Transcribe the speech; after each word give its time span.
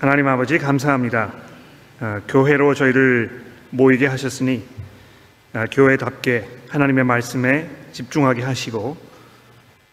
하나님 0.00 0.26
아버지 0.28 0.56
감사합니다. 0.56 1.30
아, 2.00 2.22
교회로 2.26 2.72
저희를 2.72 3.42
모이게 3.68 4.06
하셨으니 4.06 4.64
아, 5.52 5.66
교회답게 5.66 6.48
하나님의 6.70 7.04
말씀에 7.04 7.68
집중하게 7.92 8.40
하시고 8.40 8.96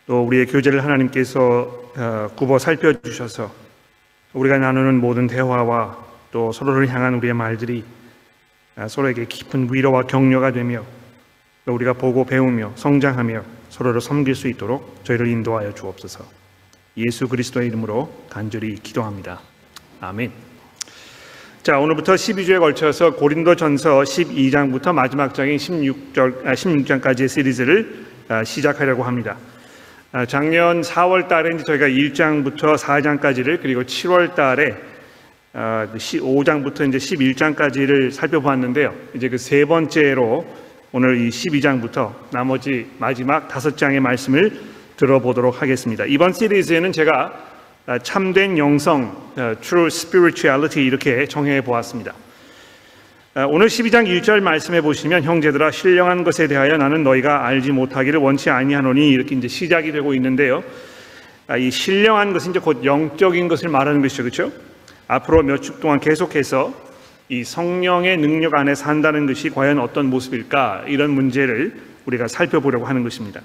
또 0.05 0.23
우리의 0.23 0.45
교제를 0.45 0.85
하나님께서 0.85 1.91
아, 1.97 2.29
굽어 2.37 2.57
살펴주셔서 2.57 3.53
우리가 4.31 4.59
나누는 4.59 4.95
모든 5.01 5.27
대화와 5.27 5.97
또 6.31 6.53
서로를 6.53 6.87
향한 6.87 7.15
우리의 7.15 7.33
말들이 7.33 7.83
아, 8.77 8.87
서로에게 8.87 9.25
깊은 9.25 9.73
위로와 9.73 10.03
격려가 10.03 10.53
되며 10.53 10.85
또 11.65 11.73
우리가 11.75 11.91
보고 11.91 12.23
배우며 12.23 12.71
성장하며 12.75 13.43
서로를 13.67 13.99
섬길 13.99 14.35
수 14.35 14.47
있도록 14.47 15.03
저희를 15.03 15.27
인도하여 15.27 15.73
주옵소서. 15.73 16.23
예수 16.95 17.27
그리스도의 17.27 17.67
이름으로 17.67 18.25
간절히 18.29 18.75
기도합니다. 18.75 19.41
아멘. 19.99 20.31
자, 21.63 21.79
오늘부터 21.79 22.13
12주에 22.13 22.59
걸쳐서 22.59 23.15
고린도 23.15 23.55
전서 23.55 24.01
12장부터 24.01 24.93
마지막 24.93 25.33
장인 25.33 25.57
16절, 25.57 26.45
아, 26.45 26.53
16장까지의 26.53 27.27
시리즈를 27.27 28.05
아, 28.27 28.43
시작하려고 28.43 29.03
합니다. 29.03 29.37
아, 30.11 30.25
작년 30.25 30.81
4월 30.81 31.27
달에 31.27 31.57
저희가 31.57 31.87
1장부터 31.87 32.77
4장까지를 32.77 33.59
그리고 33.61 33.83
7월 33.83 34.35
달에 34.35 34.75
5장부터 35.53 36.87
이제 36.87 36.99
11장까지를 36.99 38.11
살펴보았는데요. 38.11 38.93
이제 39.15 39.27
그 39.27 39.37
세 39.37 39.65
번째로 39.65 40.45
오늘 40.91 41.17
이 41.17 41.29
12장부터 41.29 42.13
나머지 42.31 42.85
마지막 42.99 43.47
다섯 43.47 43.75
장의 43.75 43.99
말씀을 43.99 44.51
들어보도록 44.95 45.61
하겠습니다. 45.61 46.05
이번 46.05 46.33
시리즈에는 46.33 46.91
제가 46.91 47.33
아, 47.33 47.46
참된 48.03 48.57
영성, 48.57 49.31
아, 49.37 49.55
True 49.61 49.87
Spirituality 49.87 50.85
이렇게 50.85 51.25
정해 51.25 51.61
보았습니다. 51.61 52.13
아, 53.33 53.45
오늘 53.45 53.67
12장 53.67 54.05
1절 54.07 54.41
말씀해 54.41 54.81
보시면 54.81 55.23
형제들아 55.23 55.71
신령한 55.71 56.25
것에 56.25 56.47
대하여 56.47 56.75
나는 56.75 57.03
너희가 57.03 57.45
알지 57.45 57.71
못하기를 57.71 58.19
원치 58.19 58.49
아니하노니 58.49 59.09
이렇게 59.09 59.35
이제 59.35 59.47
시작이 59.47 59.93
되고 59.93 60.13
있는데요. 60.15 60.63
이 61.57 61.71
신령한 61.71 62.33
것은 62.33 62.51
이제 62.51 62.59
곧 62.59 62.83
영적인 62.83 63.47
것을 63.47 63.69
말하는 63.69 64.01
것이죠, 64.01 64.23
그렇죠? 64.23 64.51
앞으로 65.07 65.43
몇 65.43 65.61
주 65.61 65.79
동안 65.79 66.01
계속해서 66.01 66.73
이 67.29 67.45
성령의 67.45 68.17
능력 68.17 68.53
안에 68.55 68.75
산다는 68.75 69.27
것이 69.27 69.49
과연 69.49 69.79
어떤 69.79 70.07
모습일까 70.07 70.83
이런 70.87 71.11
문제를 71.11 71.73
우리가 72.05 72.27
살펴보려고 72.27 72.85
하는 72.85 73.03
것입니다. 73.03 73.39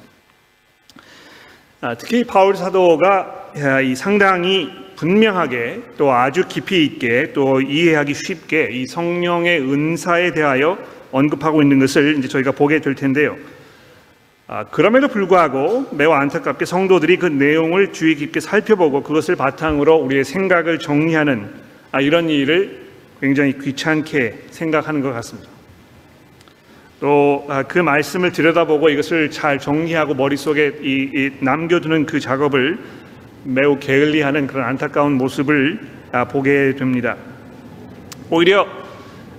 특히 1.98 2.22
바울 2.22 2.54
사도가 2.54 3.50
이 3.84 3.96
상당히 3.96 4.70
분명하게 4.94 5.82
또 5.98 6.12
아주 6.12 6.46
깊이 6.46 6.84
있게 6.84 7.32
또 7.32 7.60
이해하기 7.60 8.14
쉽게 8.14 8.68
이 8.70 8.86
성령의 8.86 9.60
은사에 9.60 10.32
대하여 10.32 10.78
언급하고 11.10 11.60
있는 11.60 11.80
것을 11.80 12.18
이제 12.18 12.28
저희가 12.28 12.52
보게 12.52 12.80
될 12.80 12.94
텐데요. 12.94 13.36
아, 14.46 14.64
그럼에도 14.64 15.08
불구하고 15.08 15.88
매우 15.92 16.12
안타깝게 16.12 16.66
성도들이 16.66 17.16
그 17.16 17.26
내용을 17.26 17.92
주의 17.92 18.14
깊게 18.14 18.38
살펴보고 18.38 19.02
그것을 19.02 19.34
바탕으로 19.34 19.96
우리의 19.96 20.24
생각을 20.24 20.78
정리하는 20.78 21.50
아, 21.90 22.00
이런 22.00 22.28
일을 22.28 22.82
굉장히 23.20 23.58
귀찮게 23.58 24.46
생각하는 24.50 25.00
것 25.00 25.12
같습니다. 25.12 25.50
또그 27.02 27.80
아, 27.80 27.82
말씀을 27.82 28.30
들여다보고 28.30 28.88
이것을 28.88 29.32
잘 29.32 29.58
정리하고 29.58 30.14
머릿속에 30.14 30.74
이, 30.82 31.10
이 31.12 31.30
남겨두는 31.40 32.06
그 32.06 32.20
작업을 32.20 32.78
매우 33.42 33.80
게을리하는 33.80 34.46
그런 34.46 34.64
안타까운 34.66 35.14
모습을 35.14 35.80
아, 36.12 36.26
보게 36.26 36.76
됩니다. 36.76 37.16
오히려 38.30 38.68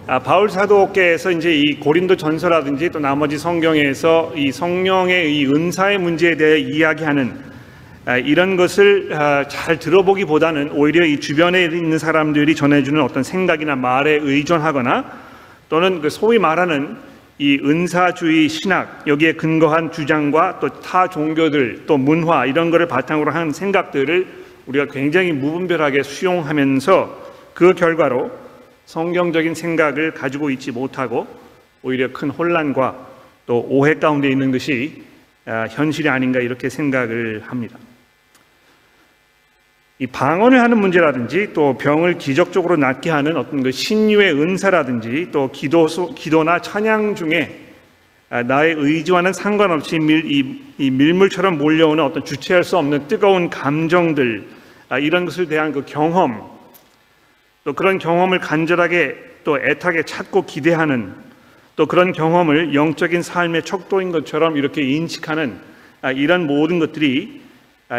아, 0.08 0.20
바울 0.20 0.50
사도께서 0.50 1.32
이제 1.32 1.56
이 1.56 1.80
고린도 1.80 2.18
전서라든지 2.18 2.90
또 2.90 3.00
나머지 3.00 3.38
성경에서 3.38 4.34
이 4.36 4.52
성령의 4.52 5.34
이 5.34 5.46
은사의 5.46 6.00
문제에 6.00 6.36
대해 6.36 6.60
이야기하는 6.60 7.32
아, 8.06 8.18
이런 8.18 8.58
것을 8.58 9.08
잘 9.48 9.80
들어보기보다는 9.80 10.72
오히려 10.74 11.06
이 11.06 11.22
주변에 11.22 11.64
있는 11.64 11.98
사람들이 11.98 12.56
전해주는 12.56 13.02
어떤 13.02 13.24
생각이나 13.24 13.78
말에 13.78 14.20
의존하거나 14.22 15.06
또는 15.70 16.02
그 16.02 16.10
소위 16.10 16.38
말하는 16.40 17.13
이 17.44 17.60
은사주의 17.62 18.48
신학 18.48 19.04
여기에 19.06 19.34
근거한 19.34 19.92
주장과 19.92 20.62
또 20.62 20.70
타 20.70 21.10
종교들 21.10 21.84
또 21.86 21.98
문화 21.98 22.46
이런 22.46 22.72
것을 22.72 22.88
바탕으로 22.88 23.32
한 23.32 23.52
생각들을 23.52 24.26
우리가 24.66 24.86
굉장히 24.86 25.34
무분별하게 25.34 26.04
수용하면서 26.04 27.34
그 27.54 27.74
결과로 27.74 28.32
성경적인 28.86 29.56
생각을 29.56 30.14
가지고 30.14 30.52
있지 30.52 30.72
못하고 30.72 31.28
오히려 31.82 32.14
큰 32.14 32.30
혼란과 32.30 33.08
또 33.46 33.60
오해 33.68 33.96
가운데 33.96 34.30
있는 34.30 34.54
것이 34.54 35.04
아, 35.46 35.68
현실이 35.70 36.08
아닌가 36.08 36.40
이렇게 36.40 36.70
생각을 36.70 37.44
합니다. 37.46 37.78
이 40.04 40.08
방언을 40.08 40.60
하는 40.60 40.80
문제라든지 40.80 41.52
또 41.54 41.78
병을 41.78 42.18
기적적으로 42.18 42.76
낫게 42.76 43.10
하는 43.10 43.38
어떤 43.38 43.64
그 43.64 43.72
신유의 43.72 44.34
은사라든지 44.34 45.30
또 45.32 45.50
기도 45.50 45.88
기도나 46.14 46.60
찬양 46.60 47.16
중에 47.16 47.62
아, 48.30 48.44
나의 48.44 48.76
의지와는 48.78 49.32
상관없이 49.32 50.00
밀, 50.00 50.30
이, 50.30 50.62
이 50.78 50.92
밀물처럼 50.92 51.58
몰려오는 51.58 52.04
어떤 52.04 52.26
주체할 52.26 52.66
수 52.66 52.78
없는 52.78 53.08
뜨거운 53.08 53.50
감정들 53.50 54.46
아, 54.90 55.00
이런 55.00 55.24
것을 55.24 55.48
대한 55.48 55.72
그 55.72 55.86
경험 55.86 56.52
또 57.64 57.72
그런 57.72 57.98
경험을 57.98 58.40
간절하게 58.40 59.16
또 59.46 59.58
애타게 59.58 60.04
찾고 60.04 60.46
기대하는 60.46 61.14
또 61.78 61.86
그런 61.86 62.12
경험을 62.12 62.76
영적인 62.76 63.22
삶의 63.22 63.64
척도인 63.64 64.12
것처럼 64.12 64.58
이렇게 64.58 64.82
인식하는 64.82 65.58
아, 66.02 66.12
이런 66.12 66.46
모든 66.46 66.80
것들이 66.80 67.40
아, 67.40 67.43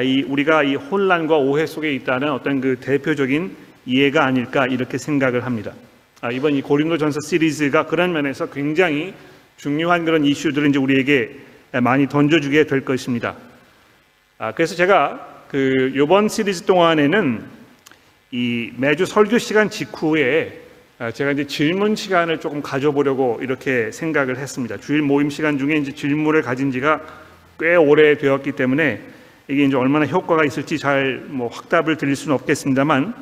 이 0.03 0.22
우리가 0.22 0.62
이 0.62 0.75
혼란과 0.75 1.37
오해 1.37 1.66
속에 1.66 1.93
있다는 1.94 2.31
어떤 2.32 2.60
그 2.60 2.77
대표적인 2.81 3.56
이해가 3.87 4.25
아닐까 4.25 4.66
이렇게 4.66 4.99
생각을 4.99 5.44
합니다. 5.44 5.72
아, 6.21 6.31
이번 6.31 6.55
이 6.55 6.62
고린도전서 6.62 7.21
시리즈가 7.21 7.87
그런 7.87 8.12
면에서 8.12 8.49
굉장히 8.50 9.12
중요한 9.56 10.04
그런 10.04 10.25
이슈들을 10.25 10.71
이제 10.71 10.78
우리에게 10.78 11.37
많이 11.83 12.09
던져주게 12.09 12.65
될 12.65 12.84
것입니다. 12.84 13.34
아, 14.38 14.53
그래서 14.53 14.75
제가 14.75 15.44
그 15.49 15.93
이번 15.94 16.28
시리즈 16.28 16.62
동안에는 16.62 17.44
이 18.33 18.72
매주 18.77 19.06
설교 19.06 19.38
시간 19.38 19.71
직후에 19.71 20.60
제가 21.12 21.33
이제 21.33 21.47
질문 21.47 21.94
시간을 21.94 22.41
조금 22.41 22.62
가져보려고 22.62 23.38
이렇게 23.43 23.93
생각을 23.93 24.38
했습니다. 24.38 24.78
주일 24.78 25.03
모임 25.03 25.31
시간 25.31 25.59
중에 25.59 25.77
이제 25.77 25.93
질문을 25.93 26.43
가진 26.43 26.72
지가 26.72 27.00
꽤 27.60 27.77
오래 27.77 28.16
되었기 28.16 28.53
때문에 28.53 29.00
이게 29.49 29.65
이제 29.65 29.77
얼마나 29.77 30.06
효과가 30.06 30.44
있을지 30.44 30.78
잘 30.78 31.25
뭐 31.28 31.49
확답을 31.49 31.97
드릴 31.97 32.16
수는 32.16 32.34
없겠습니다만 32.34 33.15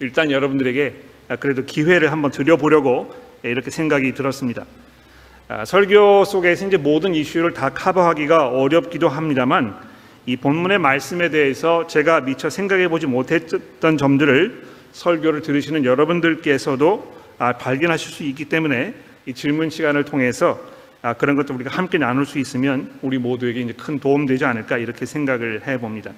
일단 0.00 0.30
여러분들에게 0.30 0.94
그래도 1.40 1.64
기회를 1.64 2.12
한번 2.12 2.30
드려보려고 2.30 3.14
이렇게 3.42 3.70
생각이 3.70 4.12
들었습니다. 4.14 4.64
아, 5.48 5.64
설교 5.64 6.24
속에서 6.24 6.66
이제 6.66 6.76
모든 6.76 7.14
이슈를 7.14 7.54
다 7.54 7.70
커버하기가 7.70 8.48
어렵기도 8.48 9.08
합니다만 9.08 9.76
이 10.26 10.36
본문의 10.36 10.78
말씀에 10.78 11.30
대해서 11.30 11.86
제가 11.86 12.20
미처 12.20 12.50
생각해 12.50 12.88
보지 12.88 13.06
못했던 13.06 13.96
점들을 13.96 14.62
설교를 14.92 15.40
들으시는 15.42 15.84
여러분들께서도 15.84 17.16
아, 17.38 17.52
발견하실 17.54 18.12
수 18.12 18.24
있기 18.24 18.46
때문에 18.46 18.94
이 19.26 19.32
질문 19.32 19.70
시간을 19.70 20.04
통해서 20.04 20.60
아, 21.00 21.14
그런 21.14 21.36
것도 21.36 21.54
우리가 21.54 21.70
함께 21.70 21.96
나눌 21.96 22.26
수 22.26 22.38
있으면 22.38 22.90
우리 23.02 23.18
모두에게 23.18 23.60
이제 23.60 23.72
큰 23.72 24.00
도움 24.00 24.26
되지 24.26 24.44
않을까 24.44 24.78
이렇게 24.78 25.06
생각을 25.06 25.66
해봅니다. 25.66 26.12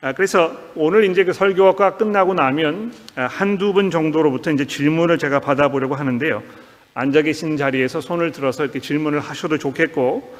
아, 0.00 0.12
그래서 0.12 0.54
오늘 0.74 1.04
이제 1.04 1.24
그 1.24 1.32
설교가 1.32 1.96
끝나고 1.96 2.34
나면 2.34 2.92
아, 3.14 3.26
한두 3.26 3.72
분 3.72 3.90
정도로부터 3.90 4.50
이제 4.50 4.66
질문을 4.66 5.18
제가 5.18 5.40
받아보려고 5.40 5.94
하는데요. 5.94 6.42
앉아 6.94 7.22
계신 7.22 7.56
자리에서 7.56 8.00
손을 8.00 8.32
들어서 8.32 8.64
이렇게 8.64 8.80
질문을 8.80 9.20
하셔도 9.20 9.58
좋겠고 9.58 10.36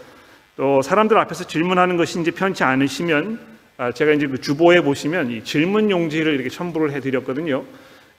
또 0.56 0.82
사람들 0.82 1.17
앞에서 1.19 1.44
질문하는 1.44 1.96
것이 1.96 2.20
이제 2.20 2.31
편치 2.31 2.64
않으시면 2.64 3.38
아, 3.76 3.93
제가 3.93 4.12
이제 4.12 4.26
그 4.26 4.40
주보에 4.40 4.81
보시면 4.81 5.31
이 5.31 5.44
질문 5.44 5.90
용지를 5.90 6.34
이렇게 6.34 6.49
첨부를 6.49 6.93
해드렸거든요. 6.93 7.64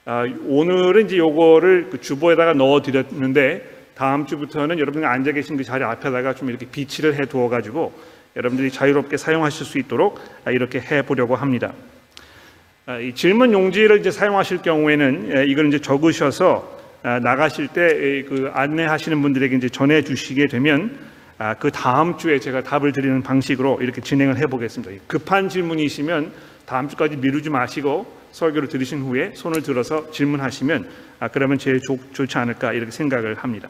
아, 0.06 0.26
오늘은 0.46 1.06
이제 1.06 1.18
요거를 1.18 1.90
그 1.90 2.00
주보에다가 2.00 2.54
넣어드렸는데 2.54 3.75
다음 3.96 4.26
주부터는 4.26 4.78
여러분이 4.78 5.04
앉아 5.04 5.32
계신 5.32 5.56
그 5.56 5.64
자리 5.64 5.82
앞에다가 5.82 6.34
좀 6.34 6.50
이렇게 6.50 6.66
비치를 6.66 7.14
해 7.14 7.24
두어 7.26 7.48
가지고 7.48 7.92
여러분들이 8.36 8.70
자유롭게 8.70 9.16
사용하실 9.16 9.64
수 9.64 9.78
있도록 9.78 10.20
이렇게 10.46 10.78
해 10.80 11.02
보려고 11.02 11.34
합니다. 11.34 11.72
아, 12.84 12.98
이 12.98 13.14
질문 13.14 13.52
용지를 13.52 13.98
이제 13.98 14.10
사용하실 14.10 14.62
경우에는 14.62 15.36
예, 15.36 15.46
이걸 15.46 15.68
이제 15.68 15.78
적으셔서 15.80 16.76
아, 17.02 17.18
나가실 17.20 17.68
때 17.68 18.24
그 18.28 18.50
안내하시는 18.52 19.22
분들에게 19.22 19.56
이제 19.56 19.68
전해 19.68 20.02
주시게 20.02 20.46
되면 20.48 20.98
아, 21.38 21.54
그 21.54 21.70
다음 21.70 22.18
주에 22.18 22.38
제가 22.38 22.62
답을 22.62 22.92
드리는 22.92 23.22
방식으로 23.22 23.78
이렇게 23.80 24.00
진행을 24.00 24.38
해 24.38 24.46
보겠습니다. 24.46 24.92
급한 25.06 25.48
질문이시면 25.48 26.32
다음 26.66 26.88
주까지 26.88 27.16
미루지 27.16 27.50
마시고 27.50 28.06
설교를 28.32 28.68
들으신 28.68 29.00
후에 29.02 29.32
손을 29.34 29.62
들어서 29.62 30.10
질문하시면 30.10 30.88
아, 31.20 31.28
그러면 31.28 31.58
제일 31.58 31.80
좋, 31.80 31.98
좋지 32.12 32.36
않을까 32.38 32.72
이렇게 32.72 32.90
생각을 32.90 33.36
합니다. 33.36 33.68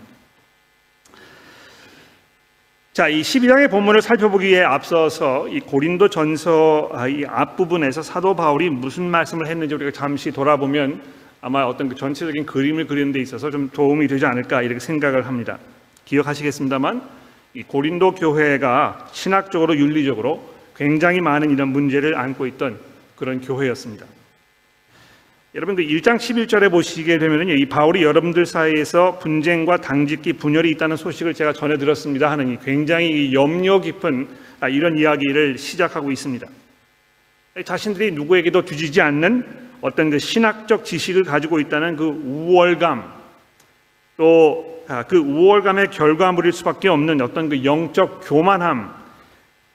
자, 2.96 3.08
이 3.08 3.20
12장의 3.20 3.70
본문을 3.70 4.00
살펴보기에 4.00 4.62
앞서서 4.62 5.48
이 5.48 5.60
고린도 5.60 6.08
전서 6.08 6.88
아, 6.94 7.06
이 7.06 7.26
앞부분에서 7.26 8.00
사도 8.00 8.34
바울이 8.34 8.70
무슨 8.70 9.04
말씀을 9.10 9.48
했는지 9.48 9.74
우리가 9.74 9.90
잠시 9.90 10.30
돌아보면 10.30 11.02
아마 11.42 11.64
어떤 11.64 11.90
그 11.90 11.94
전체적인 11.94 12.46
그림을 12.46 12.86
그리는 12.86 13.12
데 13.12 13.20
있어서 13.20 13.50
좀 13.50 13.68
도움이 13.68 14.08
되지 14.08 14.24
않을까 14.24 14.62
이렇게 14.62 14.80
생각을 14.80 15.26
합니다. 15.26 15.58
기억하시겠습니다만 16.06 17.02
이 17.52 17.64
고린도 17.64 18.14
교회가 18.14 19.10
신학적으로 19.12 19.76
윤리적으로 19.76 20.42
굉장히 20.74 21.20
많은 21.20 21.50
이런 21.50 21.68
문제를 21.68 22.16
안고 22.16 22.46
있던 22.46 22.78
그런 23.14 23.42
교회였습니다. 23.42 24.06
여러분 25.56 25.74
그 25.74 25.82
1장 25.82 26.16
11절에 26.16 26.70
보시게 26.70 27.18
되면은 27.18 27.48
이 27.56 27.64
바울이 27.64 28.02
여러분들 28.02 28.44
사이에서 28.44 29.18
분쟁과 29.18 29.78
당짓기 29.78 30.34
분열이 30.34 30.68
있다는 30.72 30.98
소식을 30.98 31.32
제가 31.32 31.54
전해 31.54 31.78
들었습니다 31.78 32.30
하는 32.30 32.52
이 32.52 32.58
굉장히 32.62 33.32
염려 33.32 33.80
깊은 33.80 34.28
아, 34.60 34.68
이런 34.68 34.98
이야기를 34.98 35.56
시작하고 35.56 36.12
있습니다. 36.12 36.46
자신들이 37.64 38.10
누구에게도 38.10 38.66
뒤지지 38.66 39.00
않는 39.00 39.46
어떤 39.80 40.10
그 40.10 40.18
신학적 40.18 40.84
지식을 40.84 41.24
가지고 41.24 41.58
있다는 41.58 41.96
그 41.96 42.04
우월감 42.04 43.14
또그 44.18 44.84
아, 44.88 45.04
우월감의 45.10 45.88
결과물일 45.90 46.52
수밖에 46.52 46.88
없는 46.90 47.22
어떤 47.22 47.48
그 47.48 47.64
영적 47.64 48.28
교만함 48.28 48.94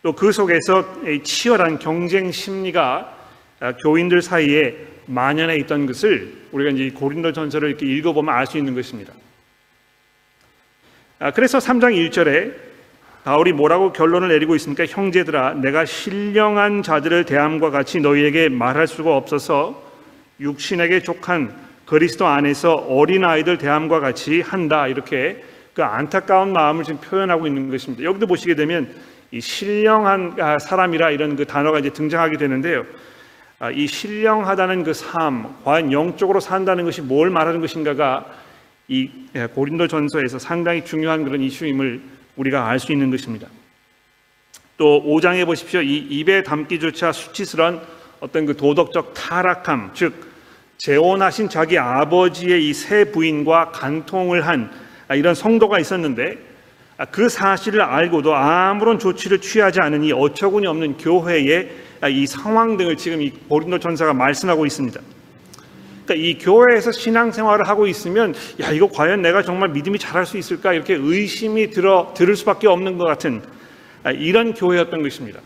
또 0.04 0.14
그 0.14 0.32
속에서 0.32 0.86
치열한 1.24 1.80
경쟁 1.80 2.32
심리가 2.32 3.18
아, 3.60 3.74
교인들 3.74 4.22
사이에 4.22 4.91
만연해 5.06 5.58
있던 5.58 5.86
것을 5.86 6.34
우리가 6.52 6.72
이제 6.72 6.90
고린도 6.92 7.34
전서를 7.34 7.70
이렇게 7.70 7.86
읽어보면 7.86 8.34
알 8.34 8.46
수 8.46 8.58
있는 8.58 8.76
것입니다. 8.76 9.14
아, 11.20 11.32
그래서 11.32 11.60
3장 11.60 11.94
1절에 12.10 12.54
바울이 13.24 13.54
뭐라고 13.54 13.94
결론을 13.94 14.30
내리고 14.30 14.56
있습니까? 14.56 14.86
형제들아, 14.86 15.54
내가 15.54 15.86
신령한 15.86 16.82
자들을 16.82 17.26
대함과 17.26 17.70
같이 17.70 18.00
너희에게 18.00 18.50
말할 18.50 18.88
수가 18.88 19.16
없어서 19.16 19.84
육신에게 20.40 21.04
족한 21.04 21.56
그리스도 21.86 22.26
안에서 22.26 22.74
어린 22.74 23.24
아이들 23.24 23.58
대함과 23.58 24.00
같이 24.00 24.42
한다 24.42 24.88
이렇게 24.88 25.44
그 25.76 25.84
안타까운 25.84 26.52
마음을 26.54 26.84
지금 26.84 27.00
표현하고 27.00 27.46
있는 27.46 27.70
것입니다. 27.70 28.04
여기도 28.04 28.26
보시게 28.26 28.56
되면 28.56 28.90
이 29.30 29.40
신령한 29.40 30.36
아, 30.40 30.60
사람이라 30.60 31.12
이런 31.12 31.36
그 31.36 31.46
단어가 31.46 31.80
이제 31.80 31.90
등장하게 31.92 32.38
되는데요. 32.38 32.86
아, 33.62 33.70
이 33.70 33.86
신령하다는 33.86 34.84
그 34.84 34.92
삶, 34.92 35.56
과연 35.64 35.92
영적으로 35.92 36.40
산다는 36.40 36.84
것이 36.84 37.00
뭘 37.00 37.30
말하는 37.30 37.62
것인가가 37.62 38.26
이 38.88 39.08
예, 39.36 39.46
고린도 39.46 39.88
전서에서 39.88 40.40
상당히 40.40 40.84
중요한 40.84 41.24
그런 41.24 41.42
이슈임을 41.42 42.02
우리가 42.38 42.68
알 42.68 42.80
수 42.80 42.92
있는 42.92 43.12
것입니다. 43.12 43.48
또 44.78 45.04
5장에 45.06 45.46
보십시오. 45.46 45.80
이 45.84 45.96
입에 45.96 46.42
담기조차 46.42 47.12
수치스러운 47.12 47.80
어떤 48.20 48.48
그 48.48 48.58
도덕적 48.58 49.14
타락함, 49.14 49.92
즉 49.94 50.16
재혼하신 50.80 51.48
자기 51.48 51.78
아버지의 51.78 52.68
이세 52.68 53.12
부인과 53.12 53.70
간통을 53.70 54.48
한 54.48 54.72
아, 55.08 55.14
이런 55.14 55.36
성도가 55.36 55.78
있었는데 55.78 56.40
아, 56.98 57.06
그 57.06 57.30
사실을 57.30 57.84
알고도 57.84 58.34
아무런 58.34 58.98
조치를 58.98 59.40
취하지 59.40 59.78
이 60.02 60.12
어처구니 60.12 60.66
없는 60.66 60.98
교회에 60.98 61.70
아, 61.70 61.91
이 62.08 62.26
상황 62.26 62.78
등을 62.78 62.98
지금 62.98 63.22
이 63.22 63.30
고린도 63.30 63.80
전사가 63.80 64.14
말씀하고 64.14 64.66
있습니다. 64.66 65.00
그러니까 66.06 66.28
이 66.28 66.38
교회에서 66.40 66.92
신앙생활을 66.92 67.68
하고 67.68 67.88
있으면 67.88 68.34
야 68.60 68.72
이거 68.72 68.88
과연 68.88 69.22
내가 69.22 69.44
정말 69.44 69.70
믿음이 69.70 70.00
잘할 70.00 70.26
수 70.26 70.38
있을까 70.38 70.74
이렇게 70.74 70.96
의심이 70.96 71.70
들어 71.70 72.14
들을 72.16 72.36
수밖에 72.36 72.68
없는 72.68 72.98
것 72.98 73.06
같은 73.06 73.42
아, 74.04 74.12
이런 74.12 74.54
교회였던 74.54 75.04
것입니다. 75.04 75.40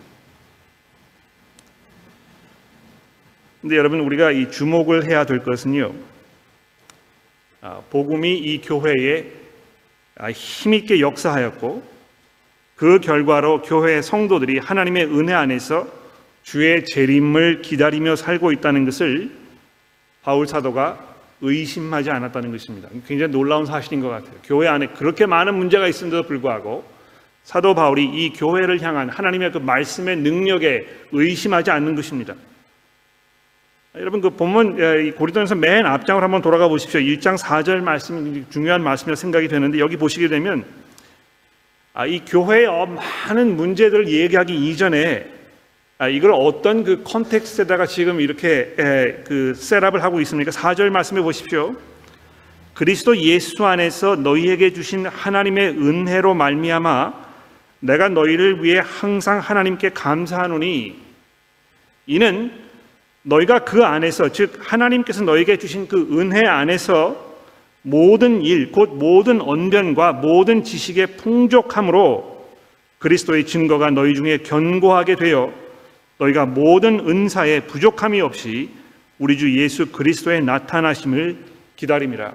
근데 3.61 3.77
여러분 3.77 3.99
우리가 3.99 4.31
이 4.31 4.49
주목을 4.49 5.09
해야 5.09 5.25
될 5.25 5.43
것은요. 5.43 5.93
아, 7.61 7.81
복음이 7.89 8.37
이 8.37 8.61
교회에 8.61 9.25
힘있게 10.31 11.01
역사하였고 11.01 11.83
그 12.75 12.99
결과로 12.99 13.61
교회의 13.61 14.03
성도들이 14.03 14.59
하나님의 14.59 15.05
은혜 15.05 15.33
안에서 15.33 16.04
주의 16.45 16.85
재림을 16.85 17.63
기다리며 17.63 18.15
살고 18.15 18.51
있다는 18.51 18.85
것을 18.85 19.31
바울 20.21 20.47
사도가 20.47 21.15
의심하지 21.41 22.11
않았다는 22.11 22.51
것입니다. 22.51 22.87
굉장히 23.07 23.31
놀라운 23.31 23.65
사실인 23.65 23.99
것 23.99 24.09
같아요. 24.09 24.35
교회 24.43 24.67
안에 24.67 24.87
그렇게 24.89 25.25
많은 25.25 25.55
문제가 25.55 25.87
있음에도 25.87 26.21
불구하고 26.23 26.85
사도 27.43 27.73
바울이 27.73 28.05
이 28.05 28.31
교회를 28.31 28.79
향한 28.81 29.09
하나님의 29.09 29.51
그 29.53 29.57
말씀의 29.57 30.17
능력에 30.17 30.87
의심하지 31.11 31.71
않는 31.71 31.95
것입니다. 31.95 32.35
여러분 33.95 34.21
그 34.21 34.29
본문 34.29 35.15
고린도전서 35.15 35.55
맨 35.55 35.87
앞장을 35.87 36.21
한번 36.21 36.43
돌아가 36.43 36.67
보십시오. 36.67 36.99
1장 36.99 37.39
4절 37.39 37.81
말씀 37.81 38.45
중요한 38.51 38.83
말씀이라 38.83 39.15
생각이 39.15 39.47
되는데 39.47 39.79
여기 39.79 39.97
보시게 39.97 40.27
되면 40.27 40.63
아, 41.93 42.05
이 42.05 42.23
교회의 42.23 42.67
많은 42.67 43.55
문제들을 43.55 44.09
얘기하기 44.09 44.53
이전에 44.69 45.34
아, 45.97 46.09
이걸 46.09 46.31
어떤 46.33 46.83
그 46.83 47.03
context에다가 47.03 47.85
지금 47.85 48.19
이렇게 48.19 48.75
에, 48.77 49.23
그 49.25 49.53
setup을 49.55 50.03
하고 50.03 50.19
있습니까? 50.21 50.51
4절 50.51 50.89
말씀해 50.89 51.21
보십시오. 51.21 51.75
그리스도 52.73 53.15
예수 53.17 53.65
안에서 53.65 54.17
너희에게 54.17 54.73
주신 54.73 55.05
하나님의 55.05 55.69
은혜로 55.69 56.33
말미암아 56.33 57.13
내가 57.79 58.09
너희를 58.09 58.61
위해 58.61 58.81
항상 58.83 59.39
하나님께 59.39 59.91
감사하노니 59.91 60.95
이는 62.07 62.51
너희가 63.21 63.59
그 63.59 63.85
안에서 63.85 64.29
즉 64.33 64.59
하나님께서 64.59 65.23
너희에게 65.23 65.57
주신 65.57 65.87
그 65.87 66.19
은혜 66.19 66.45
안에서 66.45 67.23
모든 67.83 68.41
일 68.41 68.71
곧 68.73 68.95
모든 68.95 69.39
언변과 69.39 70.13
모든 70.13 70.63
지식의 70.63 71.15
풍족함으로 71.17 72.49
그리스도의 72.99 73.45
증거가 73.45 73.89
너희 73.91 74.13
중에 74.15 74.39
견고하게 74.39 75.15
되어 75.15 75.53
너희가 76.17 76.45
모든 76.45 76.99
은사에 76.99 77.61
부족함이 77.61 78.21
없이 78.21 78.69
우리 79.19 79.37
주 79.37 79.57
예수 79.61 79.91
그리스도의 79.91 80.43
나타나심을 80.43 81.37
기다림이라. 81.75 82.33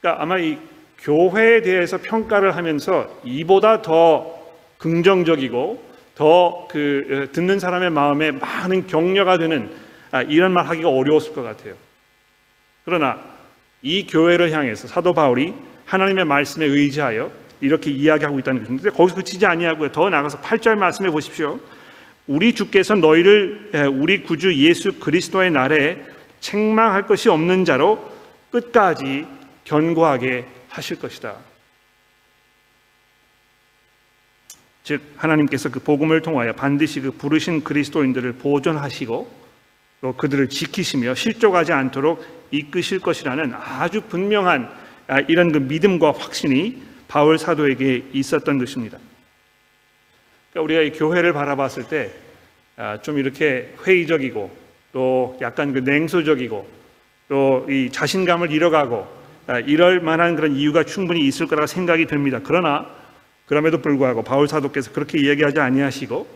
그러니까 0.00 0.22
아마 0.22 0.38
이 0.38 0.58
교회에 1.00 1.62
대해서 1.62 1.98
평가를 1.98 2.56
하면서 2.56 3.20
이보다 3.24 3.82
더 3.82 4.34
긍정적이고 4.78 5.84
더그 6.14 7.28
어, 7.28 7.32
듣는 7.32 7.58
사람의 7.58 7.90
마음에 7.90 8.30
많은 8.30 8.86
격려가 8.86 9.38
되는 9.38 9.70
아, 10.10 10.22
이런 10.22 10.52
말 10.52 10.66
하기가 10.66 10.88
어려웠을 10.88 11.34
것 11.34 11.42
같아요. 11.42 11.74
그러나 12.84 13.20
이 13.82 14.06
교회를 14.06 14.52
향해서 14.52 14.88
사도 14.88 15.12
바울이 15.12 15.54
하나님의 15.84 16.24
말씀에 16.24 16.64
의지하여 16.64 17.30
이렇게 17.60 17.90
이야기하고 17.90 18.38
있다는 18.38 18.62
것인데 18.62 18.90
거기서 18.90 19.16
그치지 19.16 19.46
아니하고요. 19.46 19.92
더 19.92 20.08
나가서 20.08 20.40
8절 20.40 20.76
말씀해 20.76 21.10
보십시오. 21.10 21.60
우리 22.26 22.54
주께서 22.54 22.94
너희를 22.94 23.90
우리 23.92 24.22
구주 24.22 24.54
예수 24.56 24.98
그리스도의 24.98 25.50
날에 25.50 26.04
책망할 26.40 27.06
것이 27.06 27.28
없는 27.28 27.64
자로 27.64 28.12
끝까지 28.50 29.26
견고하게 29.64 30.46
하실 30.68 30.98
것이다. 30.98 31.36
즉 34.84 35.02
하나님께서 35.16 35.68
그 35.68 35.80
복음을 35.80 36.22
통하여 36.22 36.52
반드시 36.52 37.00
그 37.00 37.10
부르신 37.10 37.64
그리스도인들을 37.64 38.34
보존하시고 38.34 39.46
또 40.00 40.12
그들을 40.12 40.48
지키시며 40.48 41.14
실족하지 41.14 41.72
않도록 41.72 42.24
이끄실 42.52 43.00
것이라는 43.00 43.52
아주 43.54 44.02
분명한 44.02 44.70
아, 45.08 45.20
이런 45.20 45.52
그 45.52 45.58
믿음과 45.58 46.12
확신이 46.12 46.82
바울 47.08 47.38
사도에게 47.38 48.04
있었던 48.12 48.58
것입니다. 48.58 48.98
그러니까 50.56 50.62
우리가 50.62 50.80
이 50.82 50.90
교회를 50.92 51.34
바라봤을 51.34 51.84
때좀 51.84 52.16
아, 52.76 52.98
이렇게 53.18 53.74
회의적이고 53.86 54.50
또 54.92 55.36
약간 55.42 55.74
그 55.74 55.80
냉소적이고 55.80 56.66
또 57.28 57.66
이 57.68 57.90
자신감을 57.92 58.50
잃어가고 58.50 59.06
아, 59.48 59.58
이럴 59.60 60.00
만한 60.00 60.34
그런 60.34 60.56
이유가 60.56 60.82
충분히 60.84 61.26
있을 61.26 61.46
거라 61.46 61.66
생각이 61.66 62.06
됩니다. 62.06 62.40
그러나 62.42 62.86
그럼에도 63.44 63.82
불구하고 63.82 64.22
바울 64.22 64.48
사도께서 64.48 64.92
그렇게 64.92 65.18
이야기하지 65.18 65.60
아니하시고 65.60 66.26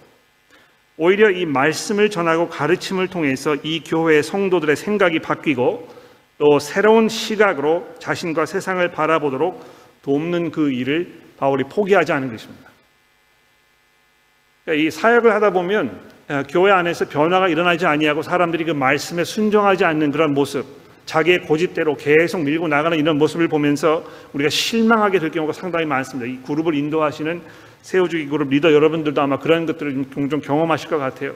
오히려 0.98 1.30
이 1.30 1.46
말씀을 1.46 2.10
전하고 2.10 2.50
가르침을 2.50 3.08
통해서 3.08 3.56
이 3.62 3.82
교회의 3.82 4.22
성도들의 4.22 4.76
생각이 4.76 5.20
바뀌고 5.20 5.88
또 6.36 6.58
새로운 6.58 7.08
시각으로 7.08 7.88
자신과 7.98 8.44
세상을 8.44 8.86
바라보도록 8.90 9.64
돕는 10.02 10.50
그 10.50 10.70
일을 10.70 11.10
바울이 11.38 11.64
포기하지 11.64 12.12
않은 12.12 12.30
것입니다. 12.30 12.69
그러니까 14.64 14.86
이 14.86 14.90
사역을 14.90 15.32
하다 15.32 15.50
보면 15.50 16.10
어, 16.28 16.42
교회 16.48 16.70
안에서 16.70 17.08
변화가 17.08 17.48
일어나지 17.48 17.86
아니하고 17.86 18.22
사람들이 18.22 18.64
그 18.64 18.70
말씀에 18.70 19.24
순종하지 19.24 19.84
않는 19.84 20.12
그런 20.12 20.32
모습, 20.32 20.64
자기의 21.06 21.40
고집대로 21.40 21.96
계속 21.96 22.42
밀고 22.42 22.68
나가는 22.68 22.96
이런 22.96 23.18
모습을 23.18 23.48
보면서 23.48 24.04
우리가 24.32 24.48
실망하게 24.48 25.18
될 25.18 25.30
경우가 25.30 25.52
상당히 25.52 25.86
많습니다. 25.86 26.30
이 26.30 26.38
그룹을 26.46 26.74
인도하시는 26.74 27.40
세우주기 27.82 28.26
그룹 28.28 28.50
리더 28.50 28.72
여러분들도 28.72 29.20
아마 29.20 29.38
그런 29.38 29.66
것들을 29.66 30.04
종종 30.12 30.40
경험하실 30.40 30.88
것 30.88 30.98
같아요. 30.98 31.34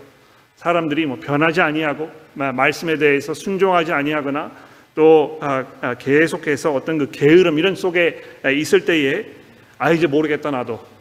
사람들이 0.57 1.07
뭐 1.07 1.19
변하지 1.21 1.61
아니하고 1.61 2.11
말씀에 2.35 2.97
대해서 2.97 3.35
순종하지 3.35 3.93
아니하거나 3.93 4.53
또 4.95 5.39
아, 5.43 5.65
아, 5.81 5.95
계속해서 5.95 6.73
어떤 6.73 6.99
그 6.99 7.11
게으름 7.11 7.59
이런 7.59 7.75
속에 7.75 8.23
있을 8.55 8.85
때에 8.85 9.27
아 9.77 9.91
이제 9.91 10.07
모르겠다 10.07 10.53
나도 10.53 10.94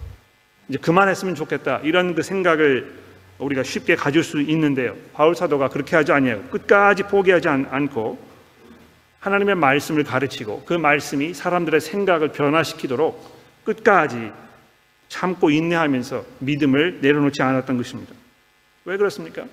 이제 0.74 0.80
그만했으면 0.80 1.36
좋겠다 1.36 1.82
이런 1.84 2.16
그 2.16 2.24
생각을 2.24 2.92
우리가 3.38 3.62
쉽게 3.62 3.96
가질 3.96 4.24
수 4.24 4.42
있는데요. 4.42 4.96
바울 5.14 5.36
사도가 5.36 5.70
그렇게 5.70 5.96
하지 5.96 6.12
아니하고 6.12 6.50
끝까지 6.50 7.04
포기하지 7.04 7.48
않 7.48 7.88
고 7.90 8.18
하나님의 9.20 9.54
말씀을 9.54 10.04
가르치고 10.04 10.64
그 10.66 10.74
말씀이 10.74 11.36
사람들의 11.36 11.80
생각을 11.80 12.30
변화시키도록 12.30 13.64
끝까지 13.64 14.32
참고 15.10 15.52
인내하면서 15.52 16.26
믿음을 16.40 17.02
내려놓지 17.02 17.44
않았던 17.44 17.78
것입니다. 17.78 18.16
왜 18.86 18.98
그렇습니까? 18.98 19.46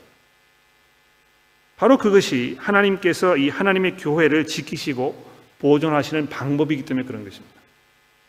바로 1.77 1.99
그것이 1.99 2.57
하나님께서 2.59 3.37
이 3.37 3.51
하나님의 3.51 3.99
교회를 3.99 4.47
지키시고 4.47 5.31
보존하시는 5.59 6.31
방법이기 6.31 6.87
때문에 6.87 7.07
그런 7.07 7.25
것입니다. 7.25 7.61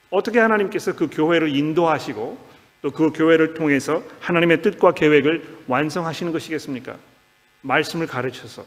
어떻게 0.09 0.39
하나님께서 0.39 0.93
그 0.93 1.07
교회를 1.09 1.55
인도하시고 1.55 2.50
또 2.81 2.91
그 2.91 3.11
교회를 3.11 3.53
통해서 3.53 4.03
하나님의 4.19 4.61
뜻과 4.61 4.93
계획을 4.93 5.59
완성하시는 5.67 6.31
것이겠습니까? 6.31 6.95
말씀을 7.61 8.07
가르쳐서 8.07 8.65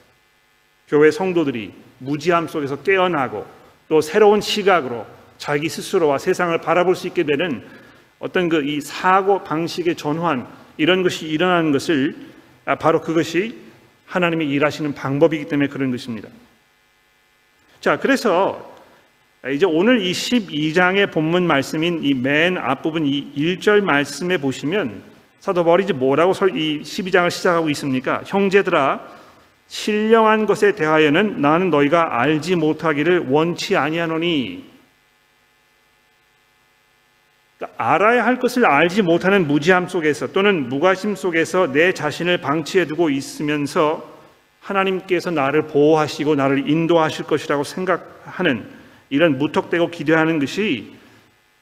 교회 0.89 1.11
성도들이 1.11 1.73
무지함 1.99 2.47
속에서 2.47 2.83
깨어나고 2.83 3.45
또 3.89 4.01
새로운 4.01 4.41
시각으로 4.41 5.05
자기 5.39 5.69
스스로와 5.69 6.19
세상을 6.19 6.57
바라볼 6.61 6.95
수 6.95 7.09
있게 7.09 7.25
되는 7.25 7.67
어떤 8.21 8.49
그 8.49 8.63
이 8.63 8.81
사고 8.81 9.43
방식의 9.43 9.97
전환 9.97 10.47
이런 10.77 11.03
것이 11.03 11.27
일어나는 11.27 11.73
것을 11.73 12.17
아, 12.65 12.77
바로 12.77 13.01
그것이 13.01 13.59
하나님이 14.07 14.47
일하시는 14.49 14.95
방법이기 14.95 15.47
때문에 15.47 15.69
그런 15.69 15.91
것입니다. 15.91 16.29
자, 17.81 17.99
그래서 17.99 18.74
이제 19.53 19.67
오늘 19.67 20.01
이 20.01 20.13
12장의 20.13 21.13
본문 21.13 21.47
말씀인 21.47 22.01
이 22.03 22.15
맨 22.15 22.57
앞부분 22.57 23.05
이 23.05 23.31
1절 23.37 23.83
말씀에 23.83 24.39
보시면 24.39 25.03
사도 25.39 25.65
바울이 25.65 25.85
이제 25.85 25.93
뭐라고 25.93 26.33
이 26.49 26.81
12장을 26.81 27.31
시작하고 27.31 27.69
있습니까? 27.71 28.23
형제들아 28.25 29.01
신령한 29.67 30.47
것에 30.47 30.75
대하여는 30.75 31.43
나는 31.43 31.69
너희가 31.69 32.21
알지 32.21 32.57
못하기를 32.57 33.27
원치 33.29 33.77
아니하노니 33.77 34.65
그러니까 37.59 37.85
알아야 37.85 38.25
할 38.25 38.39
것을 38.39 38.65
알지 38.65 39.03
못하는 39.03 39.47
무지함 39.47 39.89
속에서 39.89 40.29
또는 40.29 40.71
무관심 40.71 41.17
속에서 41.17 41.71
내 41.71 41.93
자신을 41.93 42.39
방치해 42.39 42.87
두고 42.87 43.11
있으면서 43.11 44.11
하나님께서 44.61 45.31
나를 45.31 45.67
보호하시고 45.67 46.35
나를 46.35 46.71
인도하실 46.71 47.27
것이라고 47.27 47.65
생각하는 47.65 48.84
이런 49.15 49.39
무턱대고 49.39 49.91
기대하는 49.91 50.41
것이 50.41 50.93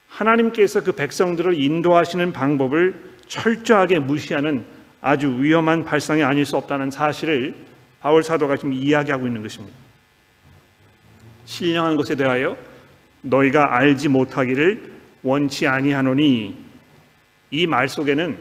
하나님께서 0.09 0.83
그 0.83 0.93
백성들을 0.93 1.61
인도하시는 1.61 2.33
방법을 2.33 2.95
철저하게 3.27 3.99
무시하는 3.99 4.65
아주 5.03 5.29
위험한 5.39 5.85
발상이 5.85 6.23
아닐 6.23 6.47
수 6.47 6.57
없다는 6.57 6.91
사실을 6.91 7.55
바울 8.01 8.23
사도가 8.23 8.57
지금 8.57 8.73
이야기하고 8.73 9.27
있는 9.27 9.43
것입니다. 9.43 9.77
신령한 11.45 11.97
것에 11.97 12.15
대하여 12.15 12.57
너희가 13.21 13.77
알지 13.77 14.09
못하기를 14.09 14.93
원치 15.23 15.67
아니하노니 15.67 16.57
이 17.51 17.67
말 17.67 17.89
속에는 17.89 18.39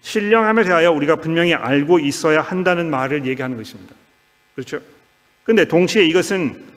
신령함에 0.00 0.64
대하여 0.64 0.90
우리가 0.90 1.16
분명히 1.16 1.54
알고 1.54 2.00
있어야 2.00 2.40
한다는 2.40 2.90
말을 2.90 3.24
얘기하는 3.24 3.56
것입니다. 3.56 3.94
그렇죠? 4.54 4.80
근데 5.44 5.64
동시에 5.64 6.04
이것은 6.06 6.75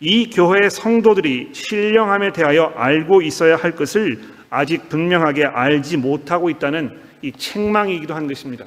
이 0.00 0.30
교회의 0.30 0.70
성도들이 0.70 1.50
신령함에 1.52 2.32
대하여 2.32 2.72
알고 2.76 3.22
있어야 3.22 3.56
할 3.56 3.72
것을 3.72 4.20
아직 4.50 4.88
분명하게 4.88 5.44
알지 5.44 5.96
못하고 5.96 6.50
있다는 6.50 7.00
이 7.22 7.32
책망이기도 7.32 8.14
한 8.14 8.28
것입니다. 8.28 8.64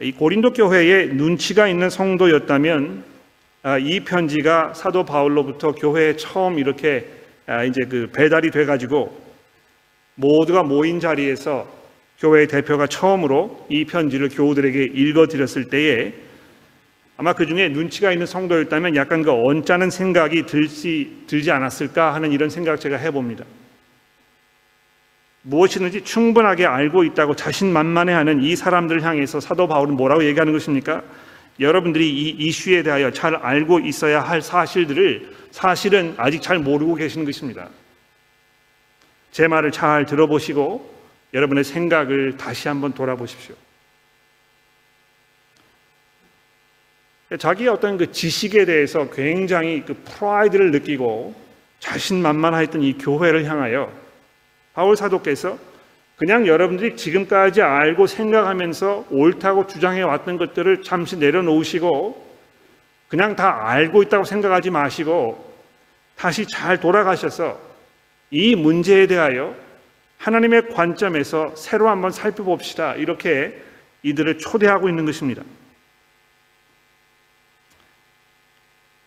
이 0.00 0.12
고린도 0.12 0.54
교회에 0.54 1.06
눈치가 1.06 1.68
있는 1.68 1.90
성도였다면 1.90 3.04
아, 3.62 3.78
이 3.78 4.00
편지가 4.00 4.74
사도 4.74 5.04
바울로부터 5.04 5.72
교회에 5.72 6.16
처음 6.16 6.58
이렇게 6.58 7.06
아, 7.46 7.64
이제 7.64 7.84
그 7.84 8.10
배달이 8.12 8.50
돼가지고 8.50 9.22
모두가 10.16 10.62
모인 10.62 11.00
자리에서 11.00 11.66
교회의 12.18 12.48
대표가 12.48 12.86
처음으로 12.86 13.66
이 13.68 13.84
편지를 13.84 14.28
교우들에게 14.28 14.84
읽어드렸을 14.84 15.68
때에 15.68 16.12
아마 17.16 17.32
그 17.32 17.46
중에 17.46 17.68
눈치가 17.68 18.10
있는 18.10 18.26
성도였다면 18.26 18.96
약간 18.96 19.22
그 19.22 19.30
언짢은 19.30 19.90
생각이 19.90 20.46
들지, 20.46 21.24
들지 21.26 21.50
않았을까 21.50 22.12
하는 22.14 22.32
이런 22.32 22.50
생각 22.50 22.80
제가 22.80 22.96
해봅니다. 22.96 23.44
무엇이든지 25.42 26.04
충분하게 26.04 26.66
알고 26.66 27.04
있다고 27.04 27.36
자신만만해하는 27.36 28.42
이 28.42 28.56
사람들을 28.56 29.02
향해서 29.02 29.40
사도 29.40 29.68
바울은 29.68 29.94
뭐라고 29.94 30.24
얘기하는 30.24 30.52
것입니까? 30.52 31.02
여러분들이 31.60 32.08
이 32.08 32.30
이슈에 32.30 32.82
대하여 32.82 33.12
잘 33.12 33.36
알고 33.36 33.80
있어야 33.80 34.20
할 34.20 34.42
사실들을 34.42 35.32
사실은 35.52 36.14
아직 36.16 36.42
잘 36.42 36.58
모르고 36.58 36.96
계시는 36.96 37.24
것입니다. 37.24 37.68
제 39.30 39.46
말을 39.46 39.70
잘 39.70 40.06
들어보시고 40.06 40.94
여러분의 41.32 41.62
생각을 41.62 42.36
다시 42.36 42.68
한번 42.68 42.92
돌아보십시오. 42.92 43.54
자기의 47.38 47.68
어떤 47.68 47.96
그 47.96 48.12
지식에 48.12 48.64
대해서 48.64 49.08
굉장히 49.10 49.84
그 49.84 49.94
프라이드를 50.04 50.70
느끼고 50.70 51.34
자신만만하였던 51.80 52.82
이 52.82 52.98
교회를 52.98 53.44
향하여 53.44 53.92
바울 54.72 54.96
사도께서 54.96 55.58
그냥 56.16 56.46
여러분들이 56.46 56.96
지금까지 56.96 57.62
알고 57.62 58.06
생각하면서 58.06 59.06
옳다고 59.10 59.66
주장해 59.66 60.02
왔던 60.02 60.38
것들을 60.38 60.82
잠시 60.82 61.16
내려놓으시고 61.16 62.24
그냥 63.08 63.36
다 63.36 63.68
알고 63.68 64.02
있다고 64.02 64.24
생각하지 64.24 64.70
마시고 64.70 65.52
다시 66.16 66.46
잘 66.46 66.78
돌아가셔서 66.80 67.58
이 68.30 68.54
문제에 68.54 69.06
대하여 69.06 69.54
하나님의 70.18 70.68
관점에서 70.70 71.54
새로 71.56 71.88
한번 71.88 72.10
살펴봅시다. 72.10 72.94
이렇게 72.94 73.60
이들을 74.02 74.38
초대하고 74.38 74.88
있는 74.88 75.04
것입니다. 75.04 75.42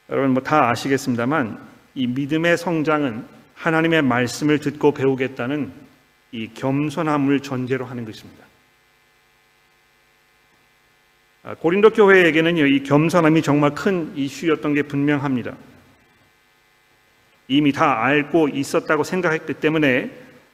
여러분 0.09 0.31
뭐 0.31 0.43
다 0.43 0.69
아시겠습니다만 0.69 1.59
이 1.95 2.07
믿음의 2.07 2.57
성장은 2.57 3.25
하나님의 3.55 4.03
말씀을 4.03 4.59
듣고 4.59 4.93
배우겠다는 4.93 5.71
이 6.31 6.49
겸손함을 6.53 7.39
전제로 7.41 7.85
하는 7.85 8.05
것입니다. 8.05 8.45
아, 11.43 11.55
고린도 11.55 11.91
교회에게는 11.91 12.57
이 12.57 12.83
겸손함이 12.83 13.41
정말 13.41 13.73
큰 13.73 14.15
이슈였던 14.15 14.73
게 14.73 14.83
분명합니다. 14.83 15.55
이미 17.47 17.71
다 17.71 18.03
알고 18.03 18.49
있었다고 18.49 19.03
생각했기 19.03 19.53
때문에 19.55 20.11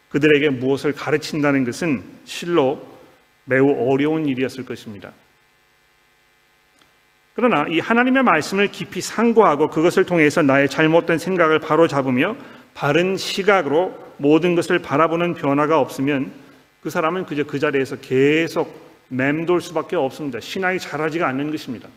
그들에게 0.10 0.52
무엇을 0.52 0.94
가르친다는 0.94 1.66
것은 1.66 2.04
실로 2.24 2.88
매우 3.46 3.92
어려운 3.92 4.28
일이었을 4.28 4.64
것입니다. 4.64 5.12
그러나 7.36 7.66
이 7.68 7.80
하나님의 7.80 8.24
말씀을 8.24 8.68
깊이 8.68 9.02
상고하고 9.02 9.70
그것을 9.70 10.06
통해서 10.06 10.42
나의 10.42 10.70
잘못된 10.70 11.18
생각을 11.18 11.60
바로 11.60 11.88
잡으며 11.88 12.36
바른 12.74 13.18
시각으로 13.18 13.98
모든 14.18 14.56
것을 14.56 14.80
바라보는 14.80 15.34
변화가 15.34 15.80
없으면 15.80 16.32
그 16.82 16.90
사람은 16.90 17.26
그저 17.26 17.44
그 17.44 17.60
자리에서 17.60 17.96
계속 17.98 18.84
맴돌 19.08 19.62
수밖에 19.62 19.96
없습니다. 19.96 20.40
신앙이 20.40 20.80
자라지가 20.80 21.28
않는 21.28 21.50
것입니다. 21.52 21.90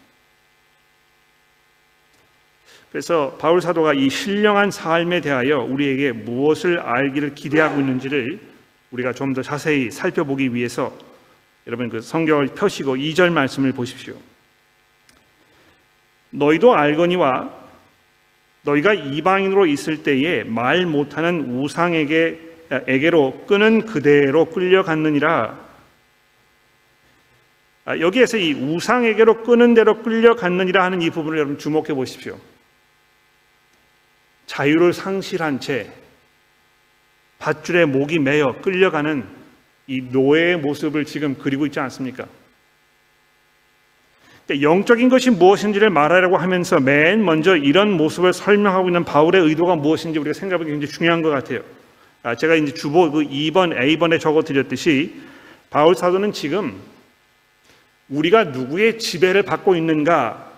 그래서 2.90 3.36
바울 3.38 3.60
사도가 3.60 3.92
이 3.92 4.08
신령한 4.08 4.70
삶에 4.70 5.20
대하여 5.20 5.58
우리에게 5.58 6.12
무엇을 6.12 6.78
알기를 6.78 7.34
기대하고 7.34 7.80
있는지를 7.80 8.40
우리가 8.90 9.12
좀 9.12 9.34
더 9.34 9.42
자세히 9.42 9.90
살펴보기 9.90 10.54
위해서 10.54 10.96
여러분 11.66 11.90
그 11.90 12.00
성경을 12.00 12.48
펴시고 12.54 12.96
2절 12.96 13.32
말씀을 13.32 13.72
보십시오. 13.72 14.14
너희도 16.36 16.74
알거니와 16.74 17.50
너희가 18.62 18.94
이방인으로 18.94 19.66
있을 19.66 20.02
때에 20.02 20.44
말 20.44 20.86
못하는 20.86 21.58
우상에게 21.58 22.40
에게로 22.70 23.44
끄는 23.46 23.86
그대로 23.86 24.46
끌려갔느니라. 24.46 25.66
아, 27.84 27.98
여기에서 28.00 28.36
이 28.36 28.52
우상에게로 28.52 29.44
끄는 29.44 29.74
대로 29.74 30.02
끌려갔느니라 30.02 30.82
하는 30.82 31.00
이 31.02 31.10
부분을 31.10 31.38
여러분 31.38 31.58
주목해 31.58 31.94
보십시오. 31.94 32.38
자유를 34.46 34.92
상실한 34.92 35.60
채 35.60 35.92
밧줄에 37.38 37.84
목이 37.84 38.18
매여 38.18 38.60
끌려가는 38.62 39.24
이 39.86 40.00
노예의 40.10 40.58
모습을 40.58 41.04
지금 41.04 41.36
그리고 41.38 41.66
있지 41.66 41.78
않습니까? 41.78 42.26
그러니까 44.46 44.70
영적인 44.70 45.08
것이 45.08 45.30
무엇인지를 45.30 45.90
말하려고 45.90 46.36
하면서 46.36 46.78
맨 46.78 47.24
먼저 47.24 47.56
이런 47.56 47.90
모습을 47.92 48.32
설명하고 48.32 48.88
있는 48.88 49.04
바울의 49.04 49.42
의도가 49.42 49.74
무엇인지 49.76 50.18
우리가 50.20 50.38
생각하기 50.38 50.70
굉장히 50.70 50.92
중요한 50.92 51.20
것 51.22 51.30
같아요. 51.30 51.60
아, 52.22 52.34
제가 52.36 52.54
이제 52.54 52.72
주보 52.72 53.10
그 53.10 53.22
2번, 53.22 53.76
A번에 53.76 54.18
적어 54.18 54.42
드렸듯이 54.42 55.20
바울 55.68 55.94
사도는 55.94 56.32
지금 56.32 56.80
우리가 58.08 58.44
누구의 58.44 58.98
지배를 58.98 59.42
받고 59.42 59.74
있는가 59.74 60.52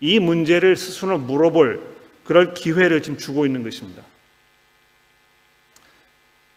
이 0.00 0.18
문제를 0.18 0.76
스스로 0.76 1.16
물어볼 1.18 1.80
그럴 2.24 2.54
기회를 2.54 3.02
지금 3.02 3.18
주고 3.18 3.46
있는 3.46 3.62
것입니다. 3.62 4.02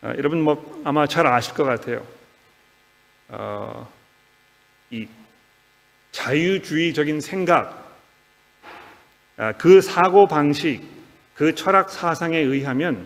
아, 0.01 0.09
여러분 0.17 0.41
뭐 0.41 0.81
아마 0.83 1.05
잘 1.05 1.27
아실 1.27 1.53
것 1.53 1.63
같아요. 1.63 2.05
어, 3.29 3.91
이 4.89 5.07
자유주의적인 6.15 7.19
생각, 7.19 7.93
아, 9.35 9.51
그 9.51 9.81
사고 9.81 10.27
방식, 10.27 10.81
그 11.35 11.53
철학 11.53 11.89
사상에 11.89 12.37
의하면 12.37 13.05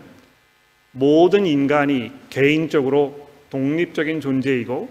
모든 0.92 1.44
인간이 1.44 2.12
개인적으로 2.30 3.28
독립적인 3.50 4.20
존재이고 4.20 4.88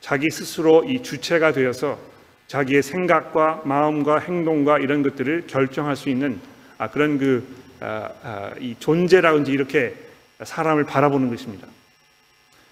자기 0.00 0.30
스스로 0.30 0.84
이 0.84 1.02
주체가 1.02 1.52
되어서 1.52 1.98
자기의 2.46 2.82
생각과 2.82 3.62
마음과 3.66 4.20
행동과 4.20 4.78
이런 4.78 5.02
것들을 5.02 5.46
결정할 5.46 5.96
수 5.96 6.08
있는 6.08 6.40
아, 6.78 6.88
그런 6.88 7.18
그이 7.18 8.74
존재라고 8.78 9.40
이제 9.40 9.52
이렇게 9.52 9.94
사람을 10.42 10.84
바라보는 10.84 11.28
것입니다. 11.28 11.68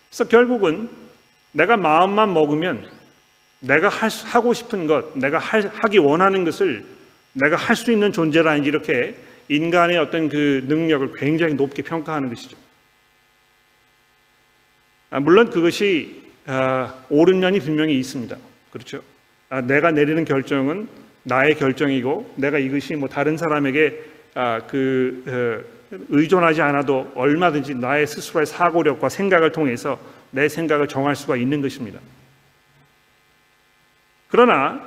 그래서 0.08 0.26
결국은 0.28 0.88
내가 1.52 1.76
마음만 1.76 2.32
먹으면 2.32 2.97
내가 3.60 3.88
할, 3.88 4.10
하고 4.10 4.54
싶은 4.54 4.86
것, 4.86 5.16
내가 5.18 5.38
할, 5.38 5.70
하기 5.82 5.98
원하는 5.98 6.44
것을 6.44 6.84
내가 7.32 7.56
할 7.56 7.76
수 7.76 7.92
있는 7.92 8.12
존재라는 8.12 8.64
이렇게 8.64 9.16
인간의 9.48 9.98
어떤 9.98 10.28
그 10.28 10.64
능력을 10.66 11.12
굉장히 11.16 11.54
높게 11.54 11.82
평가하는 11.82 12.28
것이죠. 12.28 12.56
아, 15.10 15.20
물론 15.20 15.50
그것이 15.50 16.22
아, 16.46 16.94
옳은 17.08 17.40
면이 17.40 17.60
분명히 17.60 17.98
있습니다. 17.98 18.36
그렇죠? 18.70 19.02
아, 19.48 19.60
내가 19.60 19.90
내리는 19.90 20.24
결정은 20.24 20.88
나의 21.22 21.56
결정이고 21.56 22.34
내가 22.36 22.58
이것이 22.58 22.94
뭐 22.94 23.08
다른 23.08 23.36
사람에게 23.36 24.02
그 24.68 25.64
어, 25.92 25.96
의존하지 26.10 26.62
않아도 26.62 27.10
얼마든지 27.14 27.74
나의 27.74 28.06
스스로의 28.06 28.46
사고력과 28.46 29.08
생각을 29.08 29.52
통해서 29.52 29.98
내 30.30 30.48
생각을 30.48 30.86
정할 30.86 31.16
수가 31.16 31.36
있는 31.36 31.62
것입니다. 31.62 31.98
그러나 34.28 34.80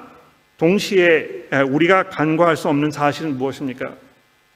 동시에 0.57 1.47
우리가 1.69 2.03
간과할 2.09 2.55
수 2.55 2.69
없는 2.69 2.91
사실은 2.91 3.37
무엇입니까? 3.37 3.95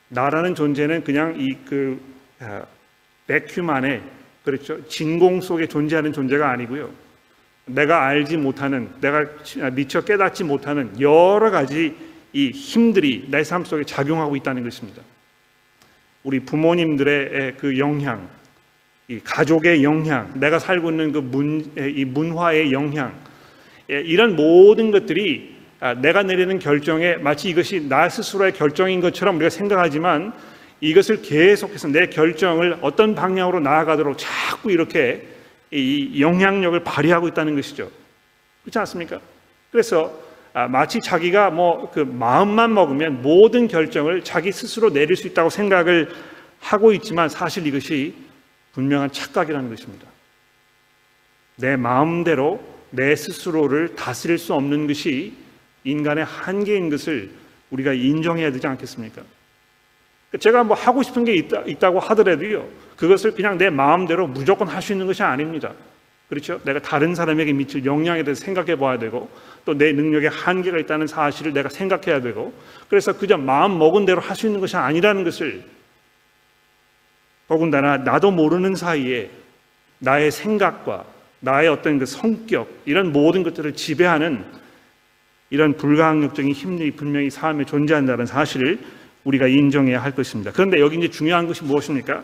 나라는 0.10 0.54
존재는 0.56 1.04
그냥 1.04 1.36
이그 1.40 2.00
백큐 3.28 3.70
안에 3.70 4.02
그렇죠 4.44 4.88
진공 4.88 5.42
속에 5.42 5.68
존재하는 5.68 6.14
존재가 6.14 6.50
아니고요. 6.52 6.92
내가 7.66 8.06
알지 8.06 8.38
못하는, 8.38 8.90
내가 9.02 9.26
미처 9.72 10.02
깨닫지 10.02 10.44
못하는 10.44 11.00
여러 11.02 11.50
가지 11.50 11.96
이 12.32 12.52
힘들이 12.52 13.26
내 13.30 13.42
삶 13.42 13.66
속에 13.66 13.84
작용하고 13.84 14.36
있다는 14.36 14.64
것입니다. 14.64 15.02
우리 16.24 16.42
부모님들의 16.42 17.56
그 17.58 17.80
영향, 17.80 18.30
이 19.08 19.20
가족의 19.20 19.84
영향, 19.84 20.32
내가 20.36 20.60
살고 20.60 20.92
있는 20.92 21.12
그 21.12 21.18
문, 21.20 21.72
이 21.76 22.06
문화의 22.06 22.72
영향, 22.72 23.10
예, 23.10 23.16
이런 23.88 24.36
모든 24.36 24.92
것들이 24.92 25.56
아, 25.80 25.94
내가 25.94 26.24
내리는 26.24 26.58
결정에 26.58 27.16
마치 27.16 27.50
이것이 27.50 27.88
나 27.88 28.10
스스로의 28.10 28.54
결정인 28.54 29.02
것처럼 29.02 29.36
우리가 29.36 29.50
생각하지만 29.50 30.34
이것을 30.82 31.22
계속해서 31.22 31.90
내 31.90 32.08
결정을 32.08 32.80
어떤 32.82 33.16
방향으로 33.16 33.60
나아가도록 33.60 34.18
자꾸 34.18 34.72
이렇게 34.72 35.28
이 35.72 36.22
영향력을 36.22 36.80
발휘하고 36.84 37.28
있다는 37.28 37.56
것이죠. 37.56 37.90
그렇지 38.64 38.80
않습니까? 38.80 39.20
그래서 39.72 40.26
아, 40.54 40.68
마치 40.68 41.02
자기가 41.02 41.50
뭐 41.50 41.92
그 41.92 42.00
마음만 42.00 42.74
먹으면 42.74 43.22
모든 43.22 43.68
결정을 43.68 44.24
자기 44.24 44.52
스스로 44.52 44.92
내릴 44.92 45.16
수 45.16 45.28
있다고 45.28 45.50
생각을 45.50 46.10
하고 46.60 46.92
있지만 46.94 47.30
사실 47.30 47.68
이것이 47.68 48.14
분명한 48.74 49.12
착각이라는 49.12 49.70
것입니다. 49.70 50.08
내 51.58 51.76
마음대로 51.76 52.62
내 52.96 53.16
스스로를 53.16 53.96
다스릴 53.96 54.38
수 54.38 54.54
없는 54.54 54.88
것이 54.88 55.34
인간의 55.84 56.26
한계인 56.26 56.90
것을 56.90 57.30
우리가 57.70 57.94
인정해야 57.94 58.52
되지 58.52 58.66
않겠습니까? 58.68 59.22
제가 60.40 60.64
뭐 60.64 60.76
하고 60.76 61.04
싶은 61.04 61.24
게 61.24 61.34
있다, 61.36 61.62
있다 61.66 61.92
고 61.92 62.00
하더라도요, 62.00 62.68
그것을 62.98 63.32
그냥 63.32 63.58
내 63.58 63.70
마음대로 63.70 64.28
무조건 64.28 64.68
할 64.68 64.82
수 64.82 64.92
있는 64.92 65.08
것이 65.08 65.24
아닙니다. 65.24 65.74
그렇죠? 66.28 66.60
내가 66.64 66.80
다른 66.80 67.14
사람에게 67.14 67.54
미칠 67.54 67.86
영향에 67.86 68.24
대해서 68.24 68.44
생각해 68.44 68.76
봐야 68.78 68.98
되고, 68.98 69.30
또 69.64 69.74
내 69.74 69.94
능력에 69.94 70.28
한계가 70.28 70.78
있다는 70.80 71.08
사실을 71.08 71.54
내가 71.54 71.70
생각해야 71.70 72.22
되고, 72.22 72.54
그래서 72.90 73.14
그저 73.18 73.38
마음 73.38 73.78
먹은 73.78 74.06
대로 74.06 74.22
할 74.22 74.36
수 74.36 74.48
있는 74.48 74.60
것이 74.60 74.76
아니라는 74.76 75.24
것을 75.24 75.64
더군다나 77.48 77.98
나도 77.98 78.32
모르는 78.32 78.76
사이에 78.76 79.30
나의 80.00 80.32
생각과 80.32 81.06
나의 81.46 81.68
어떤 81.70 82.00
그 82.00 82.06
성격 82.08 82.82
이런 82.86 83.12
모든 83.12 83.44
것들을 83.44 83.74
지배하는 83.74 84.44
이런 85.52 85.78
불가항력적인 85.78 86.52
힘들이 86.52 86.92
분명히 86.92 87.30
삶에 87.30 87.66
존재한다는 87.66 88.26
사실을 88.26 88.80
우리가 89.24 89.48
인정해야 89.48 90.02
할 90.02 90.14
것입니다. 90.14 90.52
그런데 90.52 90.80
여기 90.80 90.98
이제 90.98 91.08
중요한 91.08 91.46
것이 91.46 91.64
무엇입니까? 91.64 92.24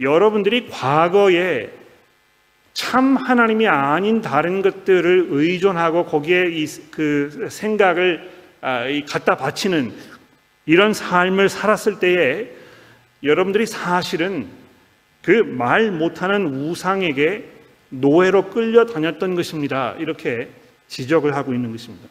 여러분들이 0.00 0.68
과거에 0.68 1.70
참 2.72 3.16
하나님이 3.16 3.68
아닌 3.68 4.20
다른 4.20 4.62
것들을 4.62 5.28
의존하고 5.30 6.06
거기에 6.06 6.46
이 6.50 6.66
그 6.90 7.48
생각을 7.50 8.28
아, 8.62 8.84
갖다 9.06 9.36
바치는 9.36 9.92
이런 10.64 10.94
삶을 10.94 11.50
살았을 11.50 11.98
때에 11.98 12.48
여러분들이 13.22 13.66
사실은 13.66 14.46
그 15.22 15.42
말 15.42 15.90
못하는 15.90 16.46
우상에게 16.46 17.53
노예로 18.00 18.50
끌려다녔던 18.50 19.34
것입니다. 19.34 19.94
이렇게 19.98 20.50
지적을 20.88 21.34
하고 21.34 21.54
있는 21.54 21.70
것입니다. 21.72 22.08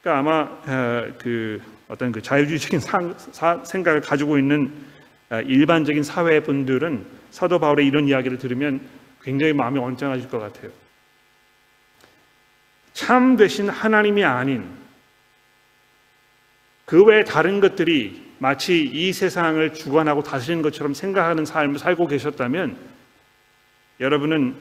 그러니까 0.00 0.20
아마 0.20 1.12
그 1.18 1.60
어떤 1.88 2.12
그 2.12 2.20
자유주의적인 2.22 2.80
생각을 3.64 4.00
가지고 4.00 4.38
있는 4.38 4.72
일반적인 5.30 6.02
사회 6.02 6.40
분들은 6.40 7.06
사도 7.30 7.58
바울의 7.58 7.86
이런 7.86 8.08
이야기를 8.08 8.38
들으면 8.38 8.80
굉장히 9.22 9.52
마음이 9.52 9.78
언짢아질 9.78 10.28
것 10.28 10.38
같아요. 10.38 10.70
참 12.92 13.36
되신 13.36 13.68
하나님이 13.68 14.24
아닌 14.24 14.82
그 16.84 17.04
외 17.04 17.24
다른 17.24 17.60
것들이 17.60 18.32
마치 18.38 18.82
이 18.82 19.12
세상을 19.12 19.72
주관하고 19.72 20.22
다스리는 20.22 20.62
것처럼 20.62 20.92
생각하는 20.92 21.46
삶을 21.46 21.78
살고 21.78 22.06
계셨다면 22.08 22.76
여러분은 24.02 24.56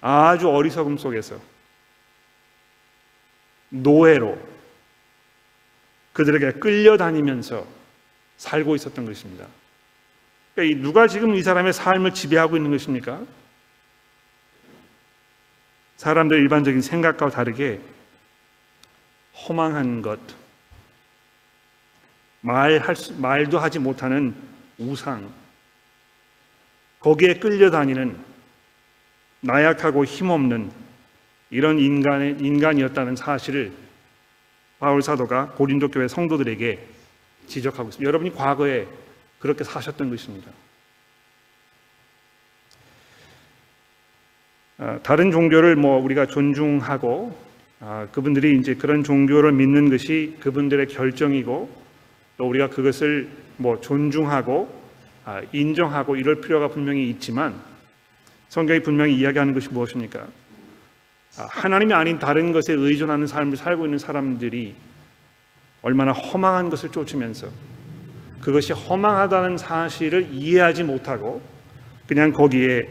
아주 0.00 0.48
어리석음 0.48 0.98
속에서 0.98 1.40
노예로 3.70 4.38
그들에게 6.12 6.60
끌려다니면서 6.60 7.66
살고 8.36 8.76
있었던 8.76 9.04
것입니다. 9.04 9.48
그러니까 10.54 10.80
누가 10.80 11.08
지금 11.08 11.34
이 11.34 11.42
사람의 11.42 11.72
삶을 11.72 12.14
지배하고 12.14 12.56
있는 12.56 12.70
것입니까? 12.70 13.20
사람들 15.96 16.38
일반적인 16.38 16.80
생각과 16.80 17.30
다르게 17.30 17.80
허망한 19.34 20.02
것, 20.02 20.20
말할 22.42 22.94
수, 22.94 23.12
말도 23.14 23.58
하지 23.58 23.80
못하는 23.80 24.36
우상, 24.78 25.32
거기에 27.00 27.34
끌려다니는 27.34 28.33
나약하고 29.44 30.04
힘없는 30.04 30.70
이런 31.50 31.78
인간의 31.78 32.38
인간이었다는 32.40 33.14
사실을 33.14 33.72
바울 34.78 35.02
사도가 35.02 35.50
고린도 35.50 35.88
교회 35.88 36.08
성도들에게 36.08 36.78
지적하고 37.46 37.90
있습니다. 37.90 38.08
여러분이 38.08 38.34
과거에 38.34 38.86
그렇게 39.38 39.62
사셨던 39.62 40.10
것입니다. 40.10 40.50
어, 44.78 44.98
다른 45.02 45.30
종교를 45.30 45.76
뭐 45.76 46.02
우리가 46.02 46.26
존중하고 46.26 47.38
아, 47.80 48.08
그분들이 48.12 48.58
이제 48.58 48.74
그런 48.74 49.04
종교를 49.04 49.52
믿는 49.52 49.90
것이 49.90 50.36
그분들의 50.40 50.86
결정이고 50.88 51.70
또 52.38 52.48
우리가 52.48 52.70
그것을 52.70 53.28
뭐 53.58 53.80
존중하고 53.80 54.82
아, 55.26 55.42
인정하고 55.52 56.16
이럴 56.16 56.40
필요가 56.40 56.68
분명히 56.68 57.08
있지만 57.10 57.54
성경이 58.54 58.78
분명히 58.84 59.16
이야기하는 59.16 59.52
것이 59.52 59.68
무엇입니까? 59.70 60.28
아, 61.38 61.48
하나님이 61.50 61.92
아닌 61.92 62.20
다른 62.20 62.52
것에 62.52 62.72
의존하는 62.72 63.26
삶을 63.26 63.56
살고 63.56 63.84
있는 63.86 63.98
사람들이 63.98 64.76
얼마나 65.82 66.12
허망한 66.12 66.70
것을 66.70 66.92
쫓으면서 66.92 67.48
그것이 68.40 68.72
허망하다는 68.72 69.58
사실을 69.58 70.28
이해하지 70.30 70.84
못하고 70.84 71.42
그냥 72.06 72.30
거기에 72.30 72.88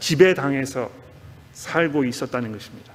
지배당해서 0.00 0.90
살고 1.52 2.06
있었다는 2.06 2.50
것입니다. 2.50 2.90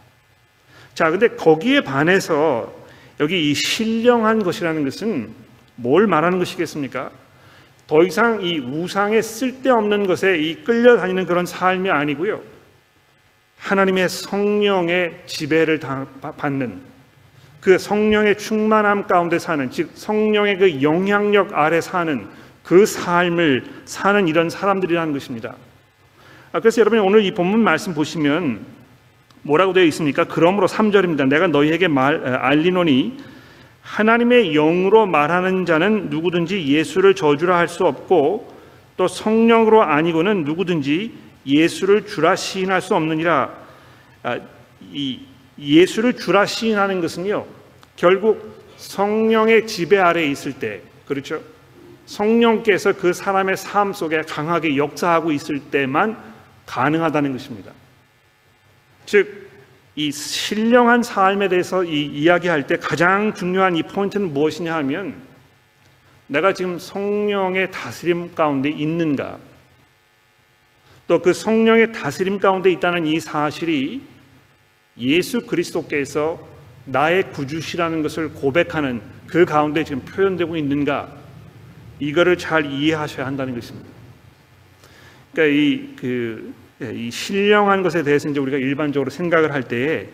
자, 0.96 1.12
근데 1.12 1.28
거기에 1.28 1.82
반해서 1.82 2.74
여기 3.20 3.52
이 3.52 3.54
신령한 3.54 4.42
것이라는 4.42 4.86
것은 4.86 5.36
뭘 5.76 6.08
말하는 6.08 6.40
것이겠습니까? 6.40 7.12
더 7.90 8.04
이상 8.04 8.40
이 8.44 8.60
우상에 8.60 9.20
쓸데없는 9.20 10.06
것에 10.06 10.38
이 10.38 10.64
끌려다니는 10.64 11.26
그런 11.26 11.48
삶이 11.48 11.90
아니고요. 11.90 12.40
하나님의 13.58 14.08
성령의 14.10 15.24
지배를 15.26 15.80
받는 16.38 16.82
그 17.60 17.80
성령의 17.80 18.38
충만함 18.38 19.08
가운데 19.08 19.40
사는 19.40 19.72
즉 19.72 19.90
성령의 19.96 20.60
그 20.60 20.84
영향력 20.84 21.58
아래 21.58 21.82
사는 21.82 22.28
그 22.62 22.86
삶을 22.86 23.64
사는 23.86 24.28
이런 24.28 24.52
사람들이라는 24.52 25.12
것입니다. 25.12 25.56
아, 26.52 26.60
그래서 26.60 26.82
여러분 26.82 27.00
오늘 27.00 27.26
이 27.26 27.34
본문 27.34 27.60
말씀 27.60 27.96
보시면 27.96 28.68
뭐라고 29.42 29.74
되어 29.74 29.84
있습니까? 29.86 30.26
그러므로 30.26 30.68
3절입니다. 30.68 31.28
내가 31.28 31.48
너희에게 31.48 31.88
말, 31.88 32.24
알리노니 32.24 33.18
하나님의 33.90 34.54
영으로 34.54 35.08
말하는 35.08 35.66
자는 35.66 36.10
누구든지 36.10 36.68
예수를 36.68 37.16
저주라 37.16 37.58
할 37.58 37.68
수 37.68 37.86
없고 37.86 38.54
또 38.98 39.08
성령으로 39.08 39.82
아니고는 39.82 40.44
누구든지 40.44 41.14
예수를 41.46 42.06
주라 42.06 42.36
시인할 42.36 42.82
수 42.82 42.96
없느니라. 42.96 43.52
아, 44.24 44.40
이 44.92 45.22
예수를 45.58 46.14
주라 46.14 46.46
시인하는 46.46 47.02
것은요. 47.02 47.46
결국 47.96 48.62
성령의 48.78 49.66
지배 49.66 49.98
아래 49.98 50.24
있을 50.26 50.54
때 50.54 50.82
그렇죠? 51.08 51.42
성령께서 52.06 52.94
그 52.94 53.14
사람의 53.14 53.58
삶 53.58 53.94
속에 53.94 54.22
강하게 54.22 54.78
역사하고 54.78 55.32
있을 55.32 55.60
때만 55.60 56.18
가능하다는 56.66 57.32
것입니다. 57.34 57.72
즉, 59.06 59.49
이 60.00 60.14
신령한 60.14 61.04
삶에 61.04 61.50
대해서 61.50 61.84
이 61.84 62.06
이야기할 62.06 62.68
때 62.68 62.78
가장 62.78 63.34
중요한 63.34 63.76
이 63.76 63.84
포인트는 63.84 64.32
무엇이냐 64.34 64.74
하면 64.76 65.14
내가 66.28 66.54
지금 66.54 66.80
성령의 66.80 67.70
다스림 67.72 68.34
가운데 68.34 68.70
있는가 68.70 69.38
또 71.06 71.22
그 71.22 71.34
성령의 71.34 71.92
다스림 71.92 72.40
가운데 72.40 72.72
있다는 72.72 73.08
이 73.08 73.20
사실이 73.20 74.02
예수 75.00 75.46
그리스도께서 75.46 76.48
나의 76.86 77.32
구주시라는 77.32 78.02
것을 78.02 78.30
고백하는 78.30 79.02
그 79.28 79.44
가운데 79.44 79.84
지금 79.84 80.02
표현되고 80.06 80.56
있는가 80.56 81.12
이거를 82.00 82.38
잘 82.38 82.66
이해하셔야 82.72 83.26
한다는 83.26 83.54
것입니다. 83.54 83.90
그러니까 85.34 85.58
이, 85.58 85.96
그, 85.98 86.54
이 86.82 87.12
신령한 87.12 87.84
것에 87.84 88.04
대해서 88.04 88.30
이제 88.30 88.40
우리가 88.40 88.58
일반적으로 88.58 89.10
생각을 89.10 89.54
할 89.54 89.64
때에 89.64 90.08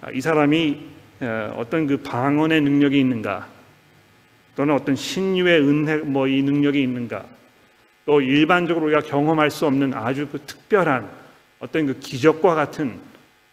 아, 0.00 0.10
이 0.10 0.20
사람이 0.20 0.80
어, 1.20 1.54
어떤 1.56 1.86
그 1.86 1.98
방언의 1.98 2.62
능력이 2.62 2.98
있는가 2.98 3.46
또는 4.56 4.74
어떤 4.74 4.96
신유의 4.96 5.60
은혜 5.60 5.96
뭐 5.98 6.26
이 6.26 6.42
능력이 6.42 6.82
있는가 6.82 7.24
또 8.04 8.20
일반적으로 8.20 8.86
우리가 8.86 9.00
경험할 9.00 9.50
수 9.50 9.66
없는 9.66 9.94
아주 9.94 10.26
그 10.30 10.38
특별한 10.40 11.08
어떤 11.60 11.86
그 11.86 11.98
기적과 11.98 12.54
같은 12.54 12.98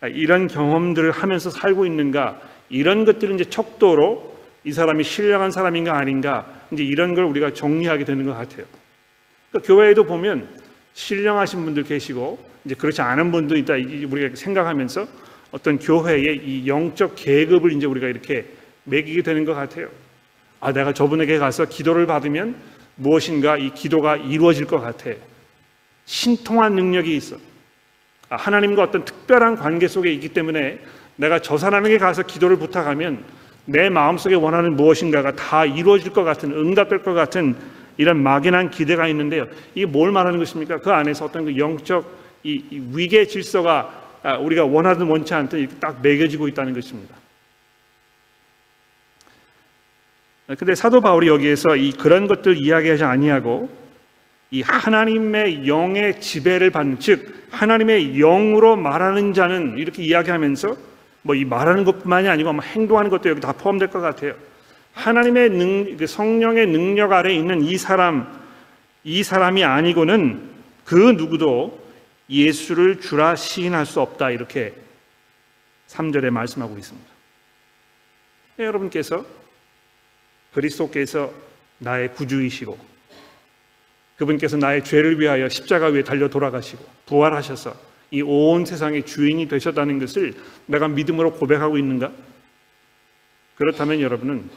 이런 0.02 0.48
경험들을 0.48 1.12
하면서 1.12 1.50
살고 1.50 1.86
있는가 1.86 2.42
이런 2.70 3.06
것들은 3.06 3.36
이제 3.36 3.50
척도로 3.50 4.40
이 4.64 4.72
사람이 4.72 5.04
신령한 5.04 5.52
사람인가 5.52 5.98
아닌가 5.98 6.48
이제 6.72 6.84
이런 6.84 7.14
걸 7.16 7.26
우리가 7.26 7.54
정리하게 7.54 8.06
되는 8.06 8.26
것 8.26 8.34
같아요. 8.34 8.66
그러니까 9.52 9.68
교회에도 9.68 10.06
보면 10.06 10.59
신령하신 11.00 11.64
분들 11.64 11.84
계시고 11.84 12.38
이제 12.66 12.76
그렇지 12.76 13.02
않은 13.02 13.32
분도 13.32 13.56
있다 13.56 13.76
우리가 13.76 14.36
생각하면서 14.36 15.08
어떤 15.52 15.80
교회의 15.80 16.42
이 16.44 16.68
영적 16.68 17.14
계급을 17.16 17.72
이제 17.72 17.88
우리가 17.88 18.08
이렇게 18.08 18.46
매기게 18.84 19.22
되는 19.24 19.46
것 19.46 19.54
같아요. 19.54 19.88
아 20.60 20.74
내가 20.74 20.92
저분에게 20.92 21.38
가서 21.38 21.66
기도를 21.66 22.06
받으면 22.06 22.56
무엇인가 22.96 23.56
이 23.56 23.74
기도가 23.74 24.18
이루어질 24.18 24.66
것 24.66 24.82
같아. 24.82 25.12
신통한 26.04 26.76
능력이 26.76 27.16
있어. 27.16 27.38
아, 28.28 28.36
하나님과 28.36 28.84
어떤 28.84 29.06
특별한 29.06 29.56
관계 29.56 29.88
속에 29.88 30.12
있기 30.12 30.30
때문에 30.30 30.80
내가 31.16 31.40
저 31.40 31.58
사람에게 31.58 31.98
가서 31.98 32.24
기도를 32.24 32.58
부탁하면 32.58 33.24
내 33.64 33.90
마음속에 33.90 34.36
원하는 34.36 34.76
무엇인가가 34.76 35.32
다 35.32 35.66
이루어질 35.66 36.12
것 36.12 36.26
같은 36.26 36.52
응답될 36.52 37.04
것 37.04 37.14
같은 37.14 37.56
이런 38.00 38.24
막연한 38.24 38.72
기대가 38.72 39.10
있는데요. 39.10 39.46
이게 39.76 39.86
뭘 39.86 40.14
말하는 40.14 40.40
것입니까? 40.40 40.80
그 40.80 40.90
안에서 40.90 41.26
어떤 41.26 41.44
그 41.44 41.58
영적 41.58 42.10
이, 42.44 42.64
이 42.72 42.82
위계 42.94 43.28
질서가 43.28 44.20
아, 44.24 44.38
우리가 44.38 44.64
원하든 44.64 45.06
원치 45.06 45.34
않든 45.34 45.60
이렇게 45.60 45.76
딱 45.82 46.02
매겨지고 46.02 46.48
있다는 46.48 46.74
것입니다. 46.74 47.14
근데 50.58 50.76
사도 50.76 51.02
바울이 51.02 51.28
여기에서 51.28 51.76
이 51.76 51.92
그런 51.92 52.28
것들 52.28 52.58
이야기하지 52.58 53.04
아니하고 53.04 53.70
이 54.52 54.62
하나님의 54.62 55.68
영의 55.68 56.22
지배를 56.22 56.70
받는 56.70 57.00
즉 57.00 57.48
하나님의 57.52 58.18
영으로 58.18 58.78
말하는 58.78 59.34
자는 59.34 59.78
이렇게 59.78 60.04
이야기하면서 60.04 60.76
뭐 61.24 61.36
이 61.36 61.44
말하는 61.44 61.84
것뿐만이 61.84 62.30
아니고 62.30 62.54
뭐 62.54 62.64
행동하는 62.64 63.10
것도 63.10 63.30
여기 63.30 63.42
다 63.42 63.52
포함될 63.52 63.90
것 63.90 64.00
같아요. 64.00 64.36
하나님의 64.94 65.50
능, 65.52 65.98
그 65.98 66.08
성령의 66.08 66.68
능력 66.68 67.12
아래 67.14 67.34
있는 67.34 67.62
이 67.64 67.78
사람, 67.78 68.40
이 69.04 69.24
사람이 69.24 69.64
아니고는 69.64 70.50
그 70.84 70.96
누구도 70.96 71.80
예수를 72.30 73.00
주라 73.00 73.36
시인할 73.36 73.86
수 73.86 74.02
없다. 74.02 74.32
이렇게 74.32 74.74
3절에 75.88 76.30
말씀하고 76.30 76.78
있습니다. 76.78 77.10
네, 78.58 78.66
여러분께서 78.66 79.26
그리스도께서 80.54 81.32
나의 81.78 82.14
구주이시고 82.14 82.78
그분께서 84.18 84.58
나의 84.58 84.84
죄를 84.84 85.20
위하여 85.20 85.48
십자가 85.48 85.88
위에 85.88 86.04
달려 86.04 86.28
돌아가시고 86.30 86.84
부활하셔서 87.06 87.90
이 88.12 88.22
온 88.22 88.66
세상의 88.66 89.06
주인이 89.06 89.48
되셨다는 89.48 90.00
것을 90.00 90.34
내가 90.66 90.88
믿음으로 90.88 91.34
고백하고 91.34 91.78
있는가? 91.78 92.12
그렇다면 93.56 94.02
여러분은 94.02 94.50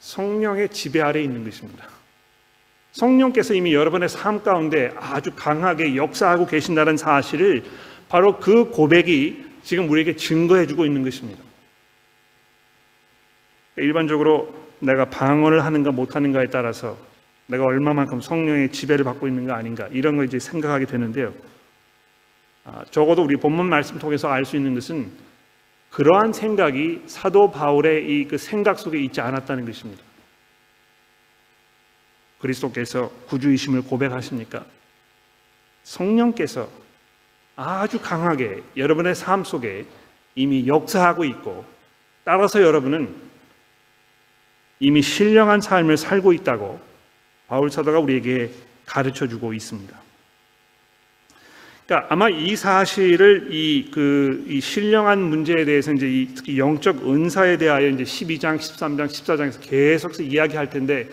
성령의 0.00 0.68
지배 0.70 1.00
아래 1.00 1.22
있는 1.22 1.44
것입니다. 1.44 1.86
성령께서 2.92 3.54
이미 3.54 3.74
여러분의 3.74 4.08
삶 4.08 4.42
가운데 4.42 4.92
아주 4.96 5.32
강하게 5.34 5.96
역사하고 5.96 6.46
계신다는 6.46 6.96
사실을 6.96 7.64
바로 8.08 8.38
그 8.38 8.70
고백이 8.70 9.44
지금 9.62 9.88
우리에게 9.90 10.16
증거해 10.16 10.66
주고 10.66 10.84
있는 10.86 11.02
것입니다. 11.02 11.42
일반적으로 13.76 14.54
내가 14.80 15.04
방언을 15.04 15.64
하는가 15.64 15.92
못하는가에 15.92 16.48
따라서 16.48 16.96
내가 17.46 17.64
얼마만큼 17.64 18.20
성령의 18.20 18.72
지배를 18.72 19.04
받고 19.04 19.28
있는가 19.28 19.56
아닌가 19.56 19.88
이런 19.90 20.16
걸 20.16 20.26
이제 20.26 20.38
생각하게 20.38 20.86
되는데요. 20.86 21.32
아, 22.64 22.84
적어도 22.90 23.22
우리 23.22 23.36
본문 23.36 23.66
말씀 23.66 23.98
통해서 23.98 24.28
알 24.28 24.44
수 24.44 24.56
있는 24.56 24.74
것은 24.74 25.10
그러한 25.90 26.32
생각이 26.32 27.02
사도 27.06 27.50
바울의 27.50 28.04
이 28.06 28.28
그 28.28 28.38
생각 28.38 28.78
속에 28.78 28.98
있지 29.00 29.20
않았다는 29.20 29.64
것입니다. 29.64 30.02
그리스도께서 32.40 33.10
구주이심을 33.26 33.82
고백하십니까? 33.82 34.64
성령께서 35.82 36.68
아주 37.56 37.98
강하게 38.00 38.62
여러분의 38.76 39.14
삶 39.14 39.42
속에 39.42 39.86
이미 40.34 40.68
역사하고 40.68 41.24
있고 41.24 41.64
따라서 42.24 42.62
여러분은 42.62 43.14
이미 44.78 45.02
신령한 45.02 45.60
삶을 45.60 45.96
살고 45.96 46.32
있다고 46.34 46.80
바울 47.48 47.70
사도가 47.70 47.98
우리에게 47.98 48.52
가르쳐 48.86 49.26
주고 49.26 49.52
있습니다. 49.52 50.07
그러니까 51.88 52.12
아마 52.12 52.28
이 52.28 52.54
사실을 52.54 53.48
이 53.50 53.90
그 53.90 54.44
이 54.46 54.60
신령한 54.60 55.20
문제에 55.22 55.64
대해서 55.64 55.92
이제 55.92 56.06
이 56.06 56.28
특히 56.34 56.58
영적 56.58 57.08
은사에 57.10 57.56
대하여 57.56 57.88
이제 57.88 58.02
12장, 58.04 58.58
13장, 58.58 59.06
14장에서 59.06 59.58
계속해서 59.62 60.22
이야기할 60.22 60.68
텐데 60.70 61.08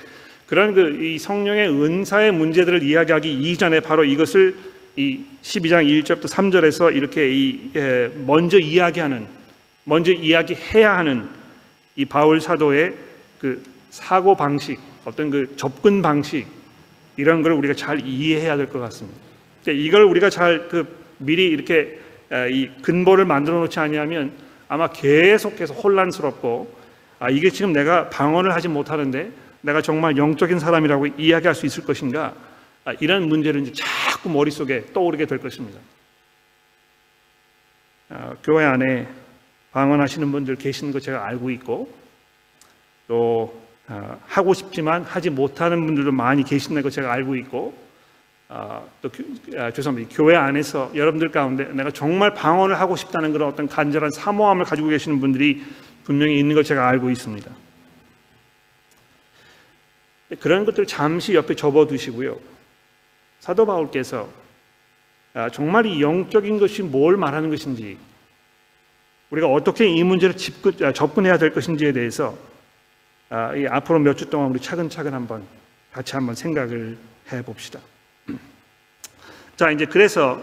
그런 0.47 0.73
그 0.73 0.99
이 1.01 1.17
성령의 1.17 1.69
은사의 1.69 2.33
문제들을 2.33 2.83
이야기하기 2.83 3.31
이전에 3.33 3.79
바로 3.79 4.03
이것을 4.03 4.55
이 4.97 5.21
12장 5.41 5.85
1절부터 6.03 6.27
3절에서 6.27 6.93
이렇게 6.95 7.31
이 7.31 7.71
예, 7.75 8.11
먼저 8.25 8.57
이야기하는 8.59 9.25
먼저 9.85 10.11
이야기해야 10.11 10.97
하는 10.97 11.27
이 11.95 12.03
바울 12.05 12.41
사도의 12.41 12.93
그 13.39 13.63
사고 13.91 14.35
방식, 14.35 14.77
어떤 15.05 15.29
그 15.29 15.53
접근 15.55 16.01
방식 16.01 16.45
이런 17.17 17.41
걸 17.41 17.53
우리가 17.53 17.73
잘 17.75 18.05
이해해야 18.05 18.57
될 18.57 18.67
것 18.67 18.79
같습니다. 18.79 19.17
그러니까 19.65 19.85
이걸 19.85 20.03
우리가 20.03 20.29
잘 20.29 20.69
그 20.69 21.05
미리 21.17 21.47
이렇게 21.47 21.99
에, 22.31 22.49
이 22.51 22.69
근본을 22.81 23.25
만들어 23.25 23.59
놓지 23.59 23.79
아니하면 23.79 24.33
아마 24.67 24.89
계속해서 24.89 25.73
혼란스럽고 25.73 26.73
아 27.19 27.29
이게 27.29 27.49
지금 27.49 27.73
내가 27.73 28.09
방언을 28.09 28.53
하지 28.53 28.67
못하는데 28.67 29.31
내가 29.61 29.81
정말 29.81 30.17
영적인 30.17 30.59
사람이라고 30.59 31.07
이야기할 31.17 31.55
수 31.55 31.65
있을 31.65 31.83
것인가 31.83 32.33
아, 32.83 32.93
이런 32.99 33.27
문제를 33.27 33.61
이제 33.61 33.71
자꾸 33.73 34.29
머릿속에 34.29 34.85
떠오르게 34.93 35.25
될 35.25 35.39
것입니다. 35.39 35.79
아, 38.09 38.35
교회 38.43 38.63
안에 38.65 39.07
방언하시는 39.71 40.31
분들 40.31 40.55
계시는 40.57 40.93
거 40.93 40.99
제가 40.99 41.25
알고 41.25 41.49
있고 41.51 41.91
또 43.07 43.59
아, 43.87 44.17
하고 44.27 44.53
싶지만 44.53 45.03
하지 45.03 45.29
못하는 45.29 45.85
분들도 45.85 46.11
많이 46.11 46.43
계신다는 46.43 46.83
거 46.83 46.89
제가 46.89 47.11
알고 47.11 47.35
있고 47.37 47.84
아, 48.47 48.83
또 49.01 49.09
교, 49.09 49.23
아, 49.57 49.71
죄송합니다. 49.71 50.15
교회 50.15 50.35
안에서 50.35 50.91
여러분들 50.93 51.31
가운데 51.31 51.65
내가 51.73 51.89
정말 51.91 52.33
방언을 52.33 52.79
하고 52.79 52.95
싶다는 52.95 53.31
그런 53.31 53.49
어떤 53.49 53.67
간절한 53.67 54.11
사모함을 54.11 54.65
가지고 54.65 54.89
계시는 54.89 55.19
분들이 55.19 55.63
분명히 56.03 56.37
있는 56.37 56.53
걸 56.53 56.63
제가 56.63 56.87
알고 56.87 57.09
있습니다. 57.09 57.49
그런 60.39 60.65
것들 60.65 60.85
잠시 60.85 61.33
옆에 61.33 61.55
접어두시고요. 61.55 62.37
사도 63.39 63.65
바울께서 63.65 64.29
아, 65.33 65.49
정말 65.49 65.85
이 65.87 66.01
영적인 66.01 66.59
것이 66.59 66.83
뭘 66.83 67.17
말하는 67.17 67.49
것인지 67.49 67.97
우리가 69.31 69.47
어떻게 69.47 69.87
이 69.87 70.03
문제를 70.03 70.35
접근해야 70.93 71.37
될 71.37 71.51
것인지에 71.51 71.91
대해서 71.93 72.37
앞으로 73.29 73.99
몇 73.99 74.15
주 74.15 74.29
동안 74.29 74.51
우리 74.51 74.59
차근차근 74.59 75.13
한번 75.13 75.43
같이 75.91 76.15
한번 76.15 76.35
생각을 76.35 76.97
해봅시다. 77.31 77.79
자 79.55 79.71
이제 79.71 79.85
그래서 79.85 80.41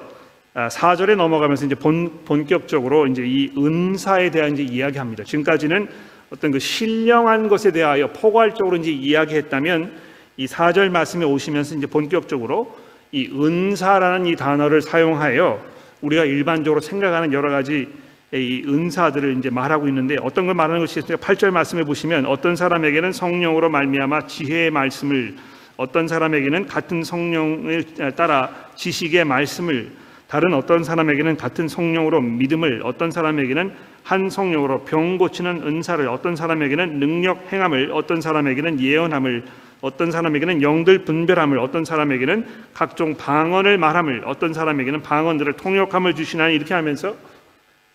4절에 0.55 1.17
넘어가면서 1.17 1.67
이제 1.67 1.75
본, 1.75 2.25
본격적으로 2.25 3.07
이제 3.07 3.23
이 3.27 3.51
은사에 3.57 4.31
대한 4.31 4.55
이제 4.55 4.63
이야기합니다. 4.63 5.25
지금까지는 5.25 5.89
어떤 6.33 6.51
그 6.51 6.59
신령한 6.59 7.49
것에 7.49 7.73
대하여 7.73 8.09
포괄적으로 8.09 8.77
이제 8.77 8.91
이야기했다면 8.91 9.93
이 10.39 10.47
4절 10.47 10.91
말씀에 10.91 11.27
오시면서 11.27 11.75
이제 11.77 11.87
본격적으로 11.87 12.75
이 13.13 13.27
은사라는 13.27 14.27
이 14.27 14.37
단어를 14.37 14.81
사용하여 14.81 15.63
우리가 16.01 16.25
일반적으로 16.25 16.81
생각하는 16.81 17.35
여러 17.35 17.51
가지 17.51 17.89
이 18.33 18.65
은사들을 18.67 19.37
이제 19.37 19.51
말하고 19.51 19.89
있는데 19.89 20.17
어떤 20.23 20.47
걸 20.47 20.55
말하는 20.55 20.81
것이 20.81 21.01
있습니까? 21.01 21.27
8절 21.27 21.51
말씀에 21.51 21.85
보시면 21.85 22.25
어떤 22.25 22.57
사람에게는 22.57 23.13
성령으로 23.13 23.69
말미암아 23.69 24.27
지혜의 24.27 24.71
말씀을 24.71 25.37
어떤 25.77 26.09
사람에게는 26.09 26.67
같은 26.67 27.03
성령을 27.03 27.85
따라 28.17 28.51
지식의 28.77 29.25
말씀을 29.25 29.91
다른 30.29 30.55
어떤 30.55 30.83
사람에게는 30.83 31.37
같은 31.37 31.69
성령으로 31.69 32.23
믿음을 32.23 32.81
어떤 32.85 33.11
사람에게는 33.11 33.73
한 34.03 34.31
성령으로 34.31 34.85
병 34.85 35.19
고치는 35.19 35.63
은사를 35.63 36.09
어떤 36.09 36.37
사람에게는 36.37 36.99
능력 36.99 37.53
행함을 37.53 37.91
어떤 37.93 38.21
사람에게는 38.21 38.81
예언함을 38.81 39.45
어떤 39.83 40.11
사람에게는 40.11 40.63
영들 40.63 41.05
분별함을 41.05 41.59
어떤 41.59 41.85
사람에게는 41.85 42.47
각종 42.73 43.17
방언을 43.17 43.77
말함을 43.79 44.23
어떤 44.25 44.55
사람에게는 44.55 45.03
방언들을 45.03 45.53
통역함을 45.55 46.15
주시나니 46.15 46.55
이렇게 46.55 46.73
하면서 46.73 47.15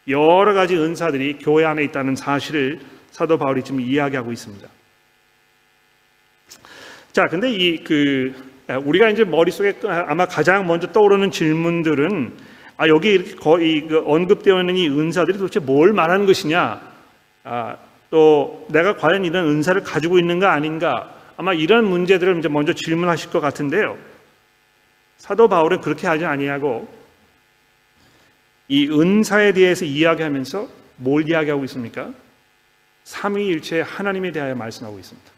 여러 0.08 0.54
가지 0.54 0.78
은사들이 0.78 1.40
교회 1.40 1.66
안에 1.66 1.84
있다는 1.86 2.16
사실을 2.16 2.80
사도 3.10 3.38
바울이 3.38 3.64
지금 3.64 3.82
이야기하고 3.82 4.32
있습니다. 4.32 4.77
자, 7.12 7.28
근데 7.28 7.52
이 7.52 7.84
그 7.84 8.34
우리가 8.86 9.10
이제 9.10 9.24
머릿속에 9.24 9.76
아마 9.86 10.26
가장 10.26 10.68
먼저 10.68 10.92
떠오르는 10.92 11.32
질문들은 11.32 12.34
아 12.76 12.88
여기 12.90 13.14
이렇게 13.14 13.36
거의 13.36 13.88
그 13.88 14.04
언급되어 14.06 14.60
있는 14.60 14.76
이 14.76 14.88
은사들이 14.90 15.38
도대체 15.38 15.60
뭘 15.60 15.94
말하는 15.94 16.26
것이냐? 16.26 16.82
아, 17.46 17.78
또 18.10 18.68
내가 18.70 18.98
과연 18.98 19.26
이런 19.26 19.48
은사를 19.48 19.82
가지고 19.84 20.20
있는가 20.20 20.52
아닌가? 20.52 21.14
아마 21.38 21.54
이런 21.54 21.86
문제들을 21.86 22.38
이제 22.40 22.50
먼저 22.50 22.74
질문하실 22.74 23.30
것 23.32 23.40
같은데요. 23.40 23.98
사도 25.18 25.48
바울은 25.48 25.82
그렇게 25.82 26.06
하지 26.08 26.26
아니하고 26.26 26.88
이 28.68 28.90
은사에 28.90 29.54
대해서 29.54 29.86
이야기하면서 29.86 30.68
뭘 30.98 31.28
이야기하고 31.28 31.64
있습니까? 31.66 32.12
삼위일체 33.06 33.82
하나님에 33.82 34.32
대하여 34.32 34.56
말씀하고 34.56 35.00
있습니다. 35.00 35.37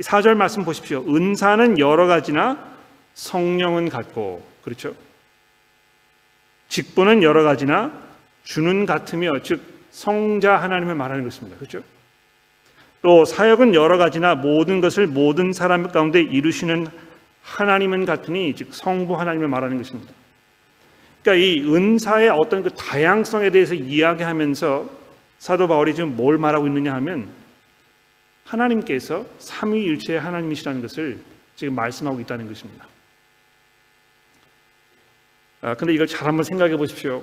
이 0.00 0.02
4절 0.02 0.34
말씀 0.34 0.64
보십시오. 0.64 1.04
은사는 1.06 1.78
여러 1.78 2.06
가지나 2.06 2.56
성령은 3.12 3.90
같고 3.90 4.42
그렇죠? 4.64 4.94
직분은 6.68 7.22
여러 7.22 7.42
가지나 7.42 7.92
주는 8.42 8.86
같으며 8.86 9.42
즉 9.42 9.60
성자 9.90 10.56
하나님을 10.56 10.94
말하는 10.94 11.22
것입니다. 11.22 11.58
그렇죠? 11.58 11.82
또 13.02 13.26
사역은 13.26 13.74
여러 13.74 13.98
가지나 13.98 14.36
모든 14.36 14.80
것을 14.80 15.06
모든 15.06 15.52
사람 15.52 15.86
가운데 15.86 16.22
이루시는 16.22 16.86
하나님은 17.42 18.06
같으니 18.06 18.54
즉 18.54 18.68
성부 18.72 19.20
하나님을 19.20 19.48
말하는 19.48 19.76
것입니다. 19.76 20.14
그러니까 21.22 21.44
이 21.44 21.60
은사의 21.60 22.30
어떤 22.30 22.62
그 22.62 22.70
다양성에 22.70 23.50
대해서 23.50 23.74
이야기하면서 23.74 24.88
사도 25.38 25.68
바울이 25.68 25.94
지금 25.94 26.16
뭘 26.16 26.38
말하고 26.38 26.66
있느냐 26.68 26.94
하면 26.94 27.28
하나님께서 28.50 29.26
삼위일체의 29.38 30.20
하나님이시라는 30.20 30.82
것을 30.82 31.22
지금 31.54 31.74
말씀하고 31.74 32.20
있다는 32.20 32.48
것입니다. 32.48 32.86
아, 35.62 35.74
근데 35.74 35.94
이걸 35.94 36.06
잘 36.06 36.26
한번 36.26 36.42
생각해 36.42 36.76
보십시오. 36.76 37.22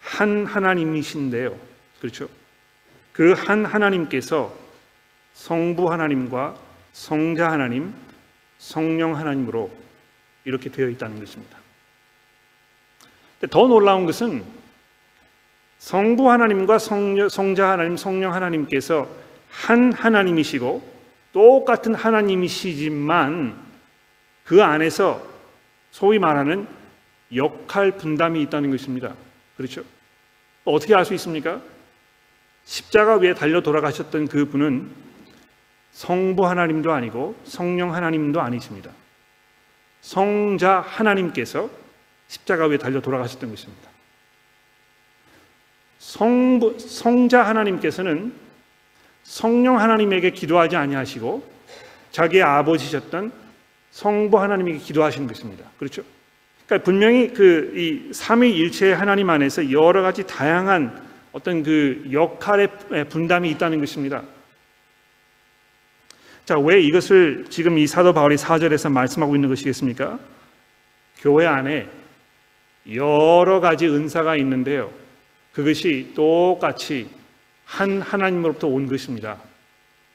한 0.00 0.46
하나님이신데요. 0.46 1.58
그렇죠? 2.00 2.28
그 3.12 3.34
한 3.34 3.64
하나님께서 3.64 4.54
성부 5.34 5.90
하나님과 5.90 6.56
성자 6.92 7.50
하나님, 7.50 7.94
성령 8.58 9.16
하나님으로 9.16 9.70
이렇게 10.44 10.70
되어 10.70 10.88
있다는 10.88 11.18
것입니다. 11.18 11.58
더 13.50 13.66
놀라운 13.66 14.06
것은 14.06 14.44
성부 15.78 16.30
하나님과 16.30 16.78
성자 16.78 17.70
하나님, 17.70 17.96
성령 17.96 18.34
하나님께서 18.34 19.08
한 19.52 19.92
하나님이시고 19.92 20.82
똑같은 21.32 21.94
하나님이시지만 21.94 23.56
그 24.44 24.62
안에서 24.62 25.24
소위 25.90 26.18
말하는 26.18 26.66
역할 27.34 27.92
분담이 27.92 28.42
있다는 28.42 28.70
것입니다. 28.70 29.14
그렇죠? 29.56 29.84
어떻게 30.64 30.94
알 30.94 31.04
수 31.04 31.14
있습니까? 31.14 31.60
십자가 32.64 33.16
위에 33.16 33.34
달려 33.34 33.60
돌아가셨던 33.60 34.28
그 34.28 34.46
분은 34.46 34.90
성부 35.92 36.46
하나님도 36.46 36.92
아니고 36.92 37.36
성령 37.44 37.94
하나님도 37.94 38.40
아니십니다. 38.40 38.90
성자 40.00 40.80
하나님께서 40.80 41.68
십자가 42.28 42.66
위에 42.66 42.78
달려 42.78 43.00
돌아가셨던 43.00 43.50
것입니다. 43.50 43.90
성부, 45.98 46.78
성자 46.78 47.42
하나님께서는 47.46 48.41
성령 49.24 49.78
하나님에게 49.78 50.30
기도하지 50.30 50.76
아니하시고 50.76 51.50
자기의 52.10 52.42
아버지셨던 52.42 53.32
성부 53.90 54.40
하나님에게 54.40 54.78
기도하시는 54.78 55.26
것입니다. 55.26 55.64
그렇죠? 55.78 56.02
그러니까 56.66 56.84
분명히 56.84 57.32
그 57.32 57.72
이 57.74 58.12
삼위일체의 58.12 58.94
하나님 58.94 59.30
안에서 59.30 59.70
여러 59.70 60.02
가지 60.02 60.26
다양한 60.26 61.02
어떤 61.32 61.62
그 61.62 62.08
역할의 62.12 62.68
분담이 63.08 63.50
있다는 63.50 63.80
것입니다. 63.80 64.22
자, 66.44 66.58
왜 66.58 66.80
이것을 66.80 67.46
지금 67.48 67.78
이 67.78 67.86
사도 67.86 68.12
바울이 68.12 68.36
4절에서 68.36 68.90
말씀하고 68.90 69.34
있는 69.34 69.48
것이겠습니까? 69.48 70.18
교회 71.18 71.46
안에 71.46 71.88
여러 72.94 73.60
가지 73.60 73.86
은사가 73.86 74.36
있는데요. 74.36 74.90
그것이 75.52 76.12
똑같이 76.14 77.08
한 77.72 78.02
하나님으로부터 78.02 78.68
온 78.68 78.86
것입니다. 78.86 79.38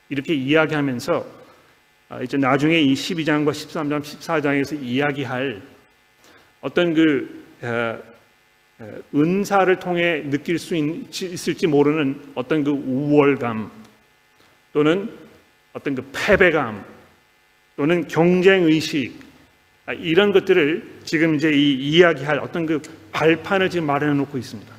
이렇게 0.10 0.36
이야기하면서 0.36 1.26
아, 2.10 2.22
이제 2.22 2.38
나중에 2.38 2.80
이 2.80 2.94
12장과 2.94 3.50
13장, 3.50 4.02
14장에서 4.04 4.80
이야기할 4.80 5.60
어떤 6.62 6.94
그 6.94 7.46
은사를 9.14 9.80
통해 9.80 10.22
느낄 10.30 10.60
수 10.60 10.76
있, 10.76 11.22
있을지 11.24 11.66
모르는 11.66 12.22
어떤 12.36 12.64
그 12.64 12.70
우월감 12.70 13.72
또는 14.72 15.10
어떤 15.74 15.96
그 15.96 16.08
패배감 16.14 16.86
또는 17.76 18.08
경쟁 18.08 18.66
의식 18.66 19.20
아, 19.88 19.94
이런 19.94 20.32
것들을 20.32 21.00
지금 21.06 21.34
이제 21.34 21.52
이 21.52 21.74
이야기할 21.74 22.38
어떤 22.38 22.68
그 22.68 22.80
발판을 23.12 23.72
지금 23.72 23.88
마련해 23.88 24.14
놓고 24.14 24.38
있습니다. 24.38 24.77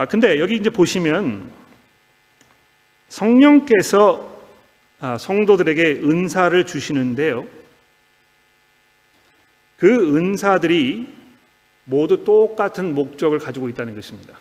아 0.00 0.06
근데 0.06 0.40
여기 0.40 0.56
이제 0.56 0.70
보시면 0.70 1.52
성령께서 3.10 4.40
아, 4.98 5.18
성도들에게 5.18 6.00
은사를 6.02 6.64
주시는데요. 6.64 7.46
그 9.76 10.16
은사들이 10.16 11.06
모두 11.84 12.24
똑같은 12.24 12.94
목적을 12.94 13.40
가지고 13.40 13.68
있다는 13.68 13.94
것입니다. 13.94 14.38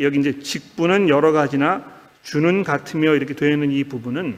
여기 0.00 0.20
이제 0.20 0.38
직분은 0.38 1.08
여러 1.08 1.32
가지나 1.32 1.90
주는 2.22 2.62
같으며 2.62 3.14
이렇게 3.14 3.32
되어 3.32 3.52
있는 3.52 3.72
이 3.72 3.84
부분은 3.84 4.36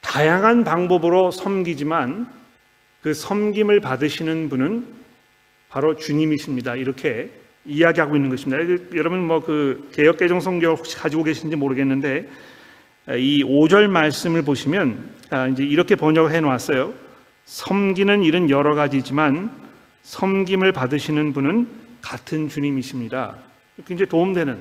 다양한 0.00 0.64
방법으로 0.64 1.30
섬기지만 1.30 2.26
그 3.02 3.12
섬김을 3.12 3.80
받으시는 3.80 4.48
분은 4.48 5.03
바로 5.74 5.96
주님이십니다. 5.96 6.76
이렇게 6.76 7.30
이야기하고 7.64 8.14
있는 8.14 8.30
것입니다. 8.30 8.62
여러분 8.94 9.26
뭐 9.26 9.40
그 9.40 9.90
개혁 9.92 10.18
개정 10.18 10.38
성경 10.38 10.74
혹시 10.74 10.96
가지고 10.96 11.24
계신지 11.24 11.56
모르겠는데 11.56 12.28
이 13.18 13.42
5절 13.42 13.88
말씀을 13.88 14.42
보시면 14.42 15.10
아, 15.30 15.48
이제 15.48 15.64
이렇게 15.64 15.96
번역을 15.96 16.30
해 16.30 16.40
놓았어요. 16.40 16.94
섬기는 17.46 18.22
일은 18.22 18.50
여러 18.50 18.76
가지지만 18.76 19.50
섬김을 20.02 20.70
받으시는 20.70 21.32
분은 21.32 21.66
같은 22.00 22.48
주님이십니다. 22.48 23.34
굉장히 23.84 24.08
도움되는 24.08 24.56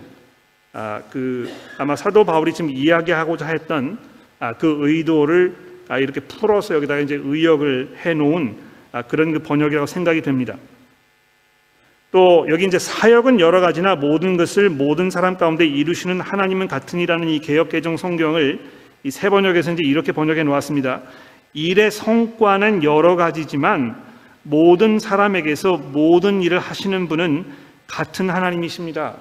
아, 0.73 1.03
그 1.11 1.47
아마 1.77 1.95
사도 1.95 2.23
바울이 2.23 2.53
지금 2.53 2.71
이야기하고자 2.71 3.45
했던 3.45 3.99
아, 4.39 4.53
그 4.53 4.77
의도를 4.81 5.55
아, 5.89 5.99
이렇게 5.99 6.21
풀어서 6.21 6.73
여기다가 6.73 7.01
이제 7.01 7.21
의역을 7.23 7.97
해 8.03 8.15
놓은 8.15 8.57
아, 8.91 9.03
그런 9.03 9.31
그 9.31 9.39
번역이라고 9.39 9.85
생각이 9.85 10.23
됩니다. 10.23 10.57
또 12.13 12.45
여기 12.47 12.65
이제 12.65 12.77
사역은 12.77 13.41
여러 13.41 13.59
가지나 13.59 13.95
모든 13.95 14.37
것을 14.37 14.69
모든 14.69 15.09
사람 15.09 15.35
가운데 15.35 15.65
이루시는 15.65 16.21
하나님은 16.21 16.67
같으니라는 16.69 17.27
이 17.27 17.39
개혁 17.39 17.69
개정 17.69 17.97
성경을 17.97 18.59
이 19.03 19.11
세 19.11 19.29
번역에서 19.29 19.73
이제 19.73 19.81
이렇게 19.83 20.11
번역해 20.11 20.43
놓았습니다. 20.43 21.01
일의 21.53 21.91
성과는 21.91 22.83
여러 22.83 23.15
가지지만 23.15 24.01
모든 24.43 24.99
사람에게서 24.99 25.77
모든 25.77 26.41
일을 26.41 26.59
하시는 26.59 27.07
분은 27.07 27.45
같은 27.87 28.29
하나님이십니다. 28.29 29.15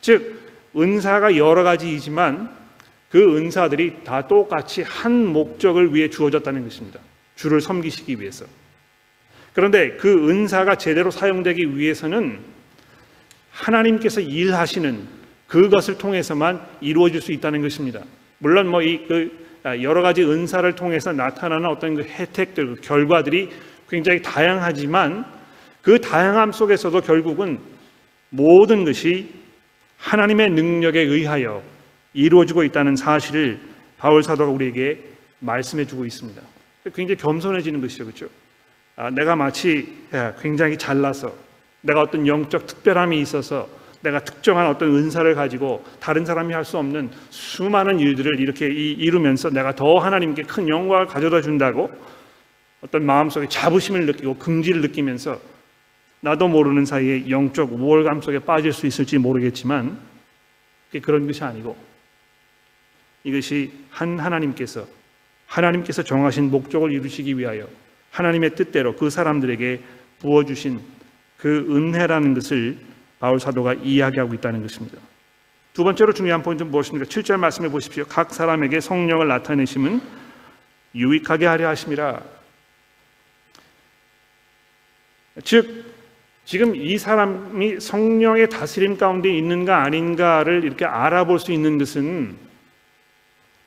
즉 0.00 0.40
은사가 0.76 1.36
여러 1.36 1.62
가지이지만 1.62 2.50
그 3.10 3.36
은사들이 3.36 4.04
다 4.04 4.28
똑같이 4.28 4.82
한 4.82 5.26
목적을 5.26 5.94
위해 5.94 6.10
주어졌다는 6.10 6.64
것입니다. 6.64 7.00
주를 7.34 7.60
섬기시기 7.60 8.20
위해서. 8.20 8.44
그런데 9.52 9.96
그 9.96 10.30
은사가 10.30 10.76
제대로 10.76 11.10
사용되기 11.10 11.76
위해서는 11.76 12.38
하나님께서 13.50 14.20
일하시는 14.20 15.06
그것을 15.46 15.98
통해서만 15.98 16.64
이루어질 16.80 17.20
수 17.20 17.32
있다는 17.32 17.60
것입니다. 17.62 18.02
물론 18.38 18.68
뭐 18.68 18.82
이 18.82 19.06
그 19.06 19.82
여러 19.82 20.02
가지 20.02 20.22
은사를 20.22 20.74
통해서 20.74 21.12
나타나는 21.12 21.68
어떤 21.68 21.94
그 21.94 22.02
혜택들, 22.02 22.66
그 22.66 22.80
결과들이 22.80 23.50
굉장히 23.88 24.22
다양하지만 24.22 25.24
그 25.82 26.00
다양함 26.00 26.52
속에서도 26.52 26.98
결국은 27.00 27.58
모든 28.30 28.84
것이 28.84 29.28
하나님의 29.98 30.50
능력에 30.50 31.00
의하여 31.00 31.62
이루어지고 32.14 32.64
있다는 32.64 32.96
사실을 32.96 33.60
바울 33.98 34.22
사도가 34.22 34.50
우리에게 34.50 35.02
말씀해 35.40 35.84
주고 35.84 36.06
있습니다. 36.06 36.40
굉장히 36.94 37.16
겸손해지는 37.16 37.80
것이죠. 37.80 38.04
그렇죠? 38.04 38.26
아, 39.00 39.08
내가 39.08 39.34
마치 39.34 39.96
굉장히 40.42 40.76
잘나서 40.76 41.34
내가 41.80 42.02
어떤 42.02 42.26
영적 42.26 42.66
특별함이 42.66 43.18
있어서 43.22 43.66
내가 44.02 44.22
특정한 44.22 44.66
어떤 44.66 44.94
은사를 44.94 45.34
가지고 45.34 45.82
다른 46.00 46.26
사람이 46.26 46.52
할 46.52 46.66
수 46.66 46.76
없는 46.76 47.10
수많은 47.30 47.98
일들을 47.98 48.38
이렇게 48.38 48.66
이루면서 48.66 49.48
내가 49.48 49.74
더 49.74 49.98
하나님께 49.98 50.42
큰 50.42 50.68
영광을 50.68 51.06
가져다 51.06 51.40
준다고 51.40 51.90
어떤 52.82 53.06
마음속에 53.06 53.48
자부심을 53.48 54.04
느끼고 54.04 54.36
긍지를 54.36 54.82
느끼면서 54.82 55.40
나도 56.20 56.48
모르는 56.48 56.84
사이에 56.84 57.30
영적 57.30 57.72
우월감 57.72 58.20
속에 58.20 58.40
빠질 58.40 58.74
수 58.74 58.86
있을지 58.86 59.16
모르겠지만 59.16 59.98
그런 61.00 61.26
것이 61.26 61.42
아니고 61.42 61.74
이것이 63.24 63.72
한 63.88 64.18
하나님께서 64.18 64.86
하나님께서 65.46 66.02
정하신 66.02 66.50
목적을 66.50 66.92
이루시기 66.92 67.38
위하여 67.38 67.66
하나님의 68.10 68.54
뜻대로 68.54 68.96
그 68.96 69.10
사람들에게 69.10 69.80
부어주신 70.20 70.80
그 71.38 71.66
은혜라는 71.70 72.34
것을 72.34 72.78
바울 73.18 73.40
사도가 73.40 73.74
이야기하고 73.74 74.34
있다는 74.34 74.62
것입니다. 74.62 74.98
두 75.72 75.84
번째로 75.84 76.12
중요한 76.12 76.42
포인트는 76.42 76.70
무엇입니까? 76.70 77.06
7절 77.06 77.38
말씀해 77.38 77.70
보십시오. 77.70 78.04
각 78.04 78.34
사람에게 78.34 78.80
성령을 78.80 79.28
나타내심은 79.28 80.00
유익하게 80.94 81.46
하려 81.46 81.68
하심이라. 81.68 82.20
즉 85.44 85.84
지금 86.44 86.74
이 86.74 86.98
사람이 86.98 87.78
성령의 87.78 88.50
다스림 88.50 88.96
가운데 88.96 89.30
있는가 89.32 89.84
아닌가를 89.84 90.64
이렇게 90.64 90.84
알아볼 90.84 91.38
수 91.38 91.52
있는 91.52 91.78
것은 91.78 92.36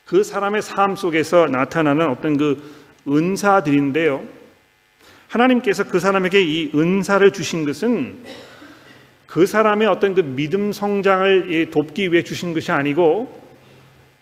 그 0.06 0.24
사람의 0.24 0.62
삶 0.62 0.96
속에서 0.96 1.48
나타나는 1.48 2.10
어떤 2.10 2.36
그 2.36 2.83
은사들인데요. 3.08 4.24
하나님께서 5.28 5.86
그 5.86 6.00
사람에게 6.00 6.42
이 6.42 6.72
은사를 6.76 7.32
주신 7.32 7.66
것은 7.66 8.24
그 9.26 9.48
사람의 9.48 9.88
어떤 9.88 10.14
그 10.14 10.22
믿음 10.22 10.72
성장을 10.72 11.72
돕기 11.72 12.12
위해 12.12 12.24
주신 12.24 12.54
것이 12.54 12.72
아니고 12.72 13.42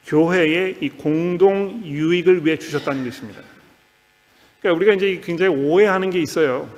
교회의 0.05 0.77
이 0.79 0.89
공동 0.89 1.81
유익을 1.83 2.45
위해 2.45 2.57
주셨다는 2.57 3.03
것입니다. 3.03 3.41
그러니까 4.61 4.77
우리가 4.77 4.93
이제 4.93 5.21
굉장히 5.23 5.53
오해하는 5.53 6.09
게 6.09 6.19
있어요. 6.19 6.69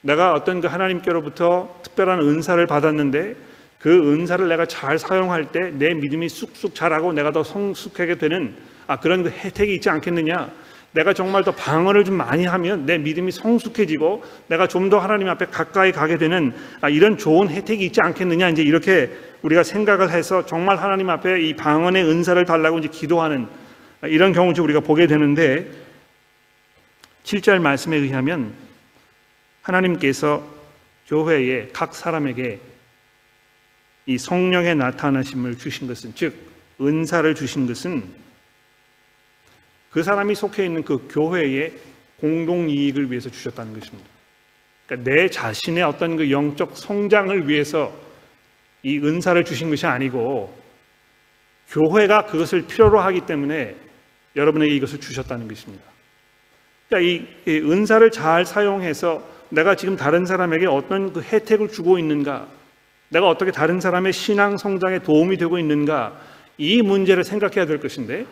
내가 0.00 0.34
어떤 0.34 0.60
그 0.60 0.66
하나님께로부터 0.66 1.80
특별한 1.82 2.20
은사를 2.20 2.64
받았는데 2.66 3.36
그 3.78 4.12
은사를 4.12 4.48
내가 4.48 4.66
잘 4.66 4.98
사용할 4.98 5.52
때 5.52 5.70
내 5.70 5.94
믿음이 5.94 6.28
쑥쑥 6.28 6.74
자라고 6.74 7.12
내가 7.12 7.30
더 7.30 7.44
성숙하게 7.44 8.18
되는 8.18 8.54
아 8.86 8.98
그런 8.98 9.22
그 9.22 9.30
혜택이 9.30 9.74
있지 9.74 9.90
않겠느냐? 9.90 10.50
내가 10.96 11.12
정말 11.12 11.44
더 11.44 11.52
방언을 11.52 12.04
좀 12.04 12.14
많이 12.14 12.46
하면 12.46 12.86
내 12.86 12.96
믿음이 12.96 13.30
성숙해지고 13.30 14.24
내가 14.48 14.66
좀 14.66 14.86
더 14.86 14.98
하나님 14.98 15.28
앞에 15.28 15.46
가까이 15.46 15.90
가게 15.90 16.16
되는 16.16 16.54
아, 16.80 16.88
이런 16.88 17.18
좋은 17.18 17.48
혜택이 17.48 17.84
있지 17.86 18.00
않겠느냐 18.00 18.50
이제 18.50 18.62
이렇게 18.62 19.10
우리가 19.42 19.64
생각을 19.64 20.10
해서 20.10 20.46
정말 20.46 20.76
하나님 20.76 21.10
앞에 21.10 21.42
이 21.42 21.54
방언의 21.54 22.04
은사를 22.04 22.42
달라고 22.44 22.78
이제 22.78 22.88
기도하는 22.88 23.48
아, 24.00 24.06
이런 24.06 24.32
경우 24.32 24.52
를 24.52 24.62
우리가 24.62 24.80
보게 24.80 25.08
되는데 25.08 25.68
7절 27.24 27.58
말씀에 27.58 27.96
의하면 27.96 28.54
하나님께서 29.62 30.44
교회의 31.08 31.70
각 31.72 31.94
사람에게 31.96 32.60
이 34.06 34.16
성령의 34.16 34.76
나타나심을 34.76 35.58
주신 35.58 35.88
것은 35.88 36.12
즉 36.14 36.32
은사를 36.80 37.34
주신 37.34 37.66
것은 37.66 38.04
그 39.96 40.02
사람이 40.02 40.34
속해 40.34 40.66
있는 40.66 40.82
그 40.82 41.08
교회의 41.10 41.72
공동 42.20 42.68
이익을 42.68 43.10
위해서 43.10 43.30
주셨다는 43.30 43.72
것입니다. 43.72 44.06
그러니까 44.84 45.10
내 45.10 45.30
자신의 45.30 45.84
어떤 45.84 46.18
그 46.18 46.30
영적 46.30 46.76
성장을 46.76 47.48
위해서 47.48 47.94
이 48.82 48.98
은사를 48.98 49.42
주신 49.46 49.70
것이 49.70 49.86
아니고 49.86 50.54
교회가 51.70 52.26
그것을 52.26 52.66
필요로 52.66 53.00
하기 53.00 53.22
때문에 53.22 53.74
여러분에게 54.36 54.74
이것을 54.74 55.00
주셨다는 55.00 55.48
것입니다. 55.48 55.82
그러니까 56.90 57.10
이, 57.10 57.50
이 57.50 57.58
은사를 57.60 58.10
잘 58.10 58.44
사용해서 58.44 59.26
내가 59.48 59.76
지금 59.76 59.96
다른 59.96 60.26
사람에게 60.26 60.66
어떤 60.66 61.14
그 61.14 61.22
혜택을 61.22 61.68
주고 61.70 61.98
있는가 61.98 62.46
내가 63.08 63.30
어떻게 63.30 63.50
다른 63.50 63.80
사람의 63.80 64.12
신앙 64.12 64.58
성장에 64.58 64.98
도움이 64.98 65.38
되고 65.38 65.58
있는가 65.58 66.20
이 66.58 66.82
문제를 66.82 67.24
생각해야 67.24 67.64
될 67.64 67.80
것인데 67.80 68.26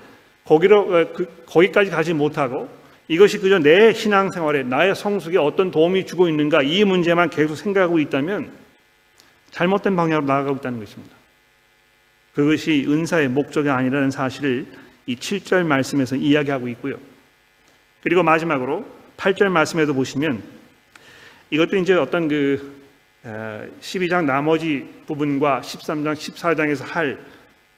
거기로 0.44 0.80
어, 0.80 1.12
그, 1.12 1.44
거기까지 1.46 1.90
가지 1.90 2.12
못하고 2.12 2.68
이것이 3.08 3.38
그저 3.38 3.58
내 3.58 3.92
신앙 3.92 4.30
생활에 4.30 4.62
나의 4.62 4.94
성숙에 4.94 5.38
어떤 5.38 5.70
도움이 5.70 6.06
주고 6.06 6.28
있는가 6.28 6.62
이 6.62 6.84
문제만 6.84 7.30
계속 7.30 7.54
생각하고 7.54 7.98
있다면 7.98 8.50
잘못된 9.50 9.94
방향으로 9.94 10.26
나아가고 10.26 10.56
있다는 10.56 10.80
것입니다. 10.80 11.14
그것이 12.34 12.86
은사의 12.88 13.28
목적이 13.28 13.70
아니라는 13.70 14.10
사실을 14.10 14.66
이 15.06 15.16
7절 15.16 15.64
말씀에서 15.64 16.16
이야기하고 16.16 16.68
있고요. 16.68 16.96
그리고 18.02 18.22
마지막으로 18.22 18.84
8절 19.16 19.48
말씀에도 19.48 19.94
보시면 19.94 20.42
이것도 21.50 21.76
이제 21.76 21.94
어떤 21.94 22.26
그 22.28 22.82
12장 23.80 24.24
나머지 24.24 24.86
부분과 25.06 25.60
13장, 25.62 26.14
14장에서 26.14 26.84
할 26.84 27.18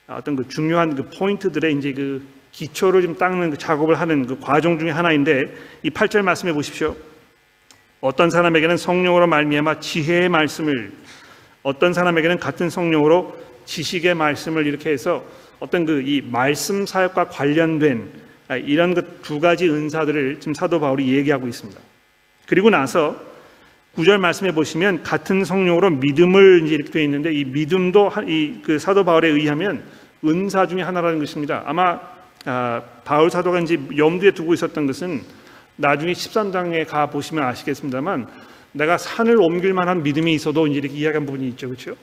어떤 0.09 0.37
그 0.37 0.49
중요한 0.49 0.95
그 0.95 1.09
포인트들의 1.11 1.75
이제 1.75 1.93
그 1.93 2.27
기초를 2.57 3.03
좀 3.03 3.19
닦는 3.19 3.51
그 3.51 3.59
작업을 3.59 4.01
하는 4.01 4.27
그 4.27 4.41
과정 4.41 4.79
중에 4.79 4.91
하나인데 4.91 5.55
이 5.83 5.91
8절 5.91 6.23
말씀해 6.23 6.55
보십시오. 6.55 6.97
어떤 8.01 8.31
사람에게는 8.31 8.79
성령으로 8.79 9.27
말미암아 9.27 9.81
지혜의 9.81 10.31
말씀을 10.31 10.93
어떤 11.63 11.93
사람에게는 11.93 12.39
같은 12.39 12.71
성령으로 12.71 13.37
지식의 13.67 14.15
말씀을 14.15 14.67
이렇게 14.67 14.91
해서 14.91 15.23
어떤 15.61 15.85
그 15.85 16.01
이 16.01 16.23
말씀 16.23 16.87
사역과 16.87 17.29
관련된 17.29 18.11
이런 18.65 18.95
그 18.95 19.03
두 19.23 19.39
가지 19.39 19.69
은사들을 19.69 20.41
지금 20.41 20.55
사도 20.55 20.81
바울이 20.81 21.13
얘기하고 21.15 21.49
있습니다. 21.49 21.79
그리고 22.47 22.71
나서 22.71 23.21
구절 23.95 24.17
말씀해 24.19 24.53
보시면 24.53 25.03
같은 25.03 25.45
성령으로 25.45 25.91
믿음을 25.91 26.63
이제 26.65 26.75
이렇게 26.77 26.91
되어 26.91 27.03
있는데 27.03 27.35
이 27.35 27.45
믿음도 27.45 28.13
이 28.27 28.63
그 28.65 28.79
사도 28.79 29.05
바울에 29.05 29.29
의하면 29.29 29.83
은사 30.25 30.67
중에 30.69 30.81
하나라는 30.81 31.19
것입니다. 31.19 31.63
아마 31.67 31.83
아, 31.93 32.16
바울 33.05 33.31
사도가 33.31 33.61
이제 33.61 33.79
염두에 33.97 34.31
두고 34.31 34.55
있었던 34.55 34.87
것은 34.87 35.23
나중에 35.77 36.13
13장에 36.13 36.87
가 36.87 37.07
보시면 37.07 37.45
아시겠습니다만 37.45 38.27
내가 38.73 38.99
산을 38.99 39.37
옮길 39.41 39.73
만한 39.73 40.03
믿음이 40.03 40.33
있어도 40.35 40.67
이제 40.67 40.79
이렇게 40.79 40.95
이야기한 40.95 41.27
부분이 41.27 41.49
있죠. 41.51 41.69
그렇죠? 41.69 41.97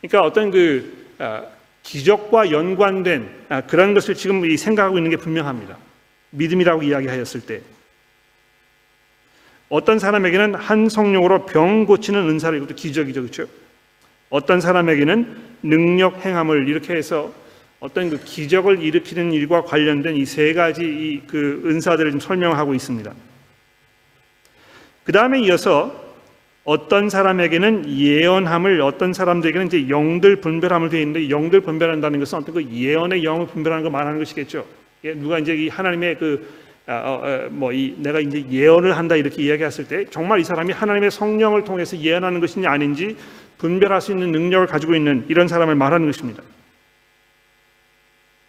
그러니까 0.00 0.26
어떤 0.26 0.50
그 0.50 1.12
아, 1.18 1.44
기적과 1.82 2.50
연관된 2.50 3.28
아, 3.48 3.60
그런 3.62 3.94
것을 3.94 4.14
지금 4.14 4.56
생각하고 4.56 4.98
있는 4.98 5.10
게 5.10 5.16
분명합니다. 5.16 5.76
믿음이라고 6.30 6.82
이야기하였을 6.82 7.42
때 7.42 7.60
어떤 9.68 9.98
사람에게는 9.98 10.54
한 10.54 10.88
성령으로 10.88 11.46
병 11.46 11.86
고치는 11.86 12.28
은사를 12.28 12.56
이것도 12.58 12.74
기적이죠. 12.74 13.22
그렇죠? 13.22 13.46
어떤 14.30 14.60
사람에게는 14.60 15.36
능력 15.62 16.24
행함을 16.24 16.68
이렇게 16.68 16.94
해서 16.94 17.32
어떤 17.82 18.10
그 18.10 18.22
기적을 18.22 18.80
일으키는 18.80 19.32
일과 19.32 19.62
관련된 19.62 20.14
이 20.16 20.24
세 20.24 20.54
가지 20.54 20.84
이 20.84 21.26
그 21.26 21.62
은사들을 21.66 22.12
좀 22.12 22.20
설명하고 22.20 22.74
있습니다. 22.74 23.12
그 25.02 25.10
다음에 25.12 25.40
이어서 25.40 26.00
어떤 26.64 27.10
사람에게는 27.10 27.88
예언함을 27.90 28.80
어떤 28.82 29.12
사람들에게는 29.12 29.66
이제 29.66 29.88
영들 29.88 30.36
분별함을 30.36 30.90
되어 30.90 31.00
있는데 31.00 31.28
영들 31.28 31.60
분별한다는 31.62 32.20
것은 32.20 32.38
어떤 32.38 32.54
그 32.54 32.64
예언의 32.64 33.24
영을 33.24 33.48
분별하는 33.48 33.82
거 33.82 33.90
말하는 33.90 34.20
것이겠죠. 34.20 34.64
예, 35.02 35.14
누가 35.14 35.40
이제 35.40 35.56
이 35.56 35.68
하나님의 35.68 36.18
그 36.18 36.62
아, 36.86 36.94
어, 37.04 37.22
어, 37.24 37.48
뭐이 37.50 37.96
내가 37.98 38.20
이제 38.20 38.44
예언을 38.48 38.96
한다 38.96 39.16
이렇게 39.16 39.42
이야기했을 39.42 39.88
때 39.88 40.04
정말 40.10 40.38
이 40.38 40.44
사람이 40.44 40.72
하나님의 40.72 41.10
성령을 41.10 41.64
통해서 41.64 41.96
예언하는 41.96 42.38
것인지 42.38 42.68
아닌지 42.68 43.16
분별할 43.58 44.00
수 44.00 44.12
있는 44.12 44.30
능력을 44.30 44.66
가지고 44.68 44.94
있는 44.94 45.24
이런 45.28 45.48
사람을 45.48 45.74
말하는 45.74 46.06
것입니다. 46.06 46.44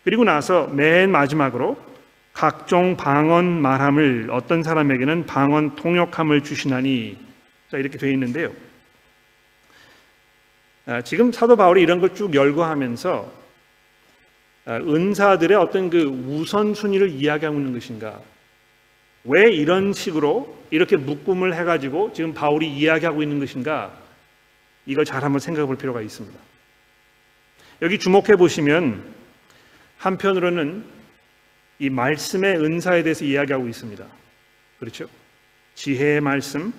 그리고 0.04 0.24
나서 0.24 0.68
맨 0.68 1.12
마지막으로 1.12 1.78
각종 2.34 2.97
방언 2.97 3.62
말함을 3.62 4.30
어떤 4.32 4.64
사람에게는 4.64 5.26
방언 5.26 5.76
통역함을 5.76 6.43
주시나니 6.43 7.18
자 7.70 7.78
이렇게 7.78 7.97
되어 7.97 8.12
있는데요. 8.12 8.51
아, 10.86 11.01
지금 11.01 11.32
사도 11.32 11.56
바울이 11.56 11.82
이런 11.82 11.99
걸 12.01 12.14
쭉 12.14 12.34
열거하면서 12.34 13.32
아, 14.66 14.76
은사들의 14.76 15.56
어떤 15.58 15.89
그 15.89 16.04
우선 16.04 16.74
순위를 16.74 17.10
이야기하고 17.10 17.58
있는 17.58 17.74
것인가? 17.74 18.20
왜 19.26 19.51
이런 19.51 19.93
식으로 19.93 20.58
이렇게 20.70 20.97
묶음을 20.97 21.54
해가지고 21.56 22.12
지금 22.14 22.34
바울이 22.34 22.70
이야기하고 22.70 23.24
있는 23.24 23.39
것인가? 23.39 23.93
이걸 24.86 25.06
잘 25.06 25.24
한번 25.24 25.39
생각해 25.39 25.66
볼 25.66 25.78
필요가 25.78 26.01
있습니다. 26.01 26.38
여기 27.82 27.99
주목해 27.99 28.36
보시면 28.36 29.12
한편으로는 30.04 30.84
이 31.80 31.89
말씀의 31.89 32.58
은사에 32.58 33.04
대해서 33.04 33.24
이야기하고 33.24 33.70
있습니다. 33.70 34.06
그렇죠? 34.80 35.08
지혜의 35.76 36.20
말씀, 36.20 36.74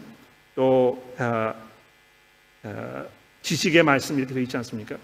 또 0.55 1.15
아, 1.19 1.55
아, 2.65 3.07
지식의 3.41 3.83
말씀 3.83 4.19
이렇게 4.19 4.35
되어 4.35 4.43
있지 4.43 4.57
않습니까? 4.59 4.97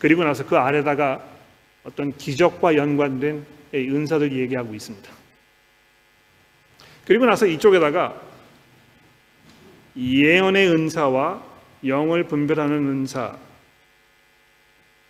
그리고 0.00 0.24
나서 0.24 0.44
그 0.44 0.56
아래다가 0.56 1.24
어떤 1.84 2.16
기적과 2.16 2.74
연관된 2.74 3.46
은사들 3.72 4.32
얘기하고 4.32 4.74
있습니다. 4.74 5.12
그리고 7.06 7.26
나서 7.26 7.46
이쪽에다가 7.46 8.20
예언의 9.96 10.68
은사와 10.68 11.44
영을 11.86 12.24
분별하는 12.24 12.76
은사 12.76 13.36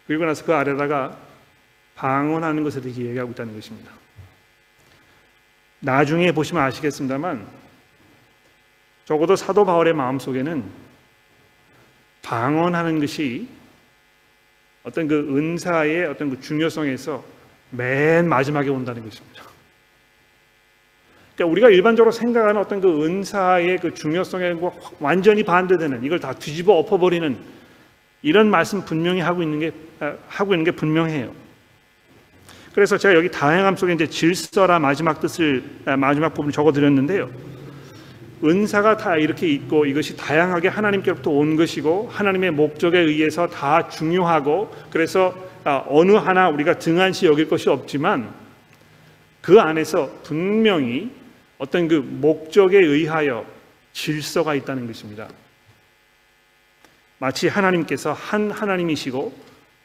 그리고 0.06 0.26
나서 0.26 0.44
그 0.44 0.54
아래다가 0.54 1.31
방언하는 1.94 2.62
것에 2.64 2.80
대해 2.80 2.94
얘기하고 2.94 3.32
있다는 3.32 3.54
것입니다. 3.54 3.90
나중에 5.80 6.32
보시면 6.32 6.62
아시겠습니다만 6.62 7.46
적어도 9.04 9.36
사도 9.36 9.64
바울의 9.64 9.94
마음속에는 9.94 10.64
방언하는 12.22 13.00
것이 13.00 13.48
어떤 14.84 15.08
그 15.08 15.36
은사의 15.36 16.06
어떤 16.06 16.30
그 16.30 16.40
중요성에서 16.40 17.24
맨 17.70 18.28
마지막에 18.28 18.68
온다는 18.68 19.02
것입니다. 19.02 19.42
그러니까 21.34 21.52
우리가 21.52 21.70
일반적으로 21.70 22.12
생각하는 22.12 22.60
어떤 22.60 22.80
그 22.80 23.04
은사의 23.04 23.78
그 23.78 23.94
중요성에 23.94 24.52
뭐 24.54 24.78
완전히 25.00 25.42
반대되는 25.42 26.04
이걸 26.04 26.20
다 26.20 26.32
뒤집어 26.32 26.74
엎어버리는 26.74 27.38
이런 28.22 28.50
말씀 28.50 28.84
분명히 28.84 29.20
하고 29.20 29.42
있는 29.42 29.58
게 29.58 29.72
아, 30.00 30.16
하고 30.28 30.54
있는 30.54 30.64
게 30.64 30.70
분명해요. 30.70 31.41
그래서 32.74 32.96
제가 32.96 33.14
여기 33.14 33.30
다양함 33.30 33.76
속에 33.76 33.92
이제 33.92 34.06
질서라 34.06 34.78
마지막 34.78 35.20
뜻을 35.20 35.62
아, 35.84 35.96
마지막 35.96 36.32
부분 36.32 36.50
적어 36.52 36.72
드렸는데요. 36.72 37.30
은사가 38.44 38.96
다 38.96 39.16
이렇게 39.16 39.48
있고 39.48 39.86
이것이 39.86 40.16
다양하게 40.16 40.68
하나님께로부터 40.68 41.30
온 41.30 41.56
것이고 41.56 42.08
하나님의 42.10 42.50
목적에 42.52 42.98
의해서 42.98 43.46
다 43.46 43.88
중요하고 43.88 44.74
그래서 44.90 45.34
아, 45.64 45.84
어느 45.86 46.12
하나 46.12 46.48
우리가 46.48 46.78
등한시 46.78 47.26
여길 47.26 47.48
것이 47.48 47.68
없지만 47.68 48.32
그 49.42 49.60
안에서 49.60 50.10
분명히 50.24 51.10
어떤 51.58 51.88
그 51.88 51.94
목적에 51.94 52.78
의하여 52.78 53.44
질서가 53.92 54.54
있다는 54.54 54.86
것입니다. 54.86 55.28
마치 57.18 57.46
하나님께서 57.46 58.12
한 58.12 58.50
하나님이시고 58.50 59.32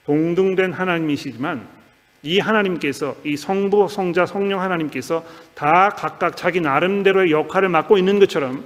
동등된 0.05 0.73
하나님이시지만 0.73 1.76
이 2.23 2.39
하나님께서 2.39 3.15
이 3.23 3.37
성부, 3.37 3.87
성자, 3.89 4.25
성령 4.25 4.61
하나님께서 4.61 5.25
다 5.53 5.89
각각 5.89 6.35
자기 6.35 6.59
나름대로의 6.61 7.31
역할을 7.31 7.69
맡고 7.69 7.97
있는 7.97 8.19
것처럼 8.19 8.65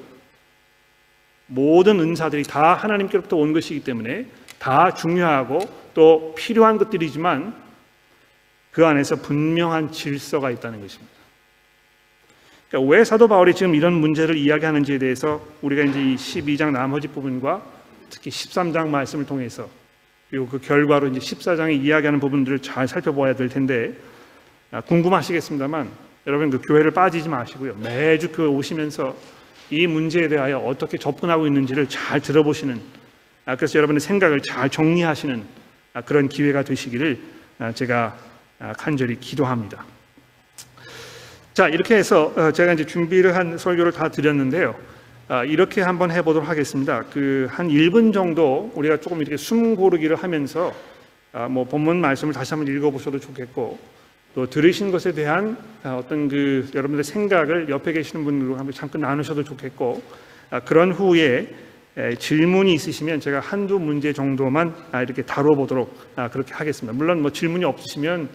모든 1.47 1.99
은사들이 1.99 2.43
다 2.43 2.73
하나님께로부터 2.73 3.35
온 3.35 3.51
것이기 3.51 3.83
때문에 3.83 4.25
다 4.57 4.93
중요하고 4.93 5.59
또 5.93 6.33
필요한 6.37 6.77
것들이지만 6.77 7.53
그 8.71 8.85
안에서 8.85 9.17
분명한 9.17 9.91
질서가 9.91 10.49
있다는 10.49 10.79
것입니다. 10.79 11.11
그러니까 12.69 12.89
왜 12.89 13.03
사도 13.03 13.27
바울이 13.27 13.53
지금 13.53 13.75
이런 13.75 13.93
문제를 13.93 14.37
이야기하는지에 14.37 14.97
대해서 14.97 15.45
우리가 15.61 15.83
이제 15.83 16.01
이 16.01 16.15
12장 16.15 16.71
나머지 16.71 17.09
부분과 17.09 17.61
특히 18.09 18.31
13장 18.31 18.87
말씀을 18.87 19.25
통해서 19.25 19.67
그리고 20.31 20.47
그 20.47 20.59
결과로 20.59 21.09
이제 21.09 21.19
14장에 21.19 21.83
이야기하는 21.83 22.21
부분들을 22.21 22.59
잘 22.59 22.87
살펴봐야 22.87 23.35
될 23.35 23.49
텐데 23.49 23.93
아, 24.71 24.79
궁금하시겠습니다만 24.79 25.89
여러분 26.25 26.49
그 26.49 26.61
교회를 26.61 26.91
빠지지 26.91 27.27
마시고요. 27.27 27.75
매주 27.75 28.31
교회 28.31 28.47
오시면서 28.47 29.15
이 29.69 29.85
문제에 29.87 30.29
대하여 30.29 30.59
어떻게 30.59 30.97
접근하고 30.97 31.47
있는지를 31.47 31.89
잘 31.89 32.21
들어보시는 32.21 32.79
아, 33.45 33.57
그래서 33.57 33.77
여러분의 33.77 33.99
생각을 33.99 34.41
잘 34.41 34.69
정리하시는 34.69 35.43
아, 35.93 36.01
그런 36.01 36.29
기회가 36.29 36.63
되시기를 36.63 37.19
제가 37.75 38.17
간절히 38.77 39.19
기도합니다. 39.19 39.85
자 41.53 41.67
이렇게 41.67 41.95
해서 41.95 42.33
어, 42.35 42.51
제가 42.51 42.73
이제 42.73 42.85
준비를 42.85 43.35
한 43.35 43.57
설교를 43.57 43.91
다 43.91 44.09
드렸는데요. 44.09 44.75
아, 45.31 45.45
이렇게 45.45 45.79
한번 45.79 46.11
해보도록 46.11 46.49
하겠습니다. 46.49 47.03
그 47.03 47.47
한 47.49 47.69
1분 47.69 48.11
정도 48.11 48.69
우리가 48.75 48.97
조금 48.97 49.21
이렇게 49.21 49.37
숨 49.37 49.77
고르기를 49.77 50.17
하면서 50.17 50.73
아, 51.31 51.47
뭐 51.47 51.63
본문 51.63 52.01
말씀을 52.01 52.33
다시 52.33 52.53
한번 52.53 52.75
읽어보셔도 52.75 53.17
좋겠고 53.17 53.79
또 54.35 54.49
들으신 54.49 54.91
것에 54.91 55.13
대한 55.13 55.57
아, 55.83 55.95
어떤 55.95 56.27
그 56.27 56.69
여러분들 56.75 57.05
생각을 57.05 57.69
옆에 57.69 57.93
계시는 57.93 58.25
분들과 58.25 58.59
한번 58.59 58.73
잠깐 58.73 59.03
나누셔도 59.03 59.45
좋겠고 59.45 60.01
그런 60.65 60.91
후에 60.91 61.47
질문이 62.19 62.73
있으시면 62.73 63.21
제가 63.21 63.39
한두 63.39 63.79
문제 63.79 64.11
정도만 64.11 64.75
이렇게 65.01 65.21
다뤄보도록 65.21 65.95
그렇게 66.33 66.53
하겠습니다. 66.53 66.91
물론 66.91 67.21
뭐 67.21 67.31
질문이 67.31 67.63
없으시면 67.63 68.27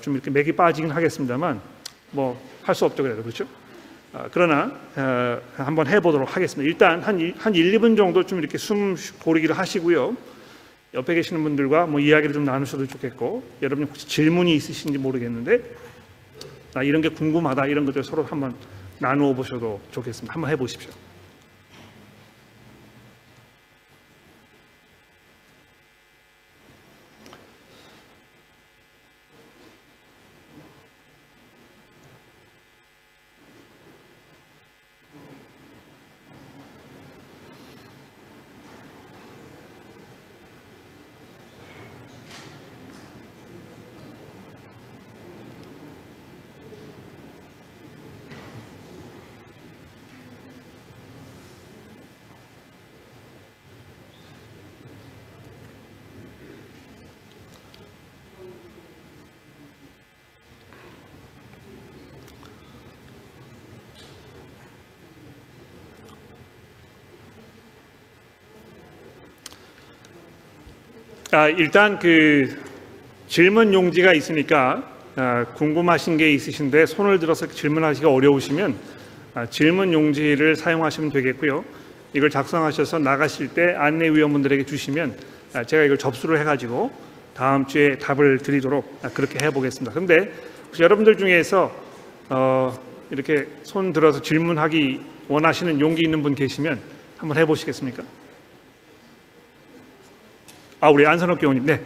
좀 0.00 0.14
이렇게 0.14 0.30
맥이 0.30 0.52
빠지긴 0.52 0.92
하겠습니다만 0.92 1.60
뭐 2.12 2.40
할 2.62 2.74
수 2.74 2.84
없죠 2.84 3.02
그래도 3.02 3.22
그렇죠? 3.22 3.44
아, 4.12 4.28
그러나 4.30 4.70
어, 4.96 5.40
한번 5.56 5.86
해보도록 5.86 6.36
하겠습니다. 6.36 6.68
일단 6.70 7.00
한, 7.00 7.18
일- 7.18 7.34
한 7.38 7.54
1, 7.54 7.72
2분 7.78 7.96
정도 7.96 8.24
좀 8.26 8.38
이렇게 8.38 8.58
숨 8.58 8.94
쉬- 8.96 9.12
고르기를 9.18 9.56
하시고요. 9.56 10.16
옆에 10.94 11.14
계시는 11.14 11.42
분들과 11.42 11.86
뭐 11.86 11.98
이야기를 12.00 12.34
좀 12.34 12.44
나누셔도 12.44 12.86
좋겠고 12.86 13.42
여러분 13.62 13.86
혹시 13.86 14.06
질문이 14.06 14.54
있으신지 14.54 14.98
모르겠는데 14.98 15.62
나 16.74 16.82
이런 16.82 17.00
게 17.00 17.08
궁금하다 17.08 17.66
이런 17.66 17.86
것들 17.86 18.04
서로 18.04 18.24
한번 18.24 18.54
나누어 18.98 19.32
보셔도 19.32 19.80
좋겠습니다. 19.90 20.34
한번 20.34 20.50
해보십시오. 20.50 20.90
아, 71.34 71.48
일단 71.48 71.98
그 71.98 72.58
질문 73.26 73.72
용지가 73.72 74.12
있으니까 74.12 74.86
아, 75.16 75.46
궁금하신 75.54 76.18
게 76.18 76.30
있으신데 76.34 76.84
손을 76.84 77.20
들어서 77.20 77.46
질문하시기 77.46 78.04
어려우시면 78.04 78.74
아, 79.32 79.46
질문 79.46 79.94
용지를 79.94 80.56
사용하시면 80.56 81.10
되겠고요. 81.10 81.64
이걸 82.12 82.28
작성하셔서 82.28 82.98
나가실 82.98 83.48
때 83.54 83.74
안내위원분들에게 83.78 84.66
주시면 84.66 85.16
아, 85.54 85.64
제가 85.64 85.84
이걸 85.84 85.96
접수를 85.96 86.38
해가지고 86.38 86.92
다음 87.34 87.64
주에 87.64 87.96
답을 87.96 88.40
드리도록 88.40 89.00
아, 89.02 89.08
그렇게 89.08 89.42
해보겠습니다. 89.42 89.90
근데 89.94 90.30
혹시 90.66 90.82
여러분들 90.82 91.16
중에서 91.16 91.74
어, 92.28 92.78
이렇게 93.10 93.46
손 93.62 93.94
들어서 93.94 94.20
질문하기 94.20 95.00
원하시는 95.28 95.80
용기 95.80 96.02
있는 96.04 96.22
분 96.22 96.34
계시면 96.34 96.78
한번 97.16 97.38
해보시겠습니까? 97.38 98.02
아, 100.84 100.90
우리 100.90 101.06
안선옥 101.06 101.38
교우님, 101.38 101.64
네. 101.64 101.80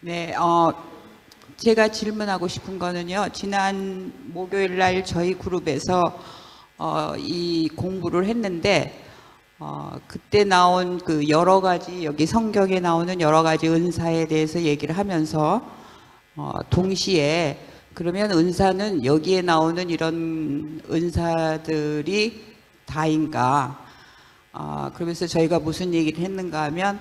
네, 0.00 0.36
어, 0.36 0.70
제가 1.56 1.88
질문하고 1.88 2.46
싶은 2.46 2.78
거는요. 2.78 3.30
지난 3.32 4.12
목요일 4.26 4.76
날 4.76 5.02
저희 5.02 5.32
그룹에서 5.32 6.20
어, 6.76 7.14
이 7.16 7.70
공부를 7.74 8.26
했는데 8.26 9.02
어, 9.58 9.96
그때 10.06 10.44
나온 10.44 10.98
그 10.98 11.26
여러 11.30 11.62
가지 11.62 12.04
여기 12.04 12.26
성경에 12.26 12.80
나오는 12.80 13.18
여러 13.22 13.42
가지 13.42 13.68
은사에 13.68 14.26
대해서 14.26 14.60
얘기를 14.60 14.98
하면서 14.98 15.62
어, 16.36 16.52
동시에 16.68 17.58
그러면 17.94 18.30
은사는 18.30 19.06
여기에 19.06 19.40
나오는 19.40 19.88
이런 19.88 20.82
은사들이 20.90 22.44
다인가? 22.84 23.89
아, 24.52 24.90
그러면서 24.94 25.28
저희가 25.28 25.60
무슨 25.60 25.94
얘기를 25.94 26.24
했는가 26.24 26.64
하면 26.64 26.98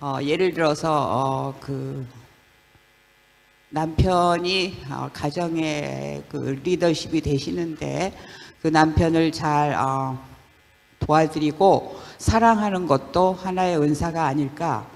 어, 0.00 0.18
예를 0.22 0.54
들어서 0.54 0.90
어, 0.90 1.54
그 1.60 2.06
남편이 3.68 4.84
어, 4.90 5.10
가정의 5.12 6.22
그 6.30 6.58
리더십이 6.64 7.20
되시는데 7.20 8.16
그 8.62 8.68
남편을 8.68 9.32
잘 9.32 9.74
어, 9.74 10.18
도와드리고 11.00 12.00
사랑하는 12.16 12.86
것도 12.86 13.34
하나의 13.34 13.78
은사가 13.78 14.24
아닐까. 14.24 14.86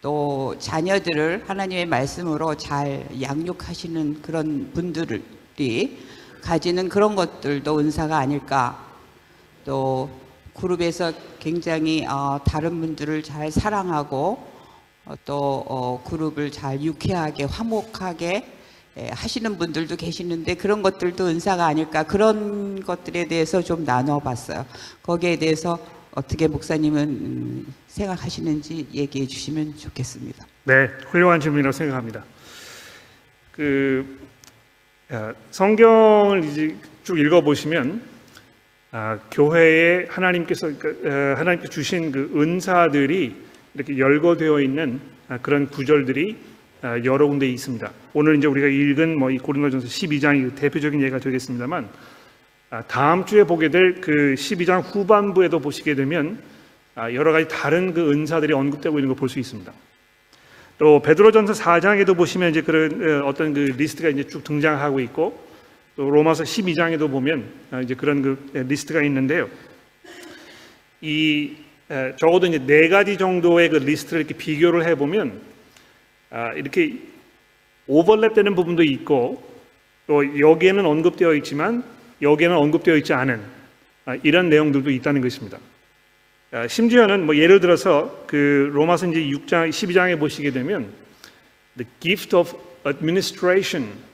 또 0.00 0.56
자녀들을 0.58 1.44
하나님의 1.46 1.84
말씀으로 1.84 2.54
잘 2.54 3.06
양육하시는 3.20 4.22
그런 4.22 4.70
분들이 4.72 5.98
가지는 6.40 6.88
그런 6.88 7.16
것들도 7.16 7.78
은사가 7.78 8.16
아닐까. 8.16 8.82
또 9.66 10.08
그룹에서 10.60 11.12
굉장히 11.38 12.06
어, 12.06 12.38
다른 12.44 12.80
분들을 12.80 13.22
잘 13.22 13.50
사랑하고 13.50 14.46
어, 15.06 15.14
또 15.24 15.64
어, 15.66 16.02
그룹을 16.06 16.50
잘 16.50 16.82
유쾌하게 16.82 17.44
화목하게 17.44 18.46
예, 18.98 19.08
하시는 19.10 19.56
분들도 19.56 19.96
계시는데 19.96 20.54
그런 20.54 20.82
것들도 20.82 21.26
은사가 21.28 21.64
아닐까 21.64 22.02
그런 22.02 22.82
것들에 22.82 23.28
대해서 23.28 23.62
좀 23.62 23.84
나눠봤어요. 23.84 24.66
거기에 25.02 25.36
대해서 25.36 25.78
어떻게 26.12 26.48
목사님은 26.48 27.02
음, 27.08 27.74
생각하시는지 27.86 28.88
얘기해 28.92 29.26
주시면 29.28 29.78
좋겠습니다. 29.78 30.44
네, 30.64 30.88
훌륭한 31.06 31.40
질문이라고 31.40 31.72
생각합니다. 31.72 32.24
그 33.52 34.18
어, 35.08 35.32
성경을 35.52 36.44
이제 36.44 36.76
쭉 37.04 37.18
읽어 37.18 37.40
보시면 37.40 38.09
아, 38.92 39.18
교회에 39.30 40.06
하나님께서 40.08 40.70
그, 40.78 41.00
어, 41.04 41.38
하나님께 41.38 41.68
주신 41.68 42.10
그 42.10 42.32
은사들이 42.34 43.34
이렇게 43.74 43.98
열거되어 43.98 44.60
있는 44.60 45.00
아, 45.28 45.38
그런 45.38 45.68
구절들이 45.68 46.36
아, 46.82 46.98
여러 47.04 47.28
군데 47.28 47.48
있습니다. 47.48 47.88
오늘 48.14 48.36
이제 48.36 48.46
우리가 48.48 48.66
읽은 48.66 49.16
뭐 49.18 49.30
이 49.30 49.38
고린도전서 49.38 49.86
12장이 49.86 50.56
대표적인 50.56 51.00
예가 51.02 51.18
되겠습니다만 51.18 51.88
아, 52.70 52.82
다음 52.88 53.24
주에 53.26 53.44
보게 53.44 53.68
될 53.68 54.00
그 54.00 54.34
12장 54.36 54.82
후반부에도 54.82 55.60
보시게 55.60 55.94
되면 55.94 56.38
아, 56.96 57.12
여러 57.12 57.32
가지 57.32 57.46
다른 57.48 57.94
그 57.94 58.10
은사들이 58.10 58.52
언급되고 58.52 58.98
있는 58.98 59.14
걸 59.14 59.16
볼 59.20 59.28
수 59.28 59.38
있습니다. 59.38 59.72
또 60.78 61.00
베드로전서 61.02 61.52
4장에도 61.52 62.16
보시면 62.16 62.50
이제 62.50 62.62
그런 62.62 63.22
어, 63.22 63.26
어떤 63.26 63.54
그 63.54 63.60
리스트가 63.76 64.08
이제 64.08 64.24
쭉 64.24 64.42
등장하고 64.42 64.98
있고 65.00 65.48
또 66.00 66.08
로마서 66.08 66.44
12장에도 66.44 67.10
보면 67.10 67.44
아, 67.70 67.82
이제 67.82 67.94
그런 67.94 68.22
그 68.22 68.50
리스트가 68.54 69.02
있는데요. 69.02 69.50
이 71.02 71.56
에, 71.90 72.16
적어도 72.16 72.46
이제 72.46 72.58
네 72.58 72.88
가지 72.88 73.18
정도의 73.18 73.68
그 73.68 73.76
리스트를 73.76 74.20
이렇게 74.20 74.34
비교를 74.34 74.86
해 74.86 74.94
보면 74.94 75.42
아, 76.30 76.54
이렇게 76.54 76.96
오버랩되는 77.86 78.56
부분도 78.56 78.82
있고 78.82 79.46
또 80.06 80.40
여기에는 80.40 80.86
언급되어 80.86 81.34
있지만 81.34 81.84
여기에는 82.22 82.56
언급되어 82.56 82.96
있지 82.96 83.12
않은 83.12 83.38
아, 84.06 84.16
이런 84.22 84.48
내용들도 84.48 84.90
있다는 84.90 85.20
것입니다. 85.20 85.58
아, 86.52 86.66
심지어는 86.66 87.26
뭐 87.26 87.36
예를 87.36 87.60
들어서 87.60 88.24
그 88.26 88.70
로마서 88.72 89.08
이제 89.08 89.20
6장 89.20 89.68
12장에 89.68 90.18
보시게 90.18 90.50
되면 90.50 90.94
the 91.76 91.86
gift 92.00 92.34
of 92.34 92.58
administration 92.86 94.09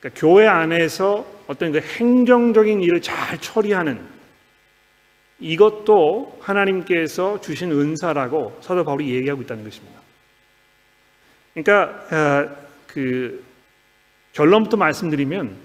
그러니까 0.00 0.20
교회 0.20 0.46
안에서 0.46 1.26
어떤 1.46 1.72
그 1.72 1.80
행정적인 1.80 2.80
일을 2.82 3.02
잘 3.02 3.38
처리하는 3.38 4.00
이것도 5.40 6.38
하나님께서 6.40 7.40
주신 7.40 7.72
은사라고 7.72 8.58
사도 8.60 8.84
바울이 8.84 9.14
얘기하고 9.14 9.42
있다는 9.42 9.64
것입니다. 9.64 10.00
그러니까 11.54 12.06
아, 12.10 12.48
그 12.86 13.44
결론부터 14.32 14.76
말씀드리면 14.76 15.56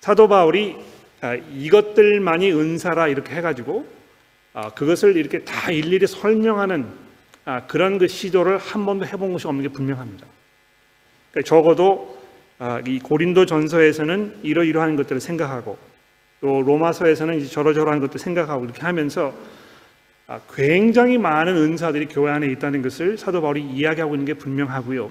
사도 0.00 0.28
바울이 0.28 0.76
아, 1.20 1.34
이것들만이 1.34 2.52
은사라 2.52 3.08
이렇게 3.08 3.34
해가지고 3.34 3.86
아, 4.52 4.70
그것을 4.70 5.16
이렇게 5.16 5.40
다 5.40 5.70
일일이 5.70 6.06
설명하는 6.06 6.86
아, 7.46 7.66
그런 7.66 7.98
그 7.98 8.06
시도를 8.06 8.58
한 8.58 8.86
번도 8.86 9.06
해본 9.06 9.32
것이 9.32 9.46
없는 9.46 9.62
게 9.62 9.68
분명합니다. 9.68 10.26
그러니까 11.32 11.48
적어도 11.48 12.13
아, 12.13 12.13
이 12.86 12.98
고린도 12.98 13.46
전서에서는 13.46 14.36
이러이러한 14.42 14.96
것들을 14.96 15.20
생각하고 15.20 15.76
또 16.40 16.62
로마서에서는 16.62 17.38
이제 17.40 17.48
저러저러한 17.48 18.00
것도 18.00 18.18
생각하고 18.18 18.64
이렇게 18.64 18.82
하면서 18.82 19.34
아, 20.26 20.40
굉장히 20.54 21.18
많은 21.18 21.54
은사들이 21.54 22.06
교회 22.06 22.30
안에 22.32 22.46
있다는 22.48 22.80
것을 22.80 23.18
사도 23.18 23.42
바울이 23.42 23.62
이야기하고 23.62 24.14
있는 24.14 24.24
게 24.24 24.34
분명하고요. 24.34 25.10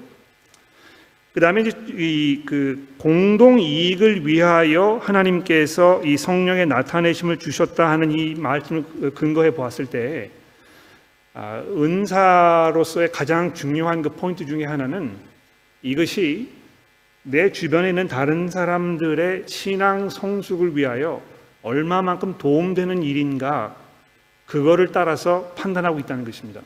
그 1.32 1.40
다음에 1.40 1.62
이제 1.62 1.70
이 1.96 2.42
그 2.46 2.94
공동 2.98 3.58
이익을 3.58 4.26
위하여 4.26 5.00
하나님께서 5.02 6.02
이 6.04 6.16
성령의 6.16 6.66
나타내심을 6.66 7.38
주셨다 7.38 7.90
하는 7.90 8.10
이 8.10 8.34
말씀을 8.34 9.12
근거해 9.14 9.52
보았을 9.52 9.86
때 9.86 10.30
아, 11.32 11.62
은사로서의 11.68 13.10
가장 13.10 13.54
중요한 13.54 14.02
그 14.02 14.10
포인트 14.10 14.46
중에 14.46 14.64
하나는 14.64 15.12
이것이 15.82 16.48
내 17.26 17.52
주변에 17.52 17.88
있는 17.88 18.06
다른 18.06 18.50
사람들의 18.50 19.44
신앙 19.46 20.10
성숙을 20.10 20.76
위하여 20.76 21.22
얼마만큼 21.62 22.36
도움되는 22.36 23.02
일인가 23.02 23.74
그거를 24.44 24.92
따라서 24.92 25.54
판단하고 25.56 25.98
있다는 26.00 26.24
것입니다. 26.24 26.60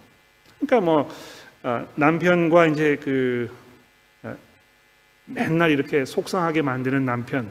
그러니까 0.58 0.80
뭐 0.80 1.08
아, 1.62 1.86
남편과 1.94 2.66
이제 2.66 2.96
그 3.00 3.48
아, 4.24 4.34
맨날 5.26 5.70
이렇게 5.70 6.04
속상하게 6.04 6.62
만드는 6.62 7.04
남편 7.04 7.48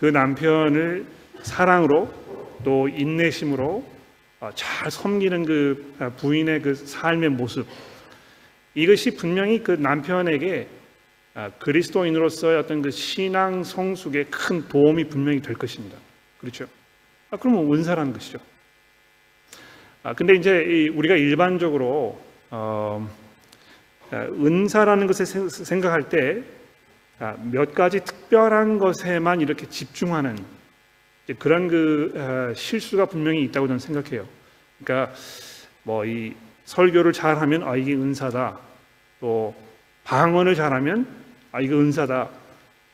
그 0.00 0.06
남편을 0.06 1.06
사랑으로 1.42 2.12
또 2.64 2.88
인내심으로 2.88 3.84
아, 4.40 4.50
잘 4.56 4.90
섬기는 4.90 5.44
그 5.44 5.94
아, 6.00 6.10
부인의 6.10 6.62
그 6.62 6.74
삶의 6.74 7.28
모습 7.28 7.68
이것이 8.74 9.14
분명히 9.14 9.62
그 9.62 9.70
남편에게 9.70 10.66
아, 10.72 10.77
그리스도인으로서의 11.58 12.58
어떤 12.58 12.82
그 12.82 12.90
신앙 12.90 13.62
성숙에 13.62 14.24
큰 14.24 14.66
도움이 14.68 15.04
분명히 15.08 15.40
될 15.40 15.54
것입니다. 15.56 15.96
그렇죠? 16.40 16.66
아, 17.30 17.36
그러면 17.36 17.72
은사라는 17.72 18.12
것이죠. 18.12 18.38
아, 20.02 20.14
근데 20.14 20.34
이제 20.34 20.62
이 20.64 20.88
우리가 20.88 21.14
일반적으로 21.16 22.20
어, 22.50 23.08
아, 24.10 24.16
은사라는 24.24 25.06
것을 25.06 25.26
생- 25.26 25.48
생각할 25.48 26.08
때 26.08 26.42
아, 27.18 27.36
몇 27.50 27.74
가지 27.74 28.00
특별한 28.04 28.78
것에만 28.78 29.40
이렇게 29.40 29.66
집중하는 29.68 30.36
그런 31.38 31.68
그 31.68 32.12
아, 32.16 32.54
실수가 32.54 33.06
분명히 33.06 33.42
있다고 33.44 33.66
저는 33.66 33.78
생각해요. 33.78 34.26
그러니까 34.82 35.14
뭐 35.82 36.04
이 36.04 36.32
설교를 36.64 37.12
잘하면 37.12 37.62
아 37.62 37.76
이게 37.76 37.94
은사다. 37.94 38.58
또 39.20 39.54
방언을 40.04 40.54
잘하면 40.54 41.06
아 41.52 41.60
이거 41.60 41.76
은사다. 41.78 42.28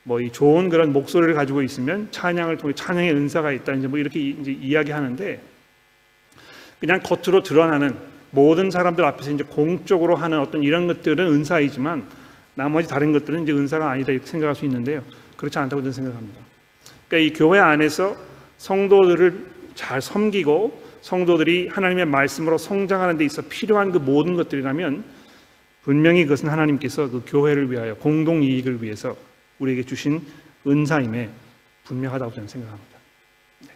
뭐 0.06 0.20
이 0.20 0.30
좋은 0.30 0.68
그런 0.68 0.92
목소리를 0.92 1.32
가지고 1.34 1.62
있으면 1.62 2.08
찬양을 2.10 2.58
통해 2.58 2.74
찬양의 2.74 3.12
은사가 3.12 3.52
있다. 3.52 3.72
이제 3.74 3.86
뭐 3.86 3.98
이렇게 3.98 4.20
이- 4.20 4.36
이제 4.40 4.52
이야기하는데 4.52 5.40
그냥 6.80 7.00
겉으로 7.00 7.42
드러나는 7.42 7.96
모든 8.30 8.70
사람들 8.70 9.04
앞에서 9.04 9.30
이제 9.30 9.44
공적으로 9.44 10.16
하는 10.16 10.40
어떤 10.40 10.62
이런 10.62 10.86
것들은 10.86 11.24
은사이지만 11.26 12.04
나머지 12.54 12.86
다른 12.88 13.12
것들은 13.12 13.44
이제 13.44 13.52
은사가 13.52 13.90
아니다 13.90 14.12
이렇게 14.12 14.26
생각할 14.26 14.54
수 14.54 14.64
있는데요. 14.66 15.02
그렇지 15.36 15.58
않다고 15.58 15.80
저는 15.82 15.92
생각합니다. 15.92 16.40
그러니까 17.08 17.18
이 17.34 17.36
교회 17.38 17.58
안에서 17.60 18.16
성도들을 18.58 19.46
잘 19.74 20.02
섬기고 20.02 20.82
성도들이 21.00 21.68
하나님의 21.68 22.06
말씀으로 22.06 22.58
성장하는 22.58 23.16
데 23.18 23.24
있어 23.24 23.42
필요한 23.48 23.90
그 23.92 23.98
모든 23.98 24.34
것들이라면 24.34 25.04
분명히 25.84 26.24
그것은 26.24 26.48
하나님께서 26.48 27.10
그 27.10 27.22
교회를 27.26 27.70
위하여 27.70 27.94
공동 27.94 28.42
이익을 28.42 28.82
위해서 28.82 29.16
우리에게 29.58 29.84
주신 29.84 30.26
은사임에 30.66 31.30
분명하다고 31.84 32.32
저는 32.32 32.48
생각합니다. 32.48 32.98
네. 33.60 33.68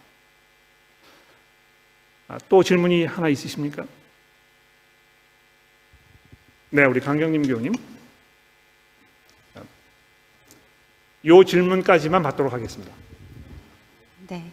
아, 2.27 2.39
또 2.49 2.63
질문이 2.63 3.05
하나 3.05 3.29
있으십니까? 3.29 3.85
네, 6.71 6.83
우리 6.85 6.99
강경림 6.99 7.43
교우님. 7.43 7.73
요 11.25 11.43
질문까지만 11.43 12.23
받도록 12.23 12.53
하겠습니다. 12.53 12.93
네. 14.29 14.51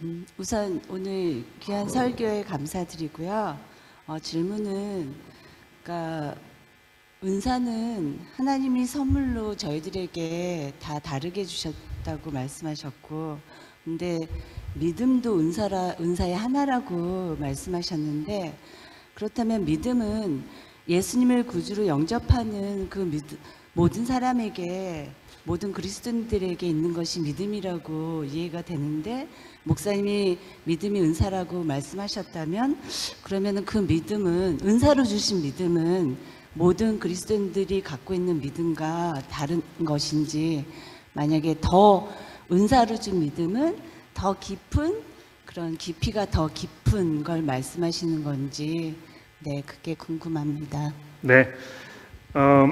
음, 0.00 0.24
우선 0.38 0.80
오늘 0.88 1.44
귀한 1.60 1.88
설교에 1.88 2.44
감사드리고요. 2.44 3.58
어, 4.06 4.18
질문은 4.18 5.14
그러니까 5.82 6.36
은사는 7.24 8.18
하나님이 8.36 8.84
선물로 8.84 9.54
저희들에게 9.56 10.72
다 10.80 10.98
다르게 10.98 11.44
주셨다고 11.44 12.32
말씀하셨고, 12.32 13.38
근데 13.84 14.18
믿음도 14.74 15.38
은사라 15.38 15.96
은사의 16.00 16.34
하나라고 16.36 17.36
말씀하셨는데 17.38 18.58
그렇다면 19.14 19.64
믿음은 19.64 20.42
예수님을 20.88 21.46
구주로 21.46 21.86
영접하는 21.86 22.88
그 22.88 22.98
믿- 23.00 23.24
모든 23.74 24.04
사람에게 24.04 25.12
모든 25.44 25.72
그리스도인들에게 25.72 26.66
있는 26.66 26.92
것이 26.92 27.20
믿음이라고 27.20 28.24
이해가 28.24 28.62
되는데 28.62 29.28
목사님이 29.64 30.38
믿음이 30.64 31.00
은사라고 31.00 31.62
말씀하셨다면 31.64 32.78
그러면은 33.22 33.64
그 33.64 33.78
믿음은 33.78 34.58
은사로 34.62 35.04
주신 35.04 35.42
믿음은 35.42 36.16
모든 36.54 36.98
그리스도인들이 36.98 37.80
갖고 37.82 38.12
있는 38.12 38.40
믿음과 38.40 39.22
다른 39.30 39.62
것인지 39.84 40.66
만약에 41.14 41.56
더 41.62 42.12
은사로 42.50 43.00
준 43.00 43.20
믿음은 43.20 43.78
더 44.12 44.38
깊은 44.38 45.00
그런 45.46 45.76
깊이가 45.78 46.26
더 46.26 46.48
깊은 46.52 47.24
걸 47.24 47.40
말씀하시는 47.42 48.22
건지 48.22 48.94
네 49.38 49.62
그게 49.64 49.94
궁금합니다. 49.94 50.92
네. 51.22 51.52
어, 52.34 52.66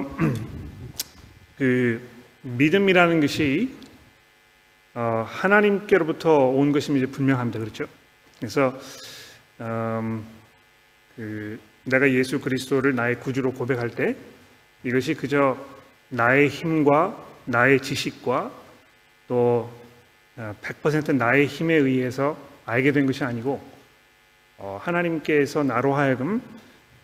그 1.57 2.07
믿음이라는 2.43 3.19
것이 3.19 3.75
어, 4.93 5.25
하나님께로부터 5.27 6.49
온 6.49 6.71
것임이 6.71 7.03
분명합니다. 7.07 7.59
그렇죠? 7.59 7.85
그래서 8.37 8.79
음, 9.59 10.25
그 11.15 11.59
내가 11.83 12.09
예수 12.11 12.39
그리스도를 12.39 12.95
나의 12.95 13.19
구주로 13.19 13.53
고백할 13.53 13.89
때 13.89 14.15
이것이 14.83 15.13
그저 15.13 15.57
나의 16.09 16.49
힘과 16.49 17.17
나의 17.45 17.81
지식과 17.81 18.51
또 19.27 19.71
어, 20.37 20.55
100% 20.61 21.15
나의 21.15 21.47
힘에 21.47 21.75
의해서 21.75 22.37
알게 22.65 22.91
된 22.91 23.05
것이 23.05 23.23
아니고 23.23 23.61
어, 24.57 24.79
하나님께서 24.81 25.63
나로 25.63 25.93
하여금 25.93 26.41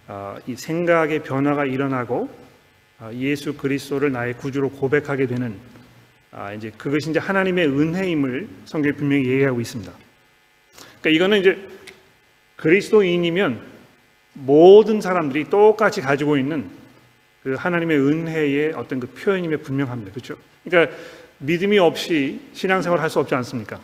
어, 0.07 0.38
이 0.47 0.55
생각의 0.55 1.23
변화가 1.23 1.65
일어나고 1.65 2.30
어, 2.99 3.11
예수 3.13 3.55
그리스도를 3.55 4.11
나의 4.11 4.34
구주로 4.34 4.69
고백하게 4.69 5.28
되는 5.28 5.57
아, 6.32 6.53
이제 6.53 6.71
그것이 6.78 7.09
이제 7.09 7.19
하나님의 7.19 7.67
은혜임을 7.67 8.47
성경에 8.65 8.95
분명히 8.95 9.28
얘기하고 9.28 9.61
있습니다. 9.61 9.91
그러니까 10.99 11.09
이거는 11.09 11.39
이제 11.39 11.57
그리스도인이면 12.57 13.76
모든 14.45 15.01
사람들이 15.01 15.49
똑같이 15.49 16.01
가지고 16.01 16.38
있는 16.38 16.65
그 17.43 17.53
하나님의 17.53 17.97
은혜의 17.97 18.73
어떤 18.75 18.99
그 18.99 19.07
표현임에 19.07 19.57
분명합니다. 19.57 20.11
그렇죠? 20.11 20.35
그러니까 20.63 20.95
믿음이 21.39 21.79
없이 21.79 22.39
신앙생활을 22.53 23.01
할수 23.01 23.19
없지 23.19 23.35
않습니까? 23.35 23.79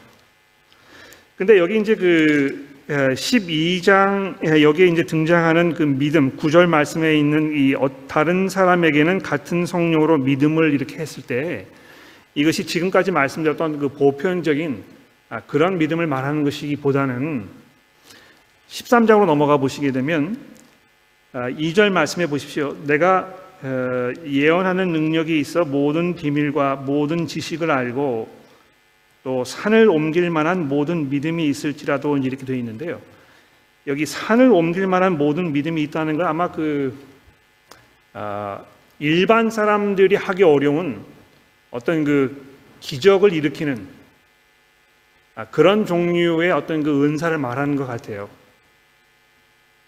근데 1.37 1.57
여기 1.57 1.79
이제 1.79 1.95
그 1.95 2.73
12장 2.87 4.61
여기에 4.61 4.87
이제 4.87 5.03
등장하는 5.03 5.73
그 5.73 5.83
믿음 5.83 6.35
구절 6.35 6.67
말씀에 6.67 7.17
있는 7.17 7.53
이 7.55 7.73
어- 7.75 7.89
다른 8.07 8.49
사람에게는 8.49 9.19
같은 9.19 9.65
성령으로 9.65 10.17
믿음을 10.17 10.73
이렇게 10.73 10.97
했을 10.97 11.23
때 11.23 11.65
이것이 12.35 12.65
지금까지 12.65 13.11
말씀드렸던 13.11 13.79
그 13.79 13.89
보편적인 13.89 14.83
아, 15.29 15.41
그런 15.47 15.77
믿음을 15.77 16.05
말하는 16.07 16.43
것이기보다는 16.43 17.62
13장으로 18.73 19.25
넘어가 19.25 19.57
보시게 19.57 19.91
되면 19.91 20.37
2절 21.31 21.91
말씀해 21.91 22.27
보십시오. 22.27 22.75
내가 22.85 23.31
어, 23.61 24.11
예언하는 24.25 24.91
능력이 24.91 25.39
있어 25.39 25.63
모든 25.63 26.15
비밀과 26.15 26.77
모든 26.77 27.27
지식을 27.27 27.71
알고 27.71 28.29
또 29.23 29.45
산을 29.45 29.87
옮길 29.87 30.29
만한 30.29 30.67
모든 30.67 31.09
믿음이 31.09 31.47
있을지라도 31.47 32.17
이렇게 32.17 32.45
되어 32.45 32.57
있는데요. 32.57 32.99
여기 33.87 34.05
산을 34.05 34.51
옮길 34.51 34.85
만한 34.87 35.17
모든 35.17 35.53
믿음이 35.53 35.81
있다는 35.83 36.17
건 36.17 36.25
아마 36.25 36.51
그 36.51 36.97
아, 38.11 38.65
일반 38.99 39.49
사람들이 39.49 40.15
하기 40.15 40.43
어려운 40.43 41.05
어떤 41.71 42.03
그 42.03 42.45
기적을 42.81 43.31
일으키는 43.31 43.87
아, 45.35 45.45
그런 45.45 45.85
종류의 45.85 46.51
어떤 46.51 46.83
그 46.83 47.05
은사를 47.05 47.37
말하는 47.37 47.77
것 47.77 47.87
같아요. 47.87 48.29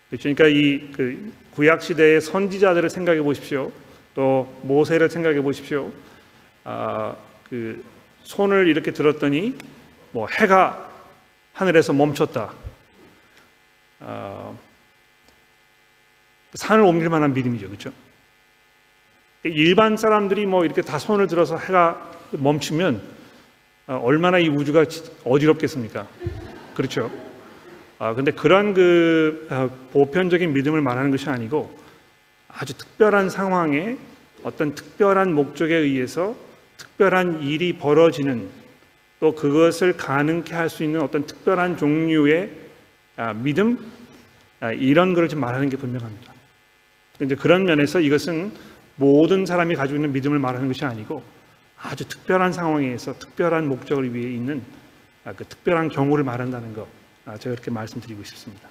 그러니까 0.10 0.48
이 0.48 0.92
그 0.96 1.32
구약 1.56 1.82
시대의 1.82 2.20
선지자들을 2.22 2.90
생각해 2.90 3.22
보십시오. 3.22 3.72
또 4.14 4.54
모세를 4.64 5.10
생각해 5.10 5.42
보십시오. 5.42 5.92
아, 6.64 7.16
그 7.50 7.84
손을 8.24 8.68
이렇게 8.68 8.92
들었더니 8.92 9.56
뭐 10.12 10.28
해가 10.28 10.90
하늘에서 11.54 11.94
멈췄다. 11.94 12.54
아, 14.02 14.54
산을 16.54 16.84
옮길 16.84 17.10
만한 17.10 17.34
믿음이죠, 17.34 17.68
그렇죠? 17.68 17.92
일반 19.44 19.96
사람들이 19.96 20.46
뭐 20.46 20.66
이렇게 20.66 20.82
다 20.82 20.98
손을 21.00 21.28
들어서 21.28 21.58
해가 21.58 22.12
멈추면 22.32 23.02
아, 23.88 23.96
얼마나 23.96 24.40
이 24.40 24.50
우주가 24.50 24.86
지- 24.86 25.04
어지럽겠습니까? 25.24 26.08
그렇죠? 26.74 27.12
아, 27.98 28.14
근데 28.14 28.32
그런 28.32 28.74
그 28.74 29.48
아, 29.50 29.70
보편적인 29.94 30.54
믿음을 30.54 30.82
말하는 30.82 31.12
것이 31.12 31.30
아니고 31.30 31.78
아주 32.48 32.74
특별한 32.78 33.30
상황에 33.30 33.98
어떤 34.44 34.76
특별한 34.76 35.34
목적에 35.34 35.76
의해서 35.76 36.36
특별한 36.78 37.42
일이 37.44 37.74
벌어지는 37.74 38.50
또 39.20 39.34
그것을 39.34 39.96
가능케 39.98 40.54
할 40.54 40.70
수 40.70 40.84
있는 40.84 41.02
어떤 41.02 41.26
특별한 41.26 41.78
종류의 41.78 42.52
아, 43.18 43.34
믿음 43.34 43.92
아, 44.60 44.72
이런 44.72 45.14
것을 45.14 45.30
좀 45.30 45.40
말하는 45.40 45.70
게 45.70 45.78
분명합니다. 45.78 46.34
이제 47.22 47.36
그런 47.36 47.64
면에서 47.64 48.02
이것은 48.02 48.52
모든 48.98 49.46
사람이 49.46 49.76
가지고 49.76 49.98
있는 49.98 50.12
믿음을 50.12 50.38
말하는 50.38 50.68
것이 50.68 50.84
아니고 50.84 51.24
아주 51.82 52.06
특별한 52.08 52.52
상황에서 52.52 53.18
특별한 53.18 53.68
목적을 53.68 54.14
위해 54.14 54.34
있는 54.34 54.62
아, 55.24 55.32
그 55.32 55.46
특별한 55.46 55.90
경우를 55.90 56.26
말한다는 56.26 56.74
것 56.74 56.84
아, 56.84 57.05
제가 57.40 57.54
이렇게 57.54 57.72
말씀드리고 57.72 58.24
싶습니다. 58.24 58.70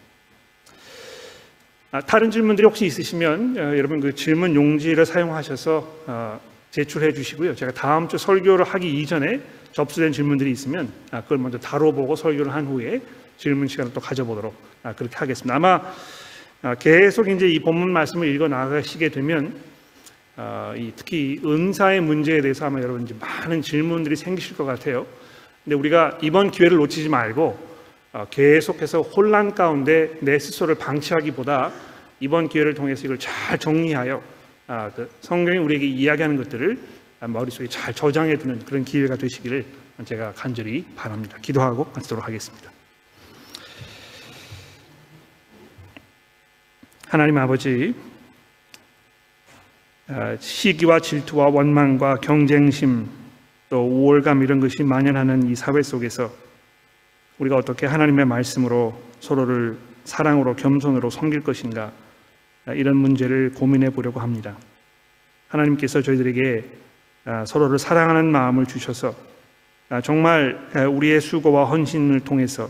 아, 1.90 2.00
다른 2.00 2.30
질문들이 2.30 2.66
혹시 2.66 2.86
있으시면 2.86 3.57
어, 3.57 3.61
여러분 3.76 4.00
그 4.00 4.14
질문 4.14 4.55
용지를 4.55 5.07
사용하셔서 5.07 6.02
어, 6.07 6.40
제출해 6.72 7.12
주시고요. 7.12 7.55
제가 7.55 7.72
다음 7.72 8.09
주 8.09 8.18
설교를 8.18 8.64
하기 8.64 9.00
이전에 9.00 9.40
접수된 9.70 10.12
질문들이 10.12 10.50
있으면 10.50 10.92
아, 11.12 11.22
그걸 11.22 11.38
먼저 11.38 11.59
다뤄보고 11.59 12.16
설교를 12.16 12.52
한 12.52 12.66
후에 12.66 13.00
질문 13.36 13.68
시간을 13.68 13.92
또 13.92 14.00
가져보도록 14.00 14.55
아, 14.82 14.92
그렇게 14.92 15.16
하겠습니다. 15.16 15.55
아마 15.55 15.80
아, 16.62 16.74
계속 16.74 17.28
이제 17.28 17.48
이 17.48 17.61
본문 17.61 17.92
말씀을 17.92 18.26
읽어 18.34 18.48
나가시게 18.48 19.11
되면 19.11 19.55
아, 20.36 20.74
이 20.76 20.92
특히 20.96 21.40
은사의 21.44 22.00
문제에 22.00 22.40
대해서 22.40 22.66
아마 22.66 22.80
여러분 22.80 23.02
이제 23.02 23.14
많은 23.20 23.62
질문들이 23.62 24.16
생기실 24.16 24.57
것 24.57 24.64
같아요. 24.64 25.07
근데 25.62 25.76
우리가 25.76 26.18
이번 26.22 26.50
기회를 26.50 26.76
놓치지 26.78 27.09
말고 27.09 27.42
어, 27.42 27.74
계속해서 28.31 29.01
혼란 29.03 29.55
가운데 29.55 30.17
내 30.21 30.39
스스로를 30.39 30.77
방치하기보다 30.77 31.73
이번 32.21 32.49
기회를 32.49 32.75
통해서 32.75 33.05
이걸 33.05 33.19
잘 33.19 33.59
정리하여 33.59 34.23
아, 34.67 34.91
그 34.95 35.11
성경이 35.21 35.59
우리에게 35.59 35.87
이야기하는 35.87 36.37
것들을 36.37 36.79
아, 37.21 37.27
머릿속에 37.27 37.67
잘 37.69 37.93
저장해 37.93 38.39
두는 38.39 38.61
그런 38.65 38.85
기회가 38.85 39.17
되시기를 39.17 39.65
제가 40.05 40.33
간절히 40.33 40.85
바랍니다. 40.97 41.37
기도하고 41.43 41.87
마치도록 41.95 42.27
하겠습니다. 42.27 42.71
하나님 47.09 47.37
아버지, 47.39 47.95
아, 50.09 50.37
시기와 50.39 51.01
질투와 51.01 51.49
원망과 51.49 52.17
경쟁심 52.17 53.09
또 53.69 53.87
우월감 53.87 54.43
이런 54.43 54.61
것이 54.61 54.83
만연하는 54.83 55.51
이 55.51 55.55
사회 55.55 55.83
속에서 55.83 56.43
우리가 57.39 57.57
어떻게 57.57 57.87
하나님의 57.87 58.26
말씀으로 58.26 58.99
서로를 59.20 59.76
사랑으로 60.05 60.55
겸손으로 60.57 61.11
섬길 61.11 61.43
것인가 61.43 61.93
아, 62.66 62.72
이런 62.72 62.97
문제를 62.97 63.53
고민해 63.55 63.91
보려고 63.91 64.20
합니다. 64.20 64.57
하나님께서 65.49 66.03
저희들에게 66.03 66.64
아, 67.24 67.45
서로를 67.45 67.78
사랑하는 67.78 68.30
마음을 68.30 68.66
주셔서 68.66 69.14
아, 69.89 70.01
정말 70.01 70.59
우리의 70.91 71.20
수고와 71.20 71.64
헌신을 71.64 72.20
통해서 72.20 72.68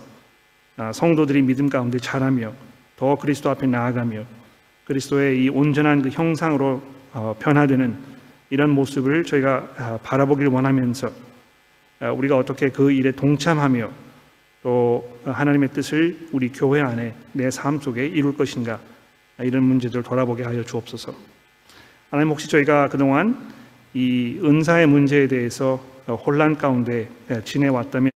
아, 0.76 0.92
성도들이 0.92 1.42
믿음 1.42 1.68
가운데 1.68 1.98
자라며 1.98 2.52
더 2.96 3.16
그리스도 3.16 3.50
앞에 3.50 3.66
나아가며 3.66 4.24
그리스도의 4.84 5.44
이 5.44 5.48
온전한 5.48 6.02
그 6.02 6.08
형상으로 6.08 6.82
어, 7.12 7.36
변화되는 7.38 7.96
이런 8.50 8.70
모습을 8.70 9.24
저희가 9.24 9.68
아, 9.76 9.98
바라보길 10.02 10.48
원하면서 10.48 11.10
아, 12.00 12.10
우리가 12.10 12.36
어떻게 12.36 12.68
그 12.68 12.90
일에 12.90 13.12
동참하며 13.12 14.03
또 14.64 15.06
하나님의 15.26 15.68
뜻을 15.74 16.28
우리 16.32 16.48
교회 16.50 16.80
안에 16.80 17.14
내 17.32 17.50
삶 17.50 17.78
속에 17.78 18.06
이룰 18.06 18.34
것인가 18.34 18.80
이런 19.38 19.62
문제들을 19.64 20.02
돌아보게 20.02 20.42
하여 20.42 20.64
주옵소서. 20.64 21.14
하나님 22.10 22.30
혹시 22.30 22.48
저희가 22.48 22.88
그동안 22.88 23.52
이 23.92 24.40
은사의 24.42 24.86
문제에 24.86 25.28
대해서 25.28 25.76
혼란 26.08 26.56
가운데 26.56 27.10
지내왔다면 27.44 28.13